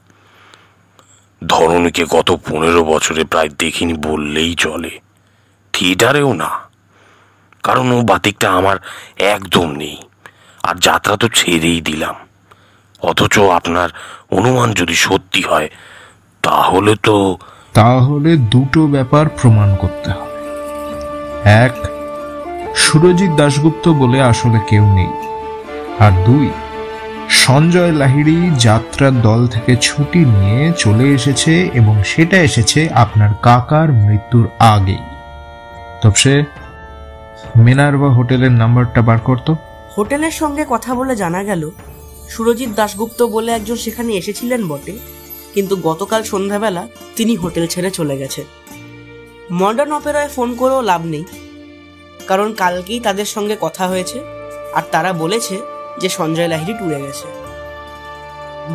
ধরনীকে 1.47 2.05
গত 2.05 2.39
পনেরো 2.51 2.85
বছরে 2.85 3.25
প্রায় 3.25 3.49
দেখিনি 3.49 3.93
বললেই 3.93 4.55
চলে। 4.55 5.01
থিয়েটারেও 5.73 6.33
না। 6.33 6.51
কারণ 7.63 7.93
ও 7.93 8.03
বাতিকটা 8.03 8.53
আমার 8.53 8.77
একদম 9.19 9.71
নেই। 9.71 9.97
আর 10.63 10.75
যাত্রা 10.75 11.17
তো 11.17 11.29
ছেড়েই 11.29 11.81
দিলাম। 11.81 12.15
অথচ 13.03 13.39
আপনার 13.39 13.89
অনুমান 14.31 14.73
যদি 14.73 14.95
সত্যি 14.95 15.43
হয়, 15.43 15.69
তাহলে 16.43 16.97
তো 17.03 17.39
তাহলে 17.73 18.37
দুটো 18.37 18.87
ব্যাপার 18.87 19.29
প্রমাণ 19.29 19.77
করতে 19.77 20.11
হবে। 20.11 20.27
এক, 21.45 21.73
সুরজিৎ 22.77 23.37
দাশগুপ্ত 23.37 23.89
বলে 23.89 24.23
আসলে 24.23 24.59
কেউ 24.69 24.95
নেই। 24.95 25.09
আর 25.99 26.25
দুই 26.25 26.51
সঞ্জয় 27.29 27.93
লাহিড়ি 27.93 28.37
যাত্রার 28.67 29.15
দল 29.23 29.41
থেকে 29.47 29.77
ছুটি 29.77 30.21
নিয়ে 30.25 30.73
চলে 30.79 31.07
এসেছে 31.13 31.53
এবং 31.75 31.95
সেটা 32.05 32.37
এসেছে 32.43 32.89
আপনার 32.95 33.31
কাকার 33.43 33.89
মৃত্যুর 33.93 34.47
আগেই। 34.75 35.03
তবে 36.03 36.35
মিনার্ভা 37.65 38.11
হোটেলের 38.17 38.51
নাম্বারটা 38.53 39.03
বার 39.03 39.19
করতো। 39.19 39.55
হোটেলের 39.97 40.31
সঙ্গে 40.31 40.65
কথা 40.69 40.95
বলে 40.95 41.15
জানা 41.17 41.43
গেল, 41.45 41.71
সুরজিৎ 42.29 42.71
দাশগুপ্ত 42.75 43.23
বলে 43.35 43.53
একজন 43.53 43.77
সেখানে 43.77 44.11
এসেছিলেন 44.13 44.69
বটে, 44.69 44.95
কিন্তু 45.55 45.77
গতকাল 45.89 46.23
সন্ধ্যাবেলা 46.23 46.83
তিনি 47.17 47.37
হোটেল 47.37 47.67
ছেড়ে 47.67 47.91
চলে 47.91 48.17
গেছেন 48.17 48.47
মডার্ন 49.61 49.93
অপেরায় 49.99 50.29
ফোন 50.29 50.49
করেও 50.55 50.83
লাভ 50.83 51.03
নেই, 51.05 51.25
কারণ 52.27 52.49
কালকেই 52.53 53.01
তাদের 53.01 53.25
সঙ্গে 53.25 53.57
কথা 53.61 53.87
হয়েছে, 53.87 54.19
আর 54.77 54.85
তারা 54.93 55.13
বলেছে 55.13 55.57
যে 56.01 56.09
সঞ্জয় 56.09 56.51
লাহিড়ি 56.53 56.75
টুরে 56.79 56.99
গেছে। 57.05 57.29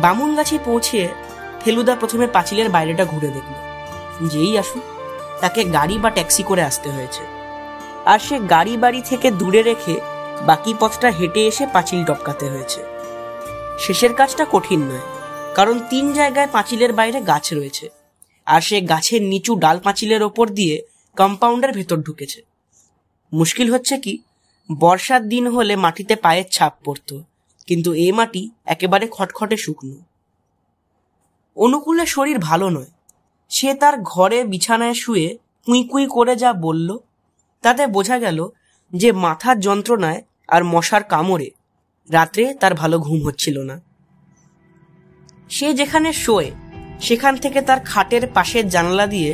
বামুনগাছি 0.02 0.56
পৌঁছিয়ে 0.64 1.06
ফেলুদা 1.62 1.94
প্রথমে 1.96 2.26
পাঁচিলের 2.26 2.68
বাইরেটা 2.70 3.04
ঘুরে 3.04 3.30
দেখল। 3.36 3.54
যেই 4.32 4.52
আসুক, 4.58 4.84
তাকে 5.40 5.60
গাড়ি 5.76 5.96
বা 5.98 6.10
ট্যাক্সি 6.10 6.42
করে 6.42 6.62
আসতে 6.62 6.88
হয়েছে। 6.90 7.22
আর 8.04 8.18
সে 8.18 8.36
গাড়ি 8.50 8.74
বাড়ি 8.76 9.00
থেকে 9.10 9.28
দূরে 9.30 9.62
রেখে 9.62 9.94
বাকি 10.46 10.72
পথটা 10.80 11.08
হেঁটে 11.10 11.42
এসে 11.46 11.64
পাঁচিল 11.72 12.00
টপকাতে 12.04 12.46
হয়েছে। 12.48 12.80
শেষের 13.78 14.12
কাজটা 14.14 14.44
কঠিন 14.50 14.80
নয়, 14.90 15.06
কারণ 15.54 15.76
তিন 15.90 16.04
জায়গায় 16.12 16.48
পাঁচিলের 16.52 16.92
বাইরে 16.92 17.18
গাছ 17.20 17.46
রয়েছে। 17.52 17.86
আর 18.46 18.60
সে 18.60 18.76
গাছের 18.92 19.22
নিচু 19.22 19.52
ডাল 19.54 19.76
পাঁচিলের 19.78 20.22
ওপর 20.22 20.46
দিয়ে 20.48 20.76
কম্পাউন্ডের 21.16 21.72
ভেতর 21.72 21.98
ঢুকেছে। 22.06 22.40
মুশকিল 23.32 23.68
হচ্ছে 23.74 23.94
কি 23.98 24.12
বর্ষার 24.80 25.22
দিন 25.28 25.44
হলে 25.54 25.74
মাটিতে 25.76 26.14
পায়ের 26.16 26.46
ছাপ 26.50 26.72
পড়ত, 26.84 27.10
কিন্তু 27.68 27.90
এ 27.94 28.08
মাটি 28.12 28.42
একেবারে 28.64 29.06
খটখটে 29.08 29.56
শুকনো। 29.56 29.96
অনুকূলের 31.56 32.06
শরীর 32.06 32.38
ভালো 32.38 32.66
নয়। 32.70 32.90
সে 33.50 33.70
তার 33.74 33.94
ঘরে 34.02 34.38
বিছানায় 34.44 34.94
শুয়ে 34.94 35.28
কুঁই 35.66 35.82
কুঁই 35.90 36.06
করে 36.06 36.34
যা 36.36 36.50
বলল, 36.66 36.88
তাতে 37.64 37.82
বোঝা 37.86 38.16
গেল 38.18 38.38
যে 38.92 39.08
মাথার 39.24 39.56
যন্ত্রণায় 39.60 40.20
আর 40.48 40.62
মশার 40.64 41.02
কামড়ে 41.02 41.48
রাত্রে 42.10 42.44
তার 42.60 42.72
ভালো 42.74 42.96
ঘুম 42.98 43.18
হচ্ছিল 43.26 43.56
না। 43.70 43.76
সে 45.50 45.68
যেখানে 45.74 46.10
শোয়, 46.24 46.50
সেখান 47.00 47.34
থেকে 47.36 47.60
তার 47.62 47.80
খাটের 47.84 48.24
পাশের 48.34 48.64
জানলা 48.68 49.06
দিয়ে 49.06 49.30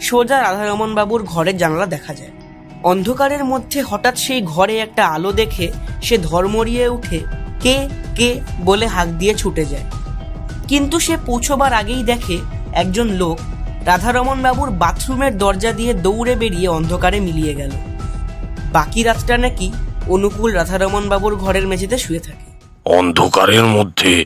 সোজা 0.00 0.36
রাধারমন 0.40 0.90
বাবুর 0.94 1.22
ঘরের 1.22 1.56
জানলা 1.56 1.86
দেখা 1.86 2.14
যায়। 2.14 2.34
অন্ধকারের 2.82 3.44
মধ্যে 3.44 3.82
হঠাৎ 3.82 4.18
সেই 4.18 4.40
ঘরে 4.42 4.78
একটা 4.78 5.06
আলো 5.06 5.32
দেখে 5.32 5.72
সে 6.02 6.18
ধর্মরিয়ে 6.18 6.88
উঠে 6.88 7.20
কে 7.60 7.88
কে? 8.16 8.40
বলে 8.64 8.86
হাঁক 8.86 9.08
দিয়ে 9.08 9.34
ছুটে 9.34 9.64
যায়। 9.64 9.84
কিন্তু 10.68 11.00
সে 11.00 11.16
পৌঁছবার 11.26 11.72
আগেই 11.72 12.02
দেখে 12.02 12.38
একজন 12.72 13.08
লোক 13.08 13.38
রাধারমন 13.86 14.42
বাবুর 14.42 14.70
বাথরুমের 14.70 15.38
দরজা 15.38 15.72
দিয়ে 15.72 15.94
দৌড়ে 15.94 16.36
বেরিয়ে 16.36 16.68
অন্ধকারে 16.68 17.20
মিলিয়ে 17.20 17.54
গেল। 17.54 17.70
বাকি 18.72 19.02
রাতটা 19.02 19.36
নাকি 19.38 19.72
অনুকূল 20.08 20.52
রাধারমন 20.52 21.08
বাবুর 21.08 21.36
ঘরের 21.36 21.66
মেঝেতে 21.66 21.98
শুয়ে 21.98 22.20
থাকে। 22.20 22.46
অন্ধকারের 22.84 23.64
মধ্যে 23.64 24.24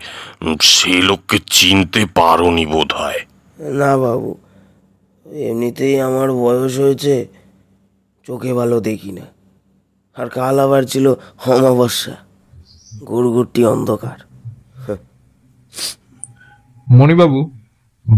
সে 0.60 1.02
লোককে 1.02 1.38
চিনতে 1.50 2.06
পারোনি 2.14 2.66
বোধ 2.66 2.92
হয় 2.92 3.20
না 3.58 3.96
বাবু 3.96 4.36
এমনিতেই 5.26 6.00
আমার 6.00 6.32
বয়স 6.32 6.78
হয়েছে। 6.78 7.26
চোখে 8.26 8.54
ভালো 8.54 8.80
দেখি 8.80 9.12
না। 9.12 9.20
আর 10.16 10.28
কাল 10.28 10.58
আবার 10.58 10.82
ছিল 10.82 11.14
অমাবস্যা 11.46 12.16
গুড়গুড়টি 13.08 13.64
অন্ধকার। 13.64 14.16
মণিবাবু, 16.90 17.50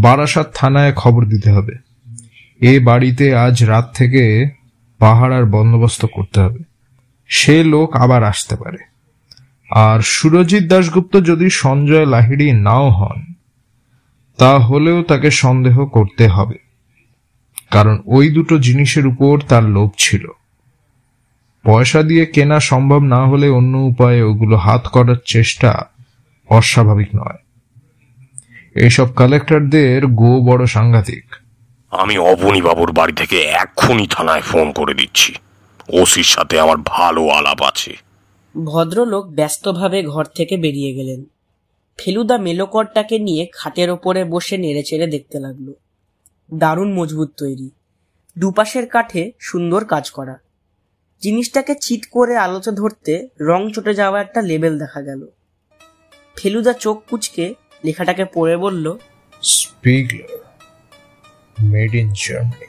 বারাসাত 0.00 0.50
থানায় 0.54 0.92
খবর 0.92 1.24
দিতে 1.24 1.50
হবে। 1.50 1.74
এ 2.60 2.80
বাড়িতে 2.80 3.34
আজ 3.36 3.64
রাত 3.64 3.94
থেকে 3.94 4.50
পাহারার 4.98 5.46
বন্দোবস্ত 5.46 6.06
করতে 6.12 6.40
হবে। 6.40 6.58
সে 7.28 7.64
লোক 7.64 7.96
আবার 7.96 8.24
আসতে 8.24 8.56
পারে। 8.56 8.78
আর 9.70 10.00
সুরজিৎ 10.00 10.68
দাশগুপ্ত 10.68 11.16
যদি 11.24 11.50
সঞ্জয় 11.50 12.06
লাহিড়ি 12.06 12.52
নাও 12.52 12.90
হন, 12.90 13.32
তাহলেও 14.36 15.02
তাকে 15.02 15.30
সন্দেহ 15.30 15.86
করতে 15.86 16.28
হবে। 16.28 16.67
কারণ 17.70 18.02
ওই 18.06 18.28
দুটো 18.28 18.58
জিনিসের 18.58 19.06
উপর 19.06 19.40
তার 19.48 19.64
লোভ 19.64 19.90
ছিল। 19.98 20.26
পয়সা 21.64 22.02
দিয়ে 22.02 22.26
কেনা 22.26 22.60
সম্ভব 22.60 23.02
না 23.02 23.26
হলে 23.26 23.48
অন্য 23.48 23.78
উপায়ে 23.78 24.22
ওগুলো 24.22 24.56
হাত 24.56 24.88
করার 24.88 25.16
চেষ্টা 25.26 25.84
অস্বাভাবিক 26.48 27.08
নয়। 27.16 27.36
এইসব 28.74 29.14
কালেক্টরদের 29.14 30.06
গো 30.06 30.40
বড় 30.40 30.66
সাংঘাতিক। 30.66 31.24
আমি 31.90 32.18
অবনী 32.18 32.62
বাবুর 32.62 32.92
বাড়ি 32.92 33.12
থেকে 33.12 33.40
এক্ষুনি 33.42 34.06
থানায় 34.10 34.40
ফোন 34.40 34.72
করে 34.72 34.94
দিচ্ছি। 34.94 35.34
ওসির 35.92 36.24
সাথে 36.24 36.60
আমার 36.60 36.76
ভালো 36.84 37.28
আলাপ 37.28 37.62
আছে। 37.62 37.96
ভদ্রলোক 38.64 39.26
ব্যস্তভাবে 39.26 40.02
ঘর 40.02 40.24
থেকে 40.24 40.56
বেরিয়ে 40.56 40.94
গেলেন। 40.94 41.24
ফেলুদা 41.98 42.38
মেলোকরটাকে 42.38 43.18
নিয়ে 43.18 43.46
খাটের 43.52 43.90
ওপরে 43.90 44.24
বসে 44.24 44.58
নেড়ে 44.58 44.82
চেড়ে 44.82 45.06
দেখতে 45.06 45.40
লাগল। 45.40 45.72
দারুণ 46.54 46.92
মজবুত 46.92 47.30
তৈরি। 47.36 47.70
দুপাশের 48.38 48.86
কাঠে 48.86 49.32
সুন্দর 49.40 49.84
কাজ 49.84 50.10
করা। 50.10 50.38
জিনিসটাকে 51.22 51.74
চিট 51.74 52.06
করে 52.10 52.36
আলোচনা 52.36 52.76
ধরতে 52.76 53.28
রং 53.40 53.70
চটে 53.70 53.94
যাওয়া 53.94 54.20
একটা 54.20 54.42
লেবেল 54.42 54.78
দেখা 54.78 55.02
গেল। 55.02 55.26
ফেলুদা 56.36 56.72
চোখ 56.72 57.02
কুচকে 57.10 57.54
লেখাটাকে 57.84 58.24
পড়ে 58.34 58.56
বলল 58.56 58.98
Spiegler 59.42 60.38
made 61.62 61.94
in 61.94 62.12
Germany 62.16 62.66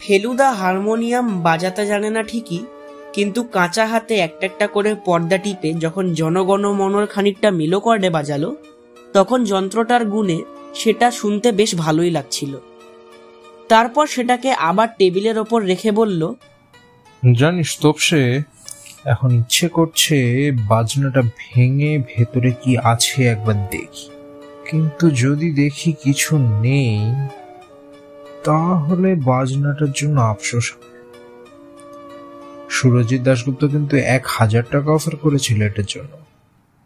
Feluda 0.00 0.52
harmonium 0.52 1.42
বাজাতে 1.42 1.86
জানে 1.86 2.10
না 2.10 2.22
ঠিকই 2.22 2.66
কিন্তু 3.12 3.42
কাঁচা 3.42 3.86
হাতে 3.86 4.14
একটা 4.14 4.46
একটা 4.46 4.66
করে 4.66 4.94
পর্দা 4.94 5.38
টিপে 5.38 5.74
যখন 5.74 6.14
জনগণ 6.14 6.72
মনর 6.72 7.06
খানিকটা 7.06 7.50
মেলো 7.50 7.80
কর্ডে 7.80 8.10
বাজালো 8.10 8.56
তখন 9.12 9.44
যন্ত্রটার 9.44 10.04
গুণে 10.04 10.44
সেটা 10.74 11.10
শুনতে 11.10 11.52
বেশ 11.52 11.74
ভালোই 11.74 12.10
লাগছিল। 12.10 12.58
তারপর 13.68 14.06
সেটাকে 14.06 14.52
আবার 14.52 14.88
টেবিলের 14.98 15.38
ওপর 15.38 15.62
রেখে 15.62 15.90
বলল 15.92 16.34
জানিস 17.36 17.78
তোপসে 17.80 18.42
এখন 19.04 19.30
ইচ্ছে 19.34 19.68
করছে 19.68 20.50
বাজনাটা 20.68 21.22
ভেঙে 21.22 21.98
ভেতরে 21.98 22.50
কি 22.50 22.76
আছে 22.78 23.24
একবার 23.24 23.54
দেখি। 23.70 24.08
কিন্তু 24.70 25.10
যদি 25.10 25.50
দেখি 25.52 25.92
কিছু 25.92 26.38
নেই 26.38 26.98
তাহলে 28.44 29.14
বাজনাটার 29.14 29.92
জন্য 29.92 30.20
আফসোস। 30.20 30.72
সুরজিৎ 32.68 33.22
দাশগুপ্ত 33.22 33.64
কিন্তু 33.64 33.96
এক 33.96 34.24
হাজার 34.26 34.62
টাকা 34.70 34.92
অফার 34.92 35.16
করেছিল 35.16 35.62
এটার 35.62 35.84
জন্য। 35.88 36.10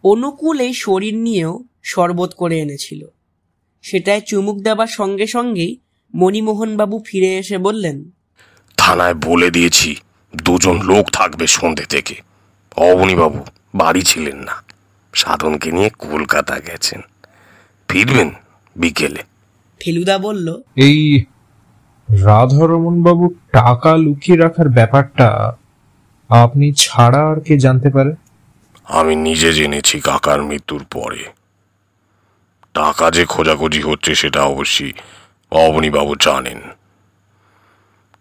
অনুকূল 0.05 0.61
এই 0.61 0.75
শরীর 0.75 1.15
নিয়েও 1.15 1.65
শরবত 1.83 2.35
করে 2.35 2.61
এনেছিল। 2.61 3.07
সেটায় 3.83 4.21
চুমুক 4.21 4.59
দেবার 4.63 4.87
সঙ্গে 4.87 5.27
সঙ্গেই 5.27 5.79
মণিমোহনবাবু 6.17 7.03
ফিরে 7.07 7.37
এসে 7.37 7.59
বললেন 7.59 8.11
থানায় 8.77 9.15
বলে 9.15 9.51
দিয়েছি 9.51 9.97
দুজন 10.37 10.83
লোক 10.83 11.11
থাকবে 11.11 11.47
সন্ধে 11.47 11.85
থেকে। 11.85 12.15
অবনীবাবু 12.77 13.45
বাড়ি 13.75 14.03
ছিলেন 14.03 14.37
না। 14.37 14.63
সাধনকে 15.15 15.73
নিয়ে 15.73 15.91
কলকাতা 15.99 16.59
গেছেন। 16.59 17.01
ফিরবেন 17.89 18.31
বিকেলে। 18.77 19.23
ফেলুদা 19.81 20.19
বলল 20.19 20.63
এই 20.77 21.25
রাধারমন 22.11 23.03
বাবু 23.03 23.29
টাকা 23.29 23.97
লুকিয়ে 23.97 24.39
রাখার 24.39 24.69
ব্যাপারটা 24.69 25.53
আপনি 26.29 26.73
ছাড়া 26.73 27.31
আর 27.31 27.41
কে 27.41 27.59
জানতে 27.59 27.91
পারে? 27.91 28.13
আমি 28.85 29.17
নিজে 29.17 29.53
জেনেছি 29.53 30.01
কাকার 30.01 30.43
মৃত্যুর 30.43 30.85
পরে। 30.85 31.25
টাকা 32.75 33.11
যে 33.11 33.27
খোঁজাখুঁজি 33.27 33.83
হচ্ছে 33.83 34.15
সেটা 34.15 34.43
অবশ্যই 34.43 34.93
অবনীবাবু 35.51 36.17
জানেন। 36.17 36.61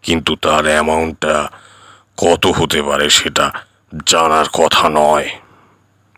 কিন্তু 0.02 0.36
তার 0.36 0.64
অ্যামাউন্টটা 0.64 1.48
কত 2.16 2.46
হতে 2.46 2.82
পারে 2.82 3.10
সেটা 3.10 3.52
জানার 4.06 4.44
কথা 4.52 4.88
নয়। 4.92 5.30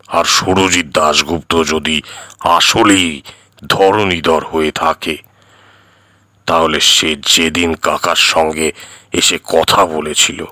আর 0.07 0.25
সুরজিৎ 0.25 0.91
দাশগুপ্ত 0.91 1.63
যদি 1.63 2.01
আসলেই 2.39 3.21
ধরণীধর 3.67 4.45
হয়ে 4.45 4.71
থাকে, 4.71 5.17
তাহলে 6.45 6.79
সে 6.79 7.15
যেদিন 7.15 7.73
কাকার 7.73 8.15
সঙ্গে 8.15 8.71
এসে 9.11 9.39
কথা 9.43 9.85
বলেছিল, 9.85 10.45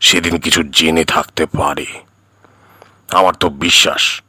সেদিন 0.00 0.38
কিছু 0.38 0.62
জেনে 0.62 1.04
থাকতে 1.04 1.46
পারে। 1.46 1.86
আমার 3.12 3.34
তো 3.34 3.48
বিশ্বাস, 3.48 4.22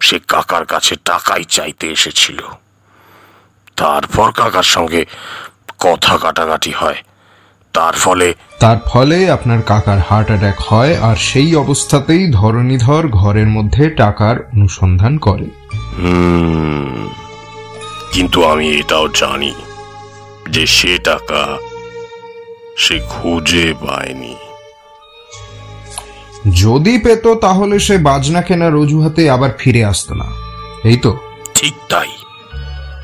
সে 0.00 0.18
কাকার 0.18 0.64
কাছে 0.64 0.96
টাকাই 1.04 1.44
চাইতে 1.44 1.90
এসেছিল। 1.90 2.42
তারপর 3.76 4.30
কাকার 4.30 4.62
সঙ্গে 4.62 5.04
কথা 5.78 6.18
কাটাকাটি 6.18 6.70
হয়। 6.70 6.96
তার 7.72 7.92
ফলে 7.92 8.34
তার 8.58 8.76
ফলে 8.84 9.30
আপনার 9.30 9.62
কাকার 9.62 9.98
হার্ট 9.98 10.28
অ্যাটাক 10.28 10.60
হয় 10.60 11.00
আর 11.00 11.16
সেই 11.16 11.56
অবস্থাতেই 11.56 12.30
ধরণীধর 12.30 13.08
ঘরের 13.08 13.46
মধ্যে 13.46 13.90
টাকার 13.90 14.36
অনুসন্ধান 14.40 15.18
করে। 15.18 15.46
কিন্তু 18.12 18.44
আমি 18.44 18.70
এটাও 18.78 19.08
জানি 19.08 19.54
যে 20.50 20.66
সে 20.66 20.98
টাকা 20.98 21.56
সে 22.76 23.00
খুঁজে 23.08 23.74
পায়নি। 23.86 24.36
যদি 26.60 26.98
পেত 26.98 27.34
তাহলে 27.34 27.78
সে 27.78 27.98
বাজনা 27.98 28.42
কেনার 28.42 28.76
অজুহাতে 28.76 29.30
আবার 29.30 29.50
ফিরে 29.58 29.84
আসতো 29.84 30.14
না। 30.14 30.24
এই 30.84 30.96
তো? 30.96 31.18
ঠিক 31.54 31.74
তাই। 31.88 32.08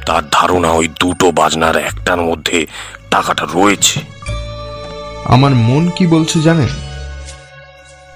তার 0.08 0.22
ধারণা 0.32 0.70
ওই 0.70 0.88
দুটো 1.00 1.32
বাজনার 1.32 1.76
একটার 1.76 2.20
মধ্যে 2.20 2.66
টাকাটা 3.10 3.46
রয়েছে। 3.54 4.00
আমার 5.24 5.54
মন 5.54 5.90
কি 5.90 6.06
বলছে 6.06 6.40
জানেন? 6.40 6.68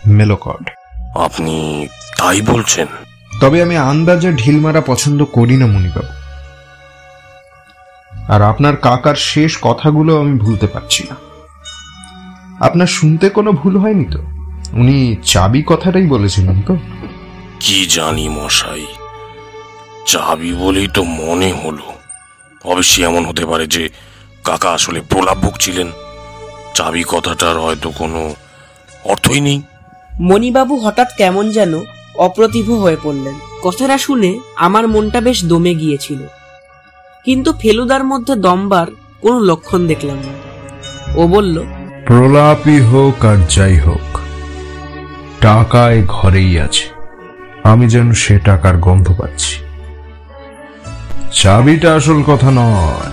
মেলোকড 0.06 0.70
আপনি 1.14 1.88
তাই 2.18 2.40
বলছেন? 2.40 2.86
তবে 3.40 3.62
আমি 3.62 3.76
আন্দাজে 3.76 4.32
ঢিল 4.32 4.60
মারা 4.60 4.80
পছন্দ 4.80 5.24
করি 5.24 5.56
না 5.56 5.66
মণিবাবু 5.66 6.12
আর 8.32 8.42
আপনার 8.42 8.76
কাকার 8.76 9.14
শেষ 9.14 9.58
কথাগুলো 9.62 10.20
আমি 10.20 10.38
ভুলতে 10.38 10.66
পারছি 10.66 11.06
না। 11.10 11.16
আপনার 12.66 12.86
শুনতে 12.86 13.30
কোনো 13.30 13.52
ভুল 13.52 13.76
হয়নি 13.76 14.04
তো? 14.04 14.18
উনি 14.72 15.16
চাবি 15.24 15.62
কথাটাই 15.66 16.06
বলেছিলেন 16.06 16.62
তো? 16.66 16.76
কি 17.60 17.86
জানি 17.86 18.28
মশাই। 18.28 18.86
চাবি 20.06 20.52
বলেই 20.52 20.88
তো 20.94 21.04
মনে 21.04 21.52
হলো। 21.64 21.92
অবশ্যই 22.64 23.04
এমন 23.04 23.24
হতে 23.24 23.46
পারে 23.46 23.66
যে 23.66 23.88
কাকা 24.44 24.70
আসলে 24.70 25.00
প্রলাপ 25.00 25.38
ভুগছিলেন। 25.38 25.92
চাবি 26.74 27.04
কথাটার 27.08 27.58
হয়তো 27.58 27.90
কোনো 27.90 28.34
অর্থই 29.04 29.40
নেই। 29.40 29.62
মণিবাবু 30.20 30.76
হঠাৎ 30.76 31.08
কেমন 31.16 31.50
যেন 31.50 31.80
অপ্রতিভ 32.16 32.70
হয়ে 32.70 32.96
পড়লেন। 33.02 33.34
কথাটা 33.62 33.98
শুনে 33.98 34.38
আমার 34.56 34.88
মনটা 34.88 35.20
বেশ 35.20 35.44
দমে 35.44 35.74
গিয়েছিল। 35.74 36.18
কিন্তু 37.24 37.52
ফেলুদার 37.52 38.04
মধ্যে 38.04 38.34
দমবার 38.34 38.86
কোনো 39.20 39.40
লক্ষণ 39.40 39.86
দেখলাম 39.86 40.16
না। 40.16 40.52
ও 41.14 41.26
বলল 41.26 41.62
প্রলাপই 42.06 42.80
হোক 42.80 43.24
আর 43.24 43.36
যাই 43.50 43.78
হোক 43.78 44.18
টাকায় 45.40 46.02
ঘরেই 46.08 46.60
আছে। 46.60 46.88
আমি 47.62 47.88
যেন 47.88 48.12
সে 48.12 48.38
টাকার 48.38 48.76
গন্ধ 48.76 49.14
পাচ্ছি। 49.18 49.71
চাবিটা 51.32 51.94
আসল 51.94 52.22
কথা 52.22 52.50
নয় 52.50 53.10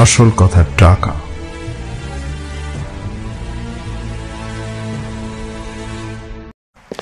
আসল 0.00 0.30
কথা 0.30 0.64
টাকা। 0.78 1.10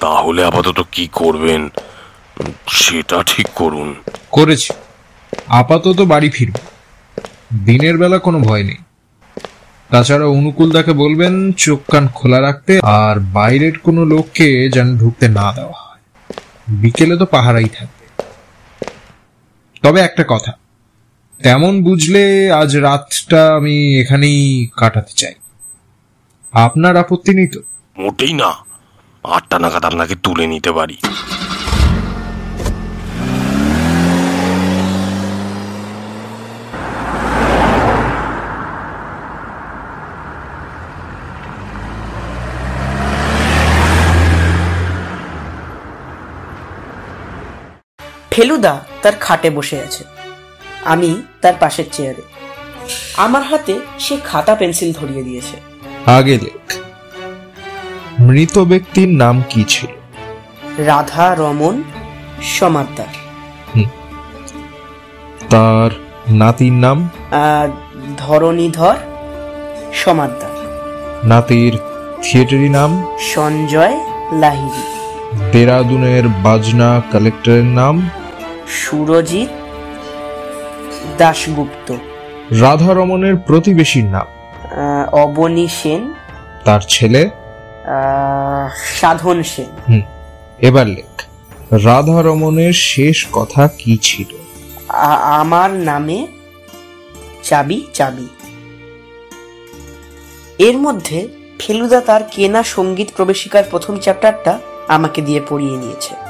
তাহলে 0.01 0.45
আপাতত 0.45 0.85
কি 0.93 1.09
করবেন? 1.13 1.69
সেটা 2.69 3.23
ঠিক 3.23 3.49
করুন। 3.55 3.95
করেছি। 4.31 4.73
আপাতত 5.47 6.01
বাড়ি 6.01 6.31
ফিরব। 6.31 6.55
দিনের 7.65 7.99
বেলা 7.99 8.19
কোনো 8.19 8.39
ভয় 8.39 8.63
নেই। 8.63 8.77
তাছাড়া 9.91 10.27
অনুকূলদাকে 10.27 10.93
বলবেন 10.93 11.53
চোখ 11.53 11.81
কান 11.91 12.09
খোলা 12.09 12.41
রাখতে 12.41 12.81
আর 12.83 13.21
বাইরের 13.21 13.79
কোনো 13.79 14.05
লোককে 14.05 14.71
যেন 14.71 14.99
ঢুকতে 14.99 15.29
না 15.29 15.53
দেওয়া 15.53 15.73
হয়। 15.73 16.35
বিকেলে 16.69 17.17
তো 17.17 17.27
পাহারাই 17.27 17.65
থাকবে। 17.65 18.00
তবে 19.83 19.99
একটা 20.01 20.25
কথা, 20.29 20.53
তেমন 21.41 21.75
বুঝলে 21.83 22.25
আজ 22.53 22.71
রাতটা 22.77 23.41
আমি 23.57 23.77
এখানেই 24.01 24.41
কাটাতে 24.77 25.13
চাই। 25.13 25.35
আপনার 26.53 26.95
আপত্তি 26.97 27.33
নেই 27.35 27.49
তো? 27.49 27.61
মোটেই 27.97 28.33
না। 28.33 28.51
আটটা 29.25 29.57
নাগাদ 29.59 29.85
আপনাকে 29.85 30.15
তুলে 30.15 30.45
নিতে 30.47 30.71
পারি। 30.73 30.97
ফেলুদা 48.31 48.75
তার 49.03 49.13
খাটে 49.21 49.51
বসে 49.51 49.81
আছে। 49.81 50.05
আমি 50.85 51.23
তার 51.41 51.55
পাশের 51.61 51.85
চেয়ারে। 51.93 52.23
আমার 53.17 53.43
হাতে 53.43 53.75
সে 53.99 54.17
খাতা 54.25 54.55
পেন্সিল 54.55 54.93
ধরিয়ে 54.93 55.23
দিয়েছে। 55.23 55.57
আগে 56.11 56.39
দেখ 56.39 56.73
মৃত 58.21 58.59
ব্যক্তির 58.59 59.09
নাম 59.09 59.43
কি 59.49 59.65
ছিল? 59.69 59.93
রাধা 60.87 61.35
রমন 61.39 61.83
সমাদ্দার। 62.43 63.13
তার 65.51 65.91
নাতির 66.33 66.73
নাম? 66.73 67.09
ধরণীধর 68.19 68.97
সমাদ্দার। 69.95 70.55
নাতির 71.25 71.73
থিয়েটারি 72.23 72.69
নাম? 72.69 72.91
সঞ্জয় 73.21 73.97
লাহিড়ী। 74.33 74.85
দেরাদুনের 75.53 76.29
বাজনা 76.29 77.03
কালেক্টরের 77.13 77.65
নাম? 77.65 78.11
সুরজিৎ 78.71 79.49
দাশগুপ্ত। 81.19 81.93
রাধা 82.61 82.95
রমনের 82.95 83.37
প্রতিবেশীর 83.37 84.05
নাম। 84.05 84.27
অবনী 85.13 85.69
সেন। 85.69 86.15
তার 86.65 86.81
ছেলে। 86.89 87.31
সাধন 89.01 89.43
সেন। 89.43 90.01
এবার 90.59 90.87
লেখ। 90.87 91.23
রাধা 91.73 92.23
রমনের 92.23 92.73
শেষ 92.73 93.27
কথা 93.33 93.69
কি 93.79 93.99
ছিল? 94.03 94.37
আমার 95.41 95.71
নামে 95.71 96.27
চাবি 97.43 97.87
চাবি। 97.95 98.29
এর 100.59 100.79
মধ্যে 100.79 101.29
ফেলুদা 101.59 102.01
তার 102.01 102.21
কেনা 102.31 102.63
সংগীত 102.63 103.09
প্রবেশিকার 103.17 103.65
প্রথম 103.71 103.97
চ্যাপ্টারটা 103.97 104.61
আমাকে 104.89 105.23
দিয়ে 105.23 105.41
পড়িয়ে 105.49 105.77
নিয়েছে 105.77 106.30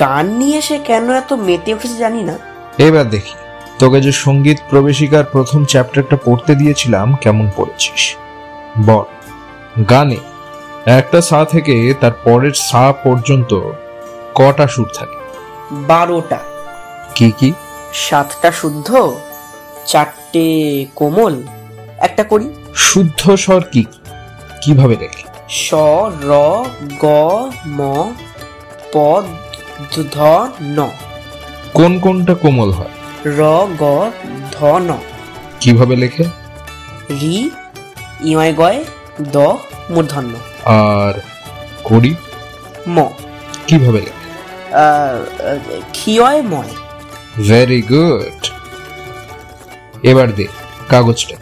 গান 0.00 0.26
নিয়ে 0.26 0.60
সে 0.60 0.78
কেন 0.78 1.10
এত 1.10 1.32
মেতে 1.32 1.74
উঠেছে 1.74 1.96
জানি 1.96 2.22
না। 2.22 2.38
এবার 2.78 3.10
দেখি 3.10 3.34
তোকে 3.78 4.00
যে 4.00 4.12
সংগীত 4.12 4.58
প্রবেশিকার 4.70 5.24
প্রথম 5.24 5.64
চ্যাপ্টারটা 5.64 6.16
পড়তে 6.24 6.54
দিয়েছিলাম 6.54 7.14
কেমন 7.14 7.50
পড়েছিস? 7.56 8.16
বল। 8.86 9.04
গানে 9.90 10.16
একটা 10.86 11.20
সা 11.20 11.44
থেকে 11.44 11.94
তার 12.00 12.12
পরের 12.24 12.52
সা 12.52 12.92
পর্যন্ত 13.04 13.60
কটা 14.34 14.66
সুর 14.66 14.88
থাকে? 14.94 15.18
বারোটা। 15.72 16.38
কি 17.14 17.32
কি? 17.38 17.52
সাতটা 17.94 18.50
শুদ্ধ 18.52 18.88
চারটে 19.86 20.46
কোমল। 20.94 21.42
একটা 21.98 22.24
করি। 22.24 22.48
শুদ্ধ 22.74 23.34
স্বর 23.34 23.62
কি? 23.72 23.84
কীভাবে 24.62 24.96
লেখে 25.00 25.22
স 25.48 25.74
র 26.24 26.30
গ 27.00 27.04
ম 27.66 28.12
প 28.92 29.22
ধ 30.14 30.18
ন 30.62 30.88
কোন 31.74 31.98
কোনটা 31.98 32.34
কোমল 32.34 32.70
হয়? 32.70 32.94
র 33.38 33.40
গ 33.78 34.10
ধ 34.52 34.64
ন 34.64 34.90
কীভাবে 35.60 35.96
লেখে? 35.96 36.24
রি 37.10 37.50
ইয় 38.20 38.52
গয় 38.54 38.84
দ 39.32 39.36
মূর্ধন্য। 39.90 40.34
আর 40.64 41.14
করি? 41.84 42.14
ম। 42.86 43.08
কীভাবে 43.66 44.00
লেখে? 44.00 44.24
ক্ষিয়য় 45.92 46.42
ময়। 46.42 46.72
ভেরি 47.36 47.82
গুড 47.82 48.46
এবার 50.02 50.34
দে 50.34 50.46
কাগজটা 50.88 51.36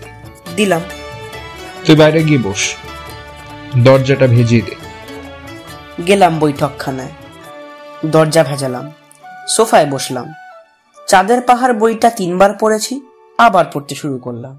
দিলাম। 0.56 0.80
তুই 1.84 1.96
বাইরে 1.96 2.22
গিয়ে 2.22 2.38
বস। 2.38 2.74
দরজাটা 3.76 4.26
ভেজিয়ে 4.26 4.62
দে। 4.62 4.74
গেলাম 6.06 6.38
বৈঠকখানায়। 6.38 7.12
দরজা 8.12 8.42
ভেজালাম, 8.44 8.86
সোফায় 9.54 9.88
বসলাম। 9.94 10.26
চাঁদের 11.08 11.40
পাহাড় 11.48 11.74
বইটা 11.80 12.08
তিনবার 12.10 12.50
পড়েছি, 12.60 12.94
আবার 13.38 13.64
পড়তে 13.72 13.94
শুরু 13.94 14.18
করলাম। 14.18 14.54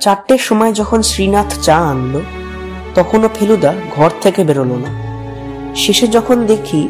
চারটের 0.00 0.38
সময় 0.38 0.72
যখন 0.72 1.00
শ্রীনাথ 1.02 1.50
চা 1.66 1.76
আনলো, 1.92 2.20
তখনও 2.94 3.28
ফেলুদা 3.36 3.72
ঘর 3.96 4.10
থেকে 4.20 4.40
বেরোলো 4.44 4.76
না। 4.84 4.90
শেষে 5.74 6.06
যখন 6.06 6.38
দেখি 6.46 6.88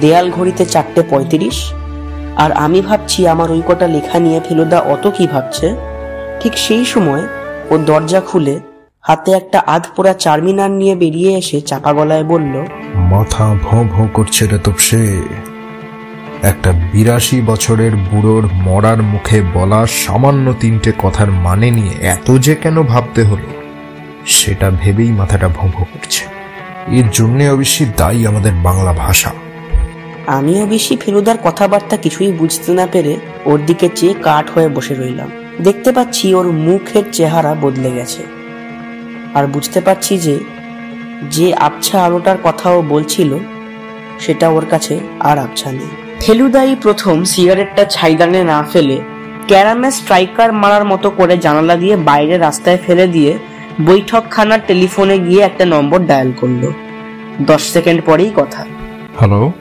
দেয়াল 0.00 0.26
ঘড়িতে 0.30 0.64
চারটে 0.64 1.00
পঁয়ত্রিশ, 1.10 1.58
আর 2.36 2.50
আমি 2.64 2.80
ভাবছি 2.80 3.20
আমার 3.26 3.48
ওই 3.50 3.62
কটা 3.68 3.86
লেখা 3.86 4.18
নিয়ে 4.18 4.40
ফেলুদা 4.46 4.78
অত 4.94 5.04
কি 5.16 5.24
ভাবছে, 5.26 5.66
ঠিক 6.40 6.54
সেই 6.66 6.84
সময় 6.84 7.22
ও 7.70 7.78
দরজা 7.78 8.20
খুলে 8.20 8.60
হাতে 9.00 9.30
একটা 9.32 9.58
আধ 9.66 9.84
পোড়া 9.96 10.14
চারমিনার 10.14 10.70
নিয়ে 10.70 10.94
বেরিয়ে 10.94 11.30
এসে 11.38 11.60
চাপা 11.60 11.92
গলায় 11.92 12.24
বলল 12.24 12.54
মাথা 12.94 13.54
ভোঁ 13.64 13.84
ভোঁ 13.84 14.08
করছে 14.14 14.46
রে 14.46 14.58
তোপসে। 14.58 15.02
একটা 16.42 16.72
বিরাশি 16.92 17.40
বছরের 17.40 17.96
বুড়োর 17.96 18.44
মরার 18.52 19.02
মুখে 19.02 19.42
বলা 19.54 19.86
সামান্য 19.86 20.46
তিনটে 20.60 20.92
কথার 20.98 21.30
মানে 21.30 21.70
নিয়ে 21.70 21.94
এত 22.06 22.30
যে 22.30 22.54
কেন 22.54 22.82
ভাবতে 22.82 23.22
হলো 23.22 23.48
সেটা 24.26 24.70
ভেবেই 24.70 25.12
মাথাটা 25.12 25.48
ভোঁ 25.48 25.68
ভোঁ 25.68 25.86
করছে। 25.92 26.24
এর 26.98 27.06
জন্যে 27.12 27.44
অবশ্যই 27.50 27.86
দায়ী 27.96 28.26
আমাদের 28.26 28.52
বাংলা 28.62 28.92
ভাষা। 28.92 29.30
আমিও 30.26 30.66
বেশি 30.66 30.96
ফেলুদার 30.96 31.38
কথাবার্তা 31.44 31.96
কিছুই 31.96 32.32
বুঝতে 32.32 32.70
না 32.72 32.86
পেরে 32.92 33.16
ওর 33.44 33.58
দিকে 33.66 33.88
চেয়ে 33.94 34.14
কাঠ 34.22 34.50
হয়ে 34.50 34.68
বসে 34.68 34.94
রইলাম। 34.94 35.30
দেখতে 35.62 35.92
পাচ্ছি 35.92 36.34
ওর 36.34 36.52
মুখের 36.52 37.02
চেহারা 37.12 37.54
বদলে 37.54 37.90
গেছে। 37.90 38.22
আর 39.34 39.46
বুঝতে 39.46 39.80
পারছি 39.80 40.18
যে 40.18 40.38
যে 41.30 41.54
আবছা 41.54 42.04
আলোটার 42.04 42.36
কথাও 42.44 42.82
বলছিল, 42.82 43.38
সেটা 44.20 44.48
ওর 44.48 44.66
কাছে 44.70 45.00
আর 45.20 45.38
আবছা 45.38 45.72
নেই। 45.72 46.20
ফেলুদাই 46.20 46.76
প্রথম 46.82 47.24
সিগারেটটা 47.24 47.84
ছাইদানে 47.84 48.44
না 48.44 48.64
ফেলে 48.72 49.00
ক্যারামে 49.46 49.90
স্ট্রাইকার 49.90 50.52
মারার 50.52 50.84
মতো 50.84 51.10
করে 51.10 51.36
জানালা 51.38 51.76
দিয়ে 51.76 51.96
বাইরে 51.96 52.38
রাস্তায় 52.38 52.78
ফেলে 52.86 53.06
দিয়ে 53.06 53.38
বৈঠকখানার 53.86 54.58
টেলিফোনে 54.66 55.18
গিয়ে 55.18 55.42
একটা 55.42 55.64
নম্বর 55.64 56.06
ডায়াল 56.06 56.32
করল। 56.36 56.72
দশ 57.42 57.62
সেকেন্ড 57.72 58.02
পরেই 58.06 58.32
কথা। 58.36 58.64
হ্যালো? 59.18 59.52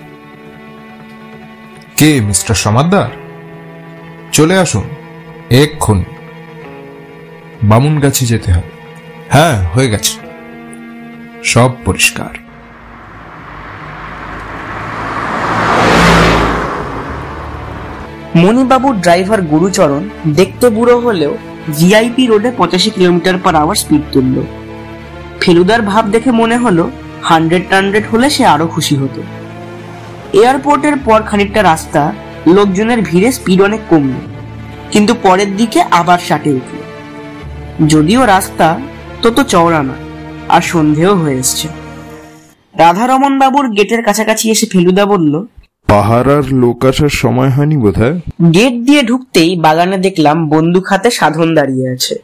কে, 1.97 2.21
মিস্টার 2.21 2.55
সমাদ্দার? 2.55 3.09
চলে 4.31 4.57
আসুন। 4.57 4.83
এক্ষুনি। 5.49 6.05
বামুনগাছি 7.63 8.25
যেতে 8.25 8.51
হবে। 8.51 8.71
হ্যাঁ 9.29 9.67
হয়ে 9.73 9.89
গেছে। 9.89 10.17
সব 11.43 11.71
পরিষ্কার। 11.85 12.29
মণিবাবুর 18.35 18.95
ড্রাইভার 18.95 19.41
গুরুচরণ 19.41 20.09
দেখতে 20.25 20.69
বুড়ো 20.69 20.99
হলেও 20.99 21.37
ভিআইপি 21.77 22.27
রোডে 22.27 22.51
পঁচাশি 22.57 22.89
কিলোমিটার 22.89 23.37
পার 23.37 23.55
আওয়ার 23.55 23.75
স্পিড 23.75 24.01
তুলল। 24.11 24.43
ফেলুদার 25.41 25.81
ভাব 25.81 26.09
দেখে 26.11 26.31
মনে 26.31 26.57
হলো 26.57 26.91
হান্ড্রেড 27.23 27.63
টান্ড্রেড 27.69 28.03
হলে 28.11 28.29
সে 28.29 28.45
আরও 28.45 28.67
খুশি 28.67 28.95
হতো। 28.95 29.21
এয়ারপোর্টের 30.33 30.95
পর 31.05 31.21
খানিকটা 31.21 31.63
রাস্তা 31.63 32.13
লোকজনের 32.47 33.01
ভিড়ে 33.01 33.31
স্পিড 33.31 33.61
অনেক 33.61 33.79
কমল। 33.89 34.36
কিন্তু 34.91 35.13
পরের 35.23 35.55
দিকে 35.55 35.81
আবার 35.81 36.19
সাটে 36.19 36.49
উঠল। 36.49 36.77
যদিও 37.87 38.25
রাস্তা 38.25 38.79
তত 39.21 39.37
চওড়া 39.43 39.83
না 39.83 39.95
আর 40.49 40.61
সন্ধেও 40.61 41.15
হয়ে 41.15 41.37
এসছে। 41.37 41.67
রাধারমন 42.77 43.39
বাবুর 43.39 43.65
গেটের 43.69 44.03
কাছাকাছি 44.03 44.51
এসে 44.51 44.65
ফেলুদা 44.71 45.05
বলল 45.05 45.45
পাহারার 45.87 46.45
লোক 46.53 46.85
আসার 46.85 47.09
সময় 47.09 47.49
হয়নি 47.49 47.77
বোধ 47.77 47.99
গেট 48.53 48.73
দিয়ে 48.73 49.03
ঢুকতেই 49.03 49.55
বাগানে 49.55 49.97
দেখলাম 49.97 50.49
বন্দুক 50.49 50.85
হাতে 50.87 51.11
সাধন 51.11 51.55
দাঁড়িয়ে 51.55 51.87
আছে। 51.93 52.15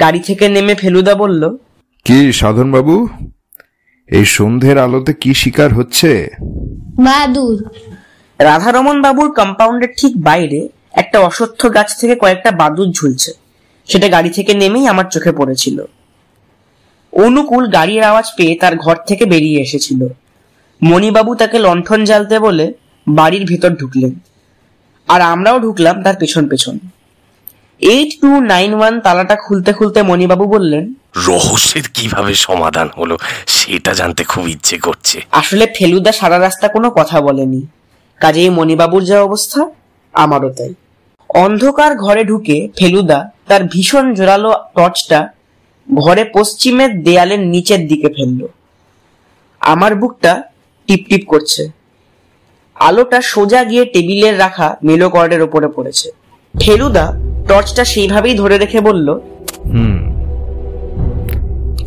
গাড়ি 0.00 0.20
থেকে 0.20 0.48
নেমে 0.48 0.74
ফেলুদা 0.74 1.14
বলল 1.14 1.56
কি 2.04 2.32
সাধন 2.32 2.72
বাবু 2.72 3.08
এই 4.10 4.24
সন্ধ্যের 4.24 4.78
আলোতে 4.78 5.12
কি 5.12 5.34
শিকার 5.34 5.74
হচ্ছে? 5.74 6.30
বাদুর 6.98 7.58
রাধারমন 8.38 9.02
বাবুর 9.02 9.28
কম্পাউন্ডের 9.32 9.88
ঠিক 10.00 10.12
বাইরে 10.22 10.68
একটা 10.92 11.20
অশ্বত্থ 11.20 11.66
গাছ 11.66 12.00
থেকে 12.00 12.14
কয়েকটা 12.16 12.50
বাদুর 12.50 12.90
ঝুলছে। 12.92 13.32
সেটা 13.86 14.08
গাড়ি 14.08 14.30
থেকে 14.30 14.54
নেমেই 14.54 14.86
আমার 14.86 15.04
চোখে 15.10 15.32
পড়েছিল। 15.32 15.84
অনুকূল 17.12 17.70
গাড়ির 17.70 18.02
আওয়াজ 18.02 18.24
পেয়ে 18.36 18.54
তার 18.54 18.76
ঘর 18.76 18.96
থেকে 19.06 19.24
বেরিয়ে 19.24 19.60
এসেছিল। 19.60 20.06
মণিবাবু 20.82 21.34
তাকে 21.34 21.58
লণ্ঠন 21.58 22.04
জ্বালতে 22.04 22.38
বলে 22.38 22.72
বাড়ির 23.08 23.46
ভেতর 23.46 23.70
ঢুকলেন। 23.70 24.18
আর 25.08 25.20
আমরাও 25.20 25.60
ঢুকলাম 25.60 26.02
তার 26.02 26.16
পেছন 26.16 26.48
পেছন। 26.48 26.78
এইট 27.80 28.20
টু 28.20 28.40
নাইন 28.40 28.74
ওয়ান 28.74 29.00
তালাটা 29.00 29.36
খুলতে 29.36 29.72
খুলতে 29.72 30.02
মণিবাবু 30.02 30.44
বললেন 30.44 30.94
রহস্যের 31.16 31.82
কীভাবে 31.94 32.34
সমাধান 32.34 32.88
হলো 32.96 33.18
সেটা 33.46 33.94
জানতে 33.94 34.24
খুব 34.24 34.48
ইচ্ছে 34.48 34.78
করছে। 34.78 35.20
আসলে 35.30 35.66
ফেলুদা 35.76 36.12
সারা 36.12 36.38
রাস্তা 36.38 36.68
কোনো 36.68 36.90
কথা 36.90 37.20
বলেনি। 37.20 37.66
কাজেই 38.20 38.50
মণিবাবুর 38.50 39.04
যা 39.04 39.22
অবস্থা 39.22 39.70
আমারও 40.12 40.50
তাই। 40.50 40.74
অন্ধকার 41.34 41.96
ঘরে 41.96 42.24
ঢুকে 42.24 42.68
ফেলুদা 42.78 43.30
তার 43.48 43.64
ভীষণ 43.64 44.14
জোরালো 44.14 44.52
টর্চটা 44.52 45.28
ঘরে 45.94 46.24
পশ্চিমের 46.34 47.02
দেয়ালের 47.02 47.40
নিচের 47.40 47.88
দিকে 47.88 48.08
ফেলল। 48.08 48.46
আমার 49.60 49.94
বুকটা 49.94 50.42
টিপটিপ 50.86 51.28
করছে। 51.28 51.68
আলোটা 52.74 53.22
সোজা 53.22 53.64
গিয়ে 53.64 53.84
টেবিলের 53.84 54.38
রাখা 54.38 54.76
মেলো 54.82 55.10
কর্ডের 55.10 55.42
ওপরে 55.42 55.68
পড়েছে। 55.68 56.10
ফেলুদা 56.60 57.18
টর্চটা 57.48 57.84
সেইভাবেই 57.84 58.34
ধরে 58.34 58.58
রেখে 58.58 58.80
বলল, 58.80 59.20
হুম। 59.64 60.12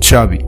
চাবি। 0.02 0.40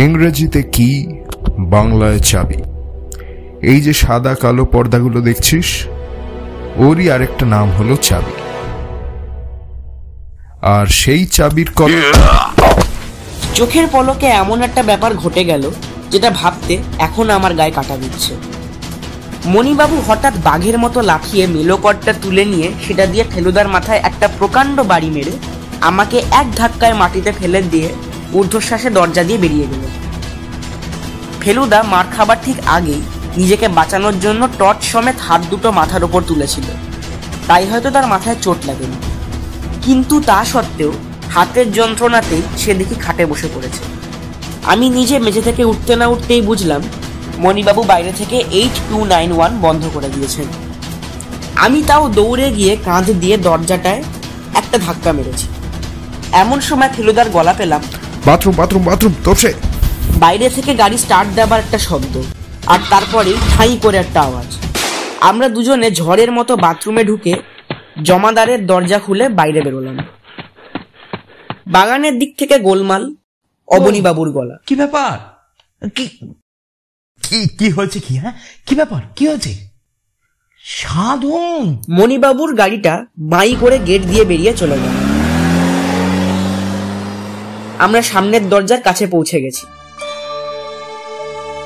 ইংরেজিতে 0.00 0.62
কি? 0.62 1.18
বাংলায় 1.58 2.18
চাবি। 2.18 2.71
এই 3.70 3.80
যে 3.86 3.92
সাদা 4.02 4.32
কালো 4.42 4.64
পর্দাগুলো 4.74 5.18
দেখছিস, 5.28 5.68
ওরই 6.86 7.06
আরেকটা 7.14 7.44
নাম 7.54 7.68
হলো 7.78 7.94
চাবি। 8.08 8.34
আর 10.74 10.86
সেই 11.00 11.22
চাবির 11.36 11.68
চোখের 13.58 13.86
পলকে 13.94 14.28
এমন 14.42 14.58
একটা 14.68 14.82
ব্যাপার 14.90 15.12
ঘটে 15.22 15.42
গেল, 15.50 15.64
যেটা 16.12 16.30
ভাবতে 16.40 16.74
এখন 17.06 17.26
আমার 17.38 17.52
গায়ে 17.58 17.76
কাটা 17.78 17.96
দিচ্ছে। 18.02 18.32
মণিবাবু 19.52 19.96
হঠাৎ 20.08 20.34
বাঘের 20.48 20.76
মতো 20.84 20.98
লাফিয়ে 21.10 21.44
মেলোকটটা 21.54 22.12
তুলে 22.22 22.44
নিয়ে 22.44 22.68
সেটা 22.84 23.04
দিয়ে 23.12 23.24
ফেলুদার 23.32 23.68
মাথায় 23.74 24.00
একটা 24.08 24.26
প্রকাণ্ড 24.38 24.76
বাড়ি 24.90 25.10
মেরে 25.16 25.34
আমাকে 25.88 26.18
এক 26.40 26.46
ধাক্কায় 26.60 26.96
মাটিতে 27.00 27.30
ফেলে 27.38 27.60
দিয়ে 27.72 27.88
ঊর্ধ্বশ্বাসে 28.38 28.88
দরজা 28.98 29.22
দিয়ে 29.28 29.42
বেরিয়ে 29.44 29.66
গেল। 29.72 29.82
ফেলুদা 31.42 31.78
মার 31.92 32.06
খাবার 32.14 32.38
ঠিক 32.44 32.58
আগেই 32.76 33.02
নিজেকে 33.36 33.66
বাঁচানোর 33.68 34.16
জন্য 34.20 34.48
টর্চ 34.58 34.80
সমেত 34.92 35.18
হাত 35.26 35.40
দুটো 35.50 35.68
মাথার 35.72 36.04
ওপর 36.04 36.22
তুলেছিল। 36.22 36.66
তাই 37.48 37.64
হয়তো 37.70 37.90
তার 37.90 38.06
মাথায় 38.06 38.36
চোট 38.42 38.58
লাগেনি। 38.66 38.98
কিন্তু 39.82 40.20
তা 40.20 40.44
সত্ত্বেও 40.44 40.92
হাতের 41.34 41.72
যন্ত্রণাতেই 41.72 42.42
সে 42.58 42.74
দেখি 42.74 42.94
খাটে 42.94 43.26
বসে 43.26 43.48
পড়েছে। 43.54 43.82
আমি 44.64 44.86
নিজে 44.90 45.18
মেঝে 45.18 45.42
থেকে 45.42 45.64
উঠতে 45.64 45.96
না 45.96 46.06
উঠতেই 46.06 46.42
বুঝলাম 46.42 46.82
মণিবাবু 47.38 47.82
বাইরে 47.82 48.12
থেকে 48.12 48.36
এইট 48.50 48.76
টু 48.90 49.04
নাইন 49.04 49.32
ওয়ান 49.32 49.52
বন্ধ 49.60 49.82
করে 49.94 50.08
দিয়েছেন। 50.08 50.46
আমি 51.56 51.82
তাও 51.86 52.08
দৌড়ে 52.08 52.50
গিয়ে 52.50 52.76
কাঁধ 52.84 53.06
দিয়ে 53.10 53.36
দরজাটায় 53.36 54.02
একটা 54.54 54.78
ধাক্কা 54.78 55.12
মেরেছি। 55.12 55.46
এমন 56.32 56.60
সময় 56.60 56.90
ফেলুদার 56.96 57.28
গলা 57.30 57.52
পেলাম। 57.52 57.82
বাথরুম 58.26 58.54
বাথরুম 58.56 58.82
বাথরুম 58.84 59.14
তোপসে 59.24 59.52
বাইরে 60.18 60.46
থেকে 60.50 60.74
গাড়ি 60.74 60.98
স্টার্ট 60.98 61.28
দেবার 61.34 61.60
একটা 61.60 61.78
শব্দ। 61.78 62.14
আর 62.66 62.78
তারপরেই 62.90 63.36
ঠাঁই 63.56 63.78
করে 63.82 63.96
একটা 63.98 64.20
আওয়াজ। 64.20 64.46
আমরা 65.20 65.48
দুজনে 65.48 65.90
ঝড়ের 65.90 66.32
মতো 66.32 66.56
বাথরুমে 66.56 67.04
ঢুকে 67.04 67.32
জমাদারের 68.02 68.66
দরজা 68.66 68.98
খুলে 68.98 69.28
বাইরে 69.28 69.60
বেরোলাম। 69.60 69.96
বাগানের 71.66 72.18
দিক 72.18 72.38
থেকে 72.38 72.58
গোলমাল 72.58 73.14
অবনীবাবুর 73.68 74.32
গলা। 74.32 74.58
কি 74.66 74.74
ব্যাপার? 74.74 75.18
কি 75.96 76.08
কি 77.22 77.48
কি 77.58 77.70
হয়েছে 77.70 78.00
কি 78.00 78.16
হ্যাঁ? 78.16 78.32
কি 78.66 78.74
ব্যাপার? 78.74 79.02
কি 79.16 79.26
হয়েছে? 79.28 79.54
সাধন! 80.64 81.78
মণিবাবুর 81.88 82.54
গাড়িটা 82.54 83.06
বাই 83.18 83.56
করে 83.60 83.78
গেট 83.78 84.02
দিয়ে 84.02 84.24
বেরিয়ে 84.24 84.54
চলে 84.54 84.76
গেল। 84.78 84.94
আমরা 87.78 88.02
সামনের 88.02 88.48
দরজার 88.48 88.80
কাছে 88.80 89.06
পৌঁছে 89.06 89.40
গেছি। 89.40 89.66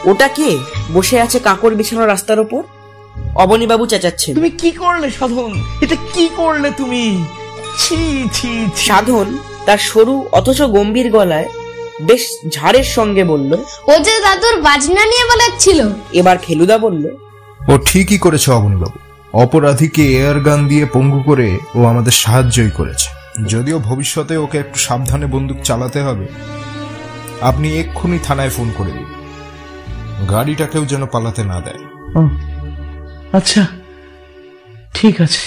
ওটা 0.07 0.29
কে? 0.29 0.59
বসে 0.95 1.21
আছে 1.21 1.39
কাকর 1.39 1.75
বিছানো 1.75 2.07
রাস্তার 2.07 2.41
ওপর? 2.41 2.63
অবনীবাবু 3.35 3.87
চেঁচাচ্ছেন। 3.87 4.35
তুমি 4.35 4.51
কি 4.51 4.71
করলে 4.71 5.11
সাধন? 5.11 5.63
এটা 5.81 5.97
কি 6.15 6.29
করলে 6.37 6.71
তুমি? 6.71 7.25
ছি 7.79 8.29
ছি 8.33 8.67
ছি। 8.77 8.87
সাধন 8.87 9.39
তার 9.67 9.79
সরু 9.79 10.25
অথচ 10.33 10.63
গম্ভীর 10.63 11.11
গলায় 11.11 11.49
বেশ 12.03 12.23
ঝাড়ের 12.49 12.85
সঙ্গে 12.85 13.25
বলল 13.25 13.53
ও 13.87 13.99
যে 13.99 14.21
দাদুর 14.21 14.63
বাজনা 14.63 15.05
নিয়ে 15.07 15.25
বলাচ্ছিল। 15.25 15.89
এবার 16.13 16.39
ফেলুদা 16.43 16.79
বলল 16.79 17.05
ও 17.73 17.79
ঠিকই 17.79 18.19
করেছে 18.19 18.53
অবনীবাবু। 18.53 18.99
অপরাধীকে 19.33 20.03
এয়ার 20.19 20.41
গান 20.41 20.69
দিয়ে 20.69 20.87
পঙ্গু 20.87 21.23
করে 21.23 21.59
ও 21.75 21.85
আমাদের 21.85 22.13
সাহায্যই 22.13 22.71
করেছে। 22.71 23.09
যদিও 23.49 23.79
ভবিষ্যতে 23.79 24.37
ওকে 24.37 24.59
একটু 24.59 24.79
সাবধানে 24.79 25.27
বন্দুক 25.27 25.57
চালাতে 25.65 26.03
হবে 26.03 26.27
আপনি 27.41 27.81
এক্ষুনি 27.81 28.19
থানায় 28.25 28.51
ফোন 28.51 28.73
করে 28.79 28.91
দিন। 28.91 29.16
গাড়িটাকেও 30.31 30.85
যেন 30.85 31.07
পালাতে 31.07 31.45
না 31.45 31.61
দেয়। 31.61 31.83
আচ্ছা 33.33 33.67
ঠিক 34.95 35.21
আছে। 35.21 35.43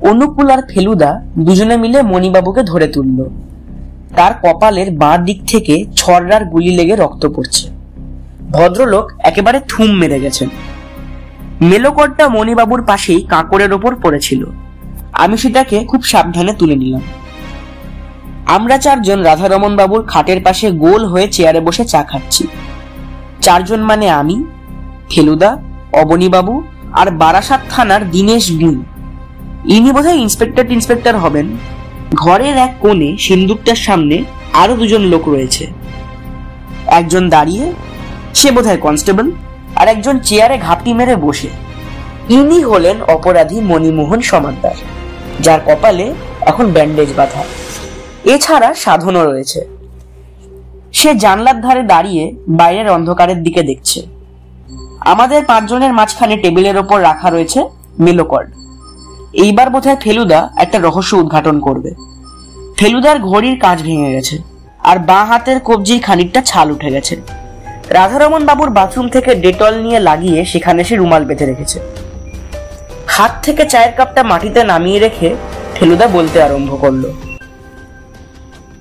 অনুকূল 0.00 0.50
আর 0.50 0.62
ফেলুদা 0.68 1.20
দুজনে 1.38 1.76
মিলে 1.76 2.02
মণিবাবুকে 2.02 2.62
ধরে 2.62 2.88
তুলল। 2.88 3.18
তার 4.16 4.32
কপালের 4.42 4.90
বাঁ 4.90 5.18
দিক 5.18 5.38
থেকে 5.46 5.86
ছড়রার 5.96 6.44
গুলি 6.44 6.76
লেগে 6.76 6.96
রক্ত 6.96 7.26
পড়ছে। 7.26 7.64
ভদ্রলোক 8.50 9.12
একেবারে 9.18 9.60
থুম 9.68 9.90
মেরে 9.90 10.20
গেছেন। 10.20 10.48
মেলোকরটা 11.60 12.28
মণিবাবুর 12.28 12.84
পাশেই 12.86 13.22
কাঁকড়ের 13.22 13.72
ওপর 13.72 13.94
পড়েছিল। 13.94 14.46
আমি 15.12 15.36
সেটাকে 15.36 15.84
খুব 15.84 16.02
সাবধানে 16.02 16.54
তুলে 16.54 16.76
নিলাম। 16.76 17.00
আমরা 18.46 18.78
চারজন 18.78 19.20
রাধারমন 19.20 19.76
বাবুর 19.76 20.02
খাটের 20.02 20.42
পাশে 20.42 20.70
গোল 20.70 21.06
হয়ে 21.06 21.28
চেয়ারে 21.28 21.60
বসে 21.60 21.84
চা 21.84 22.02
খাচ্ছি। 22.02 22.46
চারজন 23.40 23.80
মানে 23.80 24.10
আমি, 24.10 24.44
ফেলুদা, 25.10 25.62
অবনীবাবু 25.92 26.62
আর 26.92 27.10
বারাসাত 27.10 27.60
থানার 27.70 28.10
দীনেশ 28.10 28.52
গুণ। 28.52 28.82
ইনি 29.64 29.92
বোধহয় 29.92 30.14
ইন্সপেক্টর 30.14 30.70
ইন্সপেক্টর 30.70 31.16
হবেন। 31.16 31.56
ঘরের 32.14 32.56
এক 32.56 32.74
কোণে 32.80 33.16
সিন্দুকটার 33.16 33.76
সামনে 33.76 34.24
আরও 34.52 34.76
দুজন 34.76 35.00
লোক 35.00 35.28
রয়েছে। 35.28 35.66
একজন 36.86 37.28
দাঁড়িয়ে, 37.28 37.72
সে 38.34 38.50
বোধহয় 38.50 38.76
কনস্টেবল 38.76 39.30
আর 39.78 39.86
একজন 39.94 40.14
চেয়ারে 40.18 40.56
ঘাপটি 40.58 40.90
মেরে 40.98 41.16
বসে। 41.16 41.50
ইনি 42.28 42.60
হলেন 42.70 42.96
অপরাধী 43.16 43.58
মণিমোহন 43.60 44.20
সমাদ্দার 44.20 44.76
যার 45.40 45.60
কপালে 45.66 46.06
এখন 46.50 46.66
ব্যান্ডেজ 46.74 47.10
বাঁধা। 47.16 47.42
এছাড়া 48.24 48.68
সাধনও 48.74 49.22
রয়েছে। 49.24 49.60
সে 50.92 51.10
জানলার 51.14 51.58
ধারে 51.60 51.82
দাঁড়িয়ে 51.82 52.24
বাইরের 52.48 52.88
অন্ধকারের 52.90 53.38
দিকে 53.42 53.62
দেখছে। 53.62 54.00
আমাদের 55.12 55.40
পাঁচজনের 55.44 55.92
মাঝখানে 55.92 56.34
টেবিলের 56.36 56.76
ওপর 56.78 56.98
রাখা 57.02 57.28
রয়েছে 57.30 57.60
মেলোকর্ড। 57.98 58.48
এইবার 59.44 59.68
বোধহয় 59.70 59.98
ফেলুদা 60.00 60.40
একটা 60.56 60.78
রহস্য 60.78 61.12
উদ্ঘাটন 61.16 61.56
করবে। 61.60 61.90
ফেলুদার 62.78 63.18
ঘড়ির 63.20 63.56
কাজ 63.60 63.78
ভেঙে 63.82 64.10
গেছে, 64.12 64.36
আর 64.80 64.96
বাঁ 65.08 65.24
হাতের 65.24 65.58
কবজির 65.60 66.00
খানিকটা 66.02 66.40
ছাল 66.42 66.66
উঠে 66.70 66.90
গেছে। 66.90 67.14
রাধারমন 67.90 68.46
বাবুর 68.46 68.70
বাথরুম 68.70 69.08
থেকে 69.08 69.34
ডেটল 69.34 69.74
নিয়ে 69.82 70.00
লাগিয়ে 70.00 70.44
সেখানে 70.44 70.84
সে 70.84 70.96
রুমাল 70.96 71.24
বেঁধে 71.24 71.46
রেখেছে। 71.46 71.80
হাত 73.06 73.32
থেকে 73.42 73.66
চায়ের 73.66 73.92
কাপটা 73.92 74.22
মাটিতে 74.22 74.64
নামিয়ে 74.64 74.98
রেখে 74.98 75.36
ফেলুদা 75.74 76.06
বলতে 76.06 76.42
আরম্ভ 76.42 76.80
করল, 76.80 77.04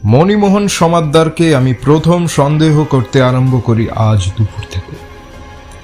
মণিমোহন 0.06 0.68
সমাদ্দারকে 0.68 1.56
আমি 1.56 1.74
প্রথম 1.74 2.28
সন্দেহ 2.28 2.84
করতে 2.84 3.22
আরম্ভ 3.22 3.62
করি 3.66 3.90
আজ 3.90 4.22
দুপুর 4.38 4.64
থেকে। 4.72 4.96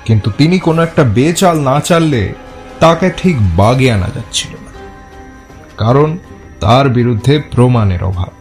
কিন্তু 0.05 0.31
তিনি 0.37 0.59
কোনো 0.59 0.81
একটা 0.81 1.03
বেচাল 1.03 1.59
না 1.59 1.79
চাললে 1.79 2.33
তাকে 2.79 3.11
ঠিক 3.17 3.35
বাগে 3.57 3.91
আনা 3.91 4.09
যাচ্ছিল 4.15 4.53
না। 4.53 4.71
কারণ 5.77 6.17
তার 6.59 6.89
বিরুদ্ধে 6.89 7.41
প্রমাণের 7.51 8.03
অভাব। 8.03 8.31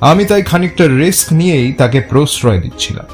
আমি 0.00 0.24
তাই 0.24 0.42
খানিকটা 0.42 0.84
রিস্ক 0.86 1.32
নিয়েই 1.32 1.72
তাকে 1.72 2.00
প্রশ্রয় 2.00 2.60
দিচ্ছিলাম। 2.60 3.08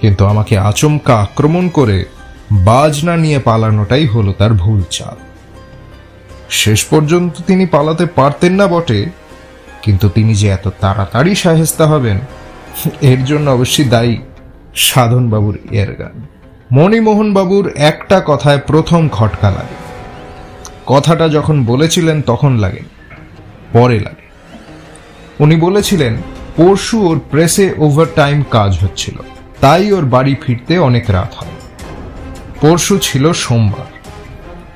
কিন্তু 0.00 0.26
আমাকে 0.26 0.58
আচমকা 0.58 1.14
আক্রমণ 1.16 1.68
করে 1.68 2.04
বাজনা 2.52 3.16
নিয়ে 3.16 3.38
পালানোটাই 3.38 4.06
হলো 4.06 4.32
তার 4.32 4.52
ভুল 4.54 4.82
চাল। 4.90 5.16
শেষ 6.50 6.84
পর্যন্ত 6.84 7.34
তিনি 7.46 7.66
পালাতে 7.66 8.06
পারতেন 8.06 8.52
না 8.54 8.66
বটে, 8.66 9.06
কিন্তু 9.82 10.08
তিনি 10.08 10.34
যে 10.34 10.48
এত 10.48 10.68
তাড়াতাড়ি 10.80 11.34
সাহেস্তা 11.34 11.86
হবেন, 11.86 12.18
এর 13.00 13.24
জন্য 13.24 13.50
অবশ্যই 13.50 13.84
দায়ী 13.84 14.16
সাধন 14.74 15.30
বাবুর 15.30 15.58
এর 15.70 15.94
গান। 15.94 16.16
মণিমোহন 16.72 17.34
বাবুর 17.34 17.72
একটা 17.76 18.22
কথায় 18.26 18.58
প্রথম 18.58 19.08
খটকা 19.08 19.50
লাগে। 19.50 19.76
কথাটা 20.86 21.28
যখন 21.28 21.64
বলেছিলেন 21.64 22.22
তখন 22.22 22.56
লাগে, 22.56 22.82
পরে 23.72 24.00
লাগে। 24.00 24.26
উনি 25.40 25.56
বলেছিলেন, 25.56 26.16
পরশু 26.56 27.08
ওর 27.08 27.20
প্রেসে 27.30 27.74
ওভারটাইম 27.78 28.42
কাজ 28.50 28.78
হচ্ছিল। 28.82 29.18
তাই 29.60 29.92
ওর 29.92 30.04
বাড়ি 30.04 30.34
ফিরতে 30.46 30.78
অনেক 30.78 31.04
রাত 31.08 31.34
হয়। 31.34 31.48
পরশু 32.60 32.98
ছিল 32.98 33.32
সোমবার। 33.32 33.86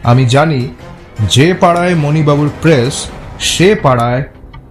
আমি 0.02 0.26
জানি 0.26 0.68
যে 1.20 1.54
পাড়ায় 1.54 1.94
মণিবাবুর 1.94 2.50
প্রেস, 2.62 3.06
সে 3.40 3.74
পাড়ায় 3.74 4.24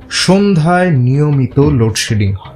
সন্ধ্যায় 0.10 0.92
নিয়মিত 0.92 1.60
লোডশেডিং 1.60 2.34
হয়। 2.34 2.54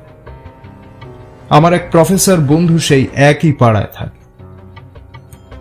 আমার 1.50 1.74
এক 1.74 1.88
প্রফেসর 1.92 2.38
বন্ধু 2.38 2.80
সেই 2.80 3.08
একই 3.14 3.52
পাড়ায় 3.52 3.88
থাকে। 3.94 4.44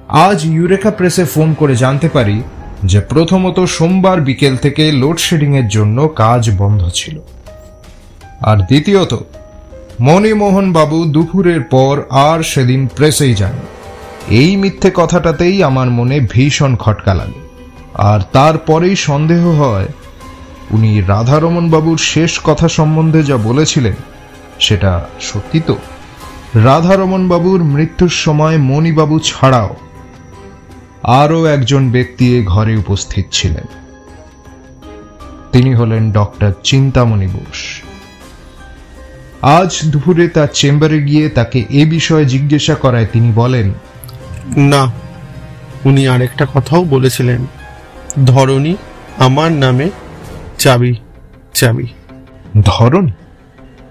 আজ 0.08 0.44
ইউরেকা 0.44 0.90
প্রেসে 0.90 1.24
ফোন 1.24 1.54
করে 1.54 1.76
জানতে 1.76 2.08
পারি 2.08 2.42
যে 2.84 3.00
প্রথমত 3.00 3.60
সোমবার 3.60 4.20
বিকেল 4.20 4.56
থেকে 4.56 4.92
লোডশেডিং 4.92 5.56
এর 5.56 5.68
জন্য 5.68 6.08
কাজ 6.08 6.50
বন্ধ 6.58 6.88
ছিল। 6.94 7.20
আর 8.40 8.56
দ্বিতীয়ত 8.56 9.14
মণিমোহন 10.00 10.72
বাবু 10.72 11.04
দুপুরের 11.04 11.62
পর 11.62 12.02
আর 12.10 12.42
সেদিন 12.42 12.86
প্রেসেই 12.86 13.34
যান। 13.34 13.52
এই 14.30 14.56
মিথ্যে 14.56 14.90
কথাটাতেই 14.94 15.62
আমার 15.62 15.90
মনে 15.90 16.20
ভীষণ 16.20 16.76
খটকা 16.76 17.14
লাগে। 17.14 17.48
আর 17.94 18.20
তারপরেই 18.32 18.96
সন্দেহ 18.96 19.48
হয়, 19.62 19.88
উনি 20.70 21.00
রাধারমন 21.00 21.70
বাবুর 21.70 21.98
শেষ 21.98 22.40
কথা 22.44 22.68
সম্বন্ধে 22.68 23.22
যা 23.22 23.36
বলেছিলেন, 23.36 23.94
সেটা 24.60 25.06
সত্যি 25.20 25.60
তো? 25.60 25.76
রাধারমন 26.54 27.28
বাবুর 27.28 27.64
মৃত্যুর 27.64 28.08
সময় 28.08 28.58
মণিবাবু 28.58 29.18
ছাড়াও 29.18 29.76
আরও 31.02 31.44
একজন 31.44 31.90
ব্যক্তি 31.90 32.38
এ 32.38 32.42
ঘরে 32.44 32.76
উপস্থিত 32.76 33.24
ছিলেন। 33.32 33.66
তিনি 35.52 35.74
হলেন 35.74 36.12
ডক্টর 36.12 36.52
চিন্তামণি 36.64 37.26
বোস। 37.26 37.75
আজ 39.42 39.78
দুপুরে 39.84 40.28
তার 40.28 40.48
চেম্বারে 40.52 41.02
গিয়ে 41.02 41.28
তাকে 41.28 41.64
এ 41.70 41.86
বিষয়ে 41.86 42.24
জিজ্ঞাসা 42.24 42.74
করায় 42.74 43.06
তিনি 43.12 43.32
বলেন 43.32 43.72
না 44.56 44.92
উনি 45.84 46.08
আরেকটা 46.08 46.46
কথাও 46.54 46.84
বলেছিলেন। 46.84 47.46
ধরণী 48.26 48.76
আমার 49.18 49.52
নামে 49.52 49.90
চাবি 50.58 50.94
চাবি। 51.54 51.86
ধরন 52.64 53.10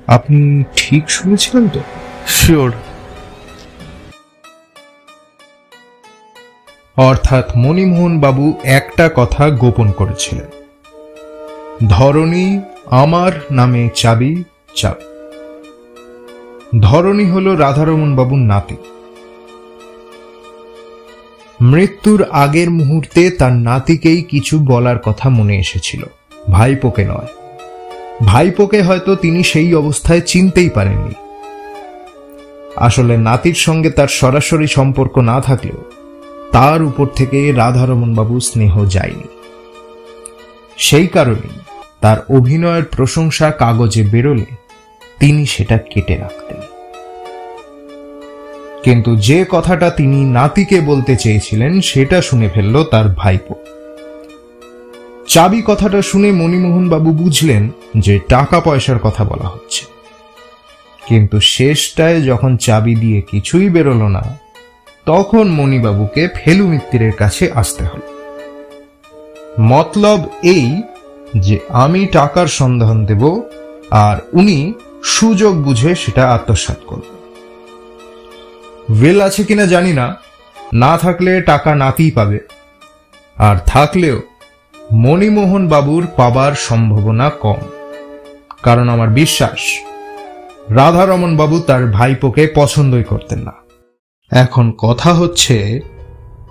আপনি 0.07 0.63
ঠিক 0.75 1.09
শুনেছিলেন 1.09 1.69
তো? 1.69 1.79
শিওর। 2.27 2.71
অর্থাৎ 6.97 7.57
মণিমোহন 7.57 8.19
বাবু 8.19 8.59
একটা 8.63 9.09
কথা 9.15 9.49
গোপন 9.49 9.91
করেছিলেন। 9.91 10.45
ধরণী 11.89 12.59
আমার 12.85 13.31
নামে 13.51 13.89
চাবি 13.95 14.43
চাবি। 14.75 15.14
ধরণী 16.81 17.25
হল 17.25 17.55
রাধারমন 17.55 18.15
বাবুর 18.15 18.39
নাতি। 18.39 18.75
মৃত্যুর 21.61 22.25
আগের 22.31 22.69
মুহূর্তে 22.69 23.29
তার 23.29 23.53
নাতিকেই 23.53 24.21
কিছু 24.21 24.59
বলার 24.59 24.99
কথা 24.99 25.29
মনে 25.29 25.59
এসেছিল। 25.59 26.03
ভাইপোকে 26.51 27.05
নয়। 27.05 27.27
ভাইপোকে 28.25 28.81
হয়তো 28.81 29.15
তিনি 29.15 29.43
সেই 29.43 29.73
অবস্থায় 29.73 30.21
চিনতেই 30.21 30.69
পারেননি। 30.69 31.13
আসলে 32.75 33.17
নাতির 33.17 33.53
সঙ্গে 33.53 33.91
তার 33.91 34.07
সরাসরি 34.07 34.67
সম্পর্ক 34.67 35.17
না 35.17 35.41
থাকলেও 35.41 35.83
তার 36.51 36.83
উপর 36.83 37.05
থেকে 37.05 37.51
রাধারমন 37.51 38.15
বাবু 38.15 38.39
স্নেহ 38.39 38.85
যায়নি। 38.85 39.27
সেই 40.77 41.07
কারণেই 41.07 41.59
তার 42.01 42.17
অভিনয়ের 42.29 42.83
প্রশংসা 42.83 43.51
কাগজে 43.51 44.03
বেরোলে 44.03 44.64
তিনি 45.19 45.45
সেটা 45.45 45.77
কেটে 45.77 46.17
রাখতেন। 46.17 46.57
কিন্তু 48.83 49.15
যে 49.15 49.45
কথাটা 49.49 49.89
তিনি 49.89 50.25
নাতিকে 50.25 50.81
বলতে 50.81 51.15
চেয়েছিলেন, 51.15 51.81
সেটা 51.81 52.21
শুনে 52.21 52.49
ফেলল 52.49 52.83
তার 52.83 53.05
ভাইপো। 53.09 53.55
চাবি 55.27 55.63
কথাটা 55.67 56.01
শুনে 56.01 56.31
মণিমোহন 56.31 56.89
বাবু 56.89 57.11
বুঝলেন 57.11 57.69
যে 57.97 58.19
টাকা 58.19 58.59
পয়সার 58.59 58.99
কথা 58.99 59.23
বলা 59.23 59.47
হচ্ছে। 59.47 59.85
কিন্তু 61.07 61.39
শেষটায় 61.39 62.21
যখন 62.21 62.57
চাবি 62.57 62.95
দিয়ে 62.95 63.21
কিছুই 63.21 63.69
বেরোলো 63.69 64.07
না, 64.09 64.37
তখন 65.05 65.47
মণিবাবুকে 65.47 66.27
ফেলু 66.35 66.67
মিত্তিরের 66.67 67.11
কাছে 67.11 67.51
আসতে 67.51 67.83
হল। 67.83 67.99
মতলব 69.61 70.29
এই 70.43 70.81
যে 71.37 71.59
আমি 71.69 72.05
টাকার 72.05 72.47
সন্ধান 72.47 73.05
দেব 73.05 73.41
আর 73.91 74.17
উনি 74.33 74.73
সুযোগ 75.05 75.63
বুঝে 75.63 75.95
সেটা 75.95 76.31
আত্মসাৎ 76.31 76.77
করবে। 76.87 77.15
ওয়েল 78.93 79.21
আছে 79.21 79.43
কিনা 79.43 79.65
জানি 79.65 79.93
না। 79.93 80.15
না 80.73 80.97
থাকলে 80.97 81.41
টাকা 81.41 81.75
নাতিই 81.75 82.11
পাবে। 82.11 82.39
আর 83.37 83.55
থাকলেও 83.65 84.21
মণিমোহন 84.91 85.67
বাবুর 85.67 86.07
পাবার 86.15 86.53
সম্ভাবনা 86.53 87.29
কম। 87.29 87.55
কারণ 88.63 88.89
আমার 88.89 89.09
বিশ্বাস, 89.09 89.59
রাধারমন 90.69 91.37
বাবু 91.37 91.59
তার 91.59 91.85
ভাইপোকে 91.85 92.51
পছন্দই 92.55 93.03
করতেন 93.03 93.39
না। 93.39 93.53
এখন 94.31 94.71
কথা 94.71 95.13
হচ্ছে, 95.13 95.79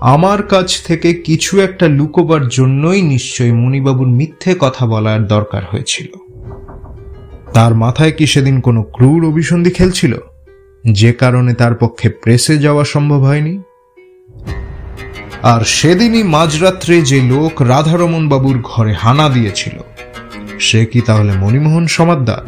আমার 0.00 0.42
কাছ 0.42 0.82
থেকে 0.82 1.14
কিছু 1.14 1.60
একটা 1.60 1.88
লুকোবার 1.88 2.48
জন্যই 2.48 3.02
নিশ্চয়ই 3.02 3.52
মণিবাবুর 3.52 4.08
মিথ্যে 4.08 4.54
কথা 4.60 4.86
বলার 4.86 5.26
দরকার 5.26 5.62
হয়েছিল। 5.70 6.33
তার 7.54 7.72
মাথায় 7.74 8.14
কি 8.18 8.24
সেদিন 8.26 8.56
কোনো 8.60 8.80
ক্রূর 8.94 9.20
অভিসন্ধি 9.30 9.70
খেলছিল? 9.70 10.12
যে 10.84 11.10
কারণে 11.12 11.52
তার 11.54 11.74
পক্ষে 11.74 12.08
প্রেসে 12.22 12.54
যাওয়া 12.58 12.84
সম্ভব 12.84 13.20
হয়নি? 13.28 13.54
আর 15.52 15.60
সেদিনই 15.76 16.24
মাঝরাত্রে 16.36 16.94
যে 17.02 17.18
লোক 17.22 17.52
রাধারমন 17.72 18.24
বাবুর 18.28 18.58
ঘরে 18.62 18.92
হানা 18.92 19.26
দিয়েছিল, 19.28 19.76
সে 20.58 20.80
কি 20.86 21.00
তাহলে 21.00 21.32
মণিমোহন 21.32 21.84
সমাদ্দার? 21.86 22.44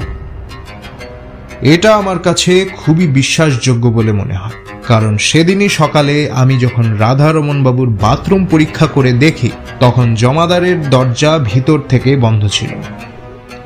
এটা 1.75 1.91
আমার 1.97 2.19
কাছে 2.19 2.53
খুবই 2.77 3.07
বিশ্বাসযোগ্য 3.19 3.85
বলে 3.89 4.13
মনে 4.13 4.37
হয়, 4.43 4.57
কারণ 4.87 5.15
সেদিনই 5.29 5.71
সকালে 5.81 6.15
আমি 6.33 6.55
যখন 6.59 6.87
রাধারমন 6.99 7.59
বাবুর 7.65 7.89
বাথরুম 8.03 8.43
পরীক্ষা 8.45 8.87
করে 8.87 9.11
দেখি, 9.25 9.51
তখন 9.81 10.07
জমাদারের 10.15 10.79
দরজা 10.91 11.33
ভিতর 11.51 11.79
থেকে 11.89 12.11
বন্ধ 12.17 12.43
ছিল। 12.49 12.73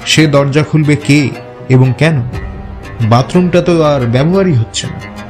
সে 0.07 0.27
দরজা 0.27 0.63
খুলবে 0.63 0.97
কে 0.97 1.29
এবং 1.69 1.95
কেন? 1.99 2.23
বাথরুমটা 3.09 3.63
তো 3.63 3.83
আর 3.83 4.01
ব্যবহারই 4.01 4.53
হচ্ছে 4.53 4.87
না। 4.87 5.21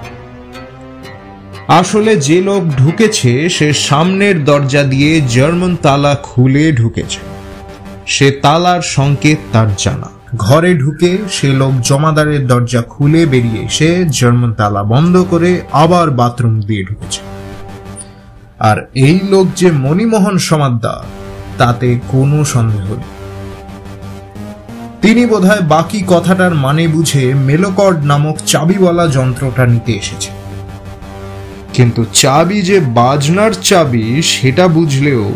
আসলে 1.68 2.16
যে 2.16 2.40
লোক 2.40 2.62
ঢুকেছে, 2.78 3.48
সে 3.48 3.72
সামনের 3.72 4.44
দরজা 4.44 4.82
দিয়ে 4.82 5.20
জার্মান 5.20 5.76
তালা 5.76 6.16
খুলে 6.22 6.72
ঢুকেছে। 6.72 7.18
সে 8.06 8.30
তালার 8.30 8.82
সংকেত 8.82 9.38
তার 9.52 9.66
জানা। 9.78 10.10
ঘরে 10.36 10.74
ঢুকে 10.74 11.18
সে 11.30 11.48
লোক 11.48 11.72
জমাদারের 11.82 12.46
দরজা 12.46 12.82
খুলে 12.82 13.26
বেরিয়ে 13.26 13.64
এসে 13.64 14.04
জার্মান 14.08 14.52
তালা 14.52 14.82
বন্ধ 14.82 15.24
করে 15.30 15.60
আবার 15.72 16.10
বাথরুম 16.10 16.60
দিয়ে 16.60 16.84
ঢুকেছে। 16.84 17.20
আর 18.58 18.76
এই 18.94 19.20
লোক 19.30 19.46
যে 19.56 19.70
মণিমোহন 19.70 20.38
সমাদ্দার, 20.38 21.06
তাতে 21.58 21.98
কোনো 22.08 22.44
সন্দেহ 22.44 22.94
নেই। 22.94 23.19
তিনি 25.03 25.26
বোধহয় 25.26 25.61
বাকি 25.61 26.05
কথাটার 26.07 26.55
মানে 26.55 26.88
বুঝে 26.88 27.34
মেলোকর্ড 27.34 28.05
নামক 28.05 28.36
চাবিওয়ালা 28.46 29.07
যন্ত্রটা 29.07 29.66
নিতে 29.66 29.92
এসেছে। 29.92 30.30
কিন্তু 31.72 32.05
চাবি 32.12 32.62
যে 32.62 32.80
বাজনার 32.80 33.53
চাবি, 33.53 34.22
সেটা 34.22 34.68
বুঝলেও 34.68 35.32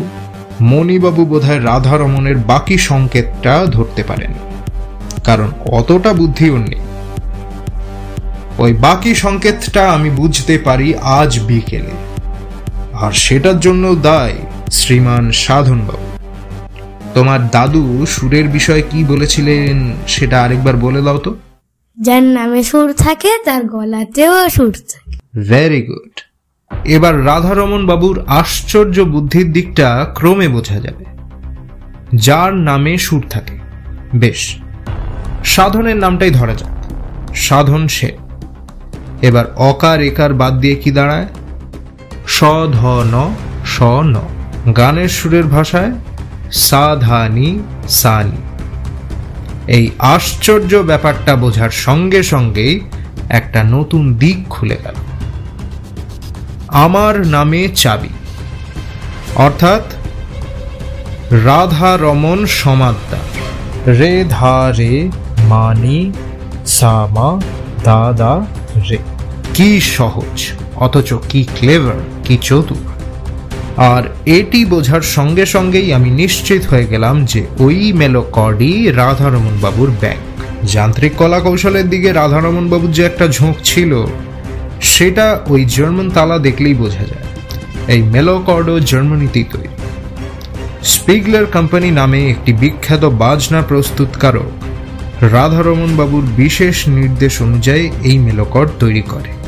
মণিবাবু 0.61 1.25
বোধহয় 1.25 1.63
রাধারমণের 1.63 2.37
বাকি 2.37 2.77
সংকেতটা 2.77 3.65
ধরতে 3.65 4.03
পারেন। 4.03 4.33
কারণ 5.23 5.51
অতটা 5.65 6.13
বুদ্ধি 6.13 6.49
ওর 6.49 6.59
নেই। 6.59 6.79
ওই 8.57 8.73
বাকি 8.73 9.15
সংকেতটা 9.15 9.91
আমি 9.91 10.09
বুঝতে 10.09 10.57
পারি 10.57 10.93
আজ 10.95 11.39
বিকেলে। 11.39 11.91
আর 12.93 13.11
সেটার 13.11 13.59
জন্য 13.59 13.95
দায় 13.95 14.33
শ্রীমান 14.71 15.31
সাধনবাবু। 15.31 16.04
তোমার 17.15 17.39
দাদু 17.51 18.05
সুরের 18.05 18.47
বিষয়ে 18.47 18.81
কি 18.81 19.03
বলেছিলেন 19.03 19.93
সেটা 20.07 20.43
আরেকবার 20.43 20.75
বলে 20.75 21.01
দাও 21.01 21.17
তো। 21.17 21.35
যার 21.97 22.23
নামে 22.23 22.63
সুর 22.63 22.93
থাকে 22.93 23.31
তার 23.45 23.63
গলাতেও 23.63 24.49
সুর 24.49 24.73
থাকে। 24.89 25.17
ভেরি 25.49 25.81
গুড 25.81 26.15
এবার 26.85 27.25
রাধারমন 27.25 27.85
বাবুর 27.85 28.23
আশ্চর্য 28.27 29.01
বুদ্ধির 29.01 29.51
দিকটা 29.51 30.13
ক্রমে 30.13 30.47
বোঝা 30.47 30.79
যাবে। 30.79 31.05
যার 32.15 32.53
নামে 32.53 32.97
সুর 32.97 33.23
থাকে। 33.29 33.57
বেশ 34.15 34.57
সাধনের 35.43 35.97
নামটাই 35.97 36.29
ধরা 36.29 36.55
যাক। 36.55 36.73
সাধন 37.35 37.87
সে। 37.87 38.17
এবার 39.21 39.45
অকার 39.55 40.01
একার 40.01 40.33
বাদ 40.33 40.59
দিয়ে 40.59 40.75
কি 40.75 40.91
দাঁড়ায়? 40.91 41.27
স 42.27 42.43
ধ 42.71 42.85
ন 43.13 43.35
স 43.65 43.83
ন। 44.03 44.15
গানের 44.71 45.09
সুরের 45.09 45.43
ভাষায় 45.43 45.91
সা 46.51 46.95
ধা 47.01 47.29
নি 47.29 47.59
সা 47.89 48.23
নি 48.23 48.37
এই 49.67 49.89
আশ্চর্য 49.99 50.75
ব্যাপারটা 50.75 51.35
বোঝার 51.35 51.69
সঙ্গে 51.69 52.23
সঙ্গেই 52.23 52.81
একটা 53.29 53.63
নতুন 53.63 54.13
দিক 54.13 54.47
খুলে 54.49 54.77
গেল। 54.83 54.95
আমার 56.67 57.27
নামে 57.27 57.67
চাবি। 57.75 58.09
অর্থাৎ 59.35 59.81
রাধা 61.31 61.97
রমন 61.97 62.45
সমাদ্দার 62.45 63.25
রে 63.97 64.25
ধা 64.29 64.71
রে 64.77 65.11
মানি 65.49 66.11
সামা 66.65 67.41
দাদা 67.83 68.45
রে। 68.89 68.97
কি 69.53 69.81
সহজ, 69.81 70.45
অথচ 70.75 71.13
কি 71.29 71.43
ক্লেভার 71.43 71.99
কি 72.23 72.37
চতুর। 72.41 72.94
আর 73.77 74.03
এটি 74.25 74.65
বোঝার 74.65 75.01
সঙ্গে 75.01 75.45
সঙ্গেই 75.45 75.93
আমি 75.93 76.09
নিশ্চিত 76.09 76.65
হয়ে 76.65 76.85
গেলাম 76.85 77.25
যে 77.25 77.45
ওই 77.59 77.93
মেলোকর্ডই 77.93 78.91
রাধারমন 78.91 79.57
বাবুর 79.61 79.91
ব্যাংক। 80.01 80.17
যান্ত্রিক 80.63 81.13
কলা 81.17 81.39
কৌশলের 81.39 81.89
দিকে 81.89 82.13
রাধারমন 82.13 82.69
বাবুর 82.69 82.91
যে 82.91 83.03
একটা 83.05 83.27
ঝোঁক 83.27 83.55
ছিল, 83.63 84.05
সেটা 84.81 85.39
ওই 85.47 85.65
জার্মান 85.65 86.09
তালা 86.09 86.39
দেখলেই 86.39 86.73
বোঝা 86.73 87.05
যায়। 87.05 87.25
এই 87.87 88.01
মেলোকর্ডও 88.01 88.79
জার্মানিতেই 88.79 89.43
তৈরি। 89.43 89.67
স্পিগলার 90.83 91.45
কোম্পানি 91.45 91.91
নামে 91.91 92.29
একটি 92.29 92.53
বিখ্যাত 92.53 93.05
বাজনা 93.05 93.61
প্রস্তুতকারক 93.61 94.51
রাধারমন 95.21 95.95
বাবুর 95.97 96.23
বিশেষ 96.23 96.87
নির্দেশ 96.87 97.41
অনুযায়ী 97.41 97.91
এই 98.03 98.17
মেলোকর্ড 98.17 98.69
তৈরি 98.79 99.01
করে। 99.01 99.44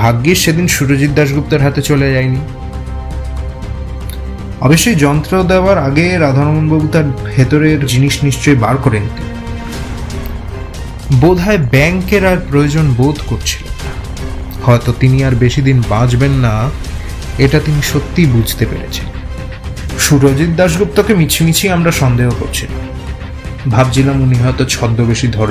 ভাগ্যিস 0.00 0.38
সেদিন 0.44 0.66
সুরজিৎ 0.68 1.12
দাশগুপ্তের 1.14 1.60
হাতে 1.62 1.82
চলে 1.82 2.06
যায়নি। 2.14 2.40
অবশ্যই 4.60 4.94
যন্ত্র 4.94 5.32
দেওয়ার 5.42 5.78
আগে 5.78 6.06
রাধারমন 6.18 6.68
বাবু 6.68 6.86
তার 6.88 7.04
ভেতরের 7.36 7.80
জিনিস 7.86 8.14
নিশ্চয়ই 8.24 8.56
বার 8.56 8.76
করে 8.76 8.98
নিতেন। 9.00 9.28
বোধহয় 11.20 11.58
ব্যাংকের 11.58 12.26
আর 12.26 12.38
প্রয়োজন 12.50 12.86
বোধ 12.90 13.16
করছিল 13.26 13.64
হয়তো 14.62 14.90
তিনি 15.00 15.24
আর 15.24 15.34
বেশি 15.34 15.60
দিন 15.62 15.78
বাঁচবেন 15.88 16.32
না, 16.44 16.54
এটা 17.38 17.58
তিনি 17.60 17.80
সত্যিই 17.82 18.26
বুঝতে 18.26 18.64
পেরেছেন। 18.66 19.08
সুরজিৎ 19.98 20.50
দাশগুপ্তকে 20.56 21.12
মিছিমিছি 21.14 21.64
আমরা 21.68 21.90
সন্দেহ 21.92 22.28
করছিলাম 22.40 22.82
ভাবছিলাম 23.70 24.16
উনি 24.20 24.36
হয়তো 24.36 24.64
ছদ্মবেশী 24.64 25.28
ধর 25.28 25.48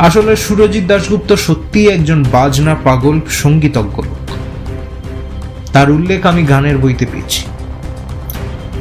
আসলে 0.00 0.36
সুরজিৎ 0.36 0.86
দাশগুপ্ত 0.86 1.32
সত্যিই 1.32 1.88
একজন 1.88 2.24
বাজনা 2.32 2.76
পাগল 2.84 3.20
সঙ্গীতজ্ঞ 3.30 3.96
লোক। 3.96 4.30
তার 5.72 5.90
উল্লেখ 5.90 6.26
আমি 6.26 6.42
গানের 6.42 6.78
বইতে 6.78 7.06
পেয়েছি। 7.12 7.42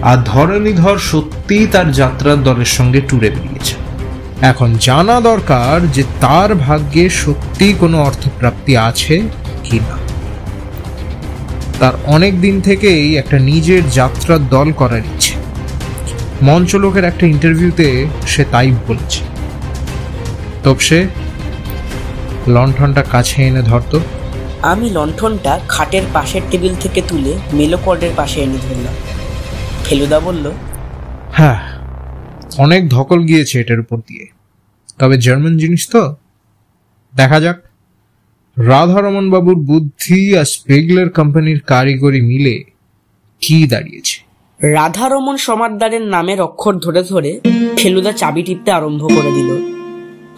আর 0.02 0.18
ধরণীধর 0.26 0.98
সত্যিই 0.98 1.68
তার 1.72 1.92
যাত্রার 1.92 2.44
দলের 2.44 2.66
সঙ্গে 2.66 3.02
ট্যুরে 3.02 3.30
বেরিয়েছে। 3.30 3.76
এখন 4.42 4.76
জানা 4.82 5.22
দরকার 5.22 5.92
যে 5.92 6.04
তার 6.22 6.56
ভাগ্যে 6.56 7.10
সত্যি 7.10 7.74
কোনো 7.80 8.04
অর্থপ্রাপ্তি 8.04 8.78
আছে 8.78 9.22
কি 9.64 9.80
না 9.80 9.98
তার 11.80 11.94
অনেক 12.06 12.42
দিন 12.42 12.62
থেকেই 12.62 13.18
একটা 13.18 13.40
নিজের 13.40 13.90
যাত্রার 13.90 14.48
দল 14.48 14.72
করার 14.72 15.00
ইচ্ছে। 15.00 15.34
মঞ্চলোকের 16.42 17.04
একটা 17.04 17.26
ইন্টারভিউতে 17.26 18.08
সে 18.28 18.46
তাই 18.52 18.72
বলেছে। 18.88 19.29
তপসে 20.64 21.08
লণ্ঠনটা 22.48 23.04
কাছে 23.04 23.44
এনে 23.44 23.62
ধরতো 23.62 24.00
আমি 24.62 24.90
লণ্ঠনটা 24.90 25.60
খাটের 25.68 26.02
পাশের 26.14 26.42
টেবিল 26.52 26.76
থেকে 26.76 27.02
তুলে 27.02 27.34
মেলোকর্ডের 27.54 28.12
পাশে 28.16 28.42
এনে 28.42 28.58
ধরলাম। 28.58 28.94
ফেলুদা 29.86 30.20
বলল 30.20 30.52
হ্যাঁ 31.34 31.60
অনেক 32.58 32.90
ধকল 32.90 33.24
গিয়েছে 33.24 33.60
এটার 33.60 33.80
উপর 33.80 33.98
দিয়ে। 34.08 34.26
তবে 35.00 35.18
জার্মান 35.18 35.58
জিনিস 35.58 35.90
তো। 35.90 36.16
দেখা 37.16 37.40
যাক। 37.40 37.58
রাধারমন 38.58 39.30
বাবুর 39.30 39.56
বুদ্ধি 39.56 40.38
আর 40.38 40.46
স্পেগলের 40.46 41.10
কোম্পানির 41.10 41.60
কারিগরি 41.60 42.22
মিলে 42.22 42.64
কি 43.42 43.68
দাঁড়িয়েছে। 43.68 44.22
রাধারমন 44.64 45.38
সমাদ্দারের 45.38 46.02
নামের 46.02 46.42
অক্ষর 46.42 46.80
ধরে 46.80 47.04
ধরে 47.04 47.40
ফেলুদা 47.78 48.12
চাবি 48.12 48.44
টিপতে 48.44 48.72
আরম্ভ 48.72 49.08
করে 49.16 49.32
দিল। 49.32 49.79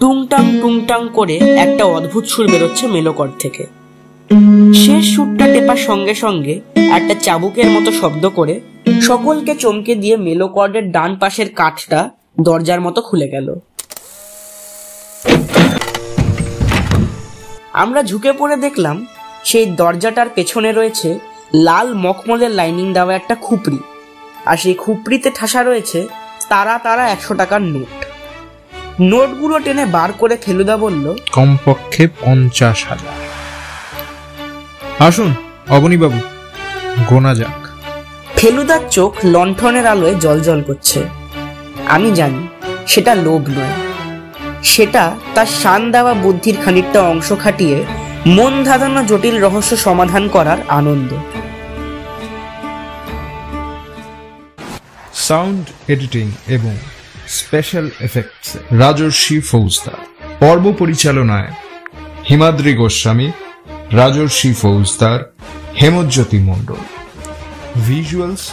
টুংটাং 0.02 0.62
টুংটাং 0.62 1.10
করে 1.14 1.36
একটা 1.38 1.86
অদ্ভুত 1.86 2.26
সুর 2.26 2.48
বেরোচ্ছে 2.52 2.88
মেলোকর 2.88 3.28
থেকে। 3.40 3.66
শেষ 4.74 5.16
সুরটা 5.16 5.46
টেপার 5.46 5.78
সঙ্গে 5.78 6.14
সঙ্গে 6.14 6.62
একটা 6.92 7.16
চাবুকের 7.16 7.66
মতো 7.66 7.92
শব্দ 7.92 8.30
করে 8.30 8.62
সকলকে 9.02 9.56
চমকে 9.56 9.96
দিয়ে 9.96 10.18
মেলোকর্ডের 10.18 10.92
ডান 10.92 11.16
পাশের 11.16 11.50
কাঠটা 11.56 12.10
দরজার 12.42 12.82
মতো 12.82 13.02
খুলে 13.02 13.28
গেল। 13.30 13.48
আমরা 17.74 18.04
ঝুঁকে 18.04 18.32
পড়ে 18.34 18.56
দেখলাম 18.58 19.06
সেই 19.44 19.66
দরজাটার 19.66 20.30
পেছনে 20.36 20.72
রয়েছে 20.72 21.20
লাল 21.54 21.94
মখমলের 21.94 22.52
লাইনিং 22.52 22.94
দেওয়া 22.94 23.16
একটা 23.16 23.36
খুপড়ি 23.36 23.80
আর 24.46 24.58
সেই 24.58 24.74
খুপড়িতে 24.74 25.32
ঠাসা 25.36 25.64
রয়েছে 25.64 26.08
তারা 26.50 26.78
তারা 26.78 27.10
একশো 27.10 27.34
টাকার 27.34 27.62
নোট। 27.62 28.01
নোটগুলো 29.02 29.60
টেনে 29.60 29.86
বার 29.86 30.12
করে 30.12 30.38
ফেলুদা 30.46 30.78
বলল 30.78 31.16
কমপক্ষে 31.32 32.08
পঞ্চাশ 32.22 32.86
হাজার। 32.90 33.16
আসুন 35.08 35.36
অবনীবাবু 35.70 36.20
গোনা 37.10 37.36
যাক। 37.36 37.60
ফেলুদার 38.38 38.80
চোখ 38.90 39.12
লণ্ঠনের 39.26 39.88
আলোয় 39.88 40.16
জলজল 40.16 40.64
করছে। 40.64 41.00
আমি 41.88 42.12
জানি 42.12 42.48
সেটা 42.88 43.16
লোভ 43.16 43.50
নয়। 43.50 43.76
সেটা 44.64 45.04
তার 45.36 45.46
শান 45.46 45.92
দেওয়া 45.92 46.14
বুদ্ধির 46.14 46.58
খানিকটা 46.66 47.02
অংশ 47.02 47.34
খাটিয়ে 47.44 47.86
মন 48.26 48.64
ধাঁধানো 48.64 49.04
জটিল 49.04 49.38
রহস্য 49.40 49.78
সমাধান 49.78 50.28
করার 50.28 50.58
আনন্দ। 50.68 51.12
সাউন্ড 55.14 55.66
এডিটিং 55.88 56.32
এবং 56.48 56.76
স্পেশাল 57.40 57.90
এফেক্টস 58.00 58.58
রাজর্ষি 58.80 59.40
ফৌজদার 59.40 60.00
পর্ব 60.40 60.74
পরিচালনায় 60.80 61.52
হিমাদ্রি 62.30 62.74
গোস্বামী 62.74 63.32
রাজর্ষি 63.92 64.54
ফৌজদার 64.54 65.20
হেমজ্যোতি 65.82 66.40
মণ্ডল 66.40 66.82
ভিজুয়ালস 67.86 68.52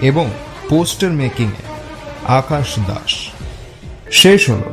এবং 0.00 0.30
পোস্টার 0.68 1.10
মেকিং 1.10 1.50
আকাশ 2.24 2.78
দাস 2.86 3.12
শেষ 4.10 4.50
হল 4.50 4.64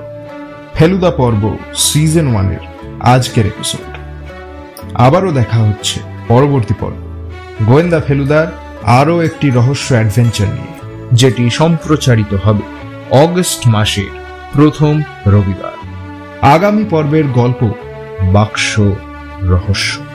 ফেলুদা 0.75 1.11
পর্ব 1.11 1.57
সিজন 1.75 2.27
ওয়ানের 2.33 2.63
আজকের 2.99 3.45
এপিসোড 3.45 3.91
আবারও 4.93 5.31
দেখা 5.31 5.57
হচ্ছে 5.57 5.99
পরবর্তী 6.27 6.73
পর্ব। 6.79 6.99
গোয়েন্দা 7.65 7.99
ফেলুদার 7.99 8.47
আরও 8.99 9.21
একটি 9.21 9.49
রহস্য 9.49 9.93
অ্যাডভেঞ্চার 9.93 10.47
নিয়ে, 10.47 10.73
যেটি 11.13 11.49
সম্প্রচারিত 11.49 12.33
হবে। 12.33 12.76
অগস্ট 13.11 13.67
মাসের 13.67 14.19
প্রথম 14.53 15.01
রবিবার। 15.27 15.75
আগামী 16.41 16.85
পর্বের 16.89 17.27
গল্প 17.27 17.71
বাক্স 18.33 18.79
রহস্য। 19.41 20.06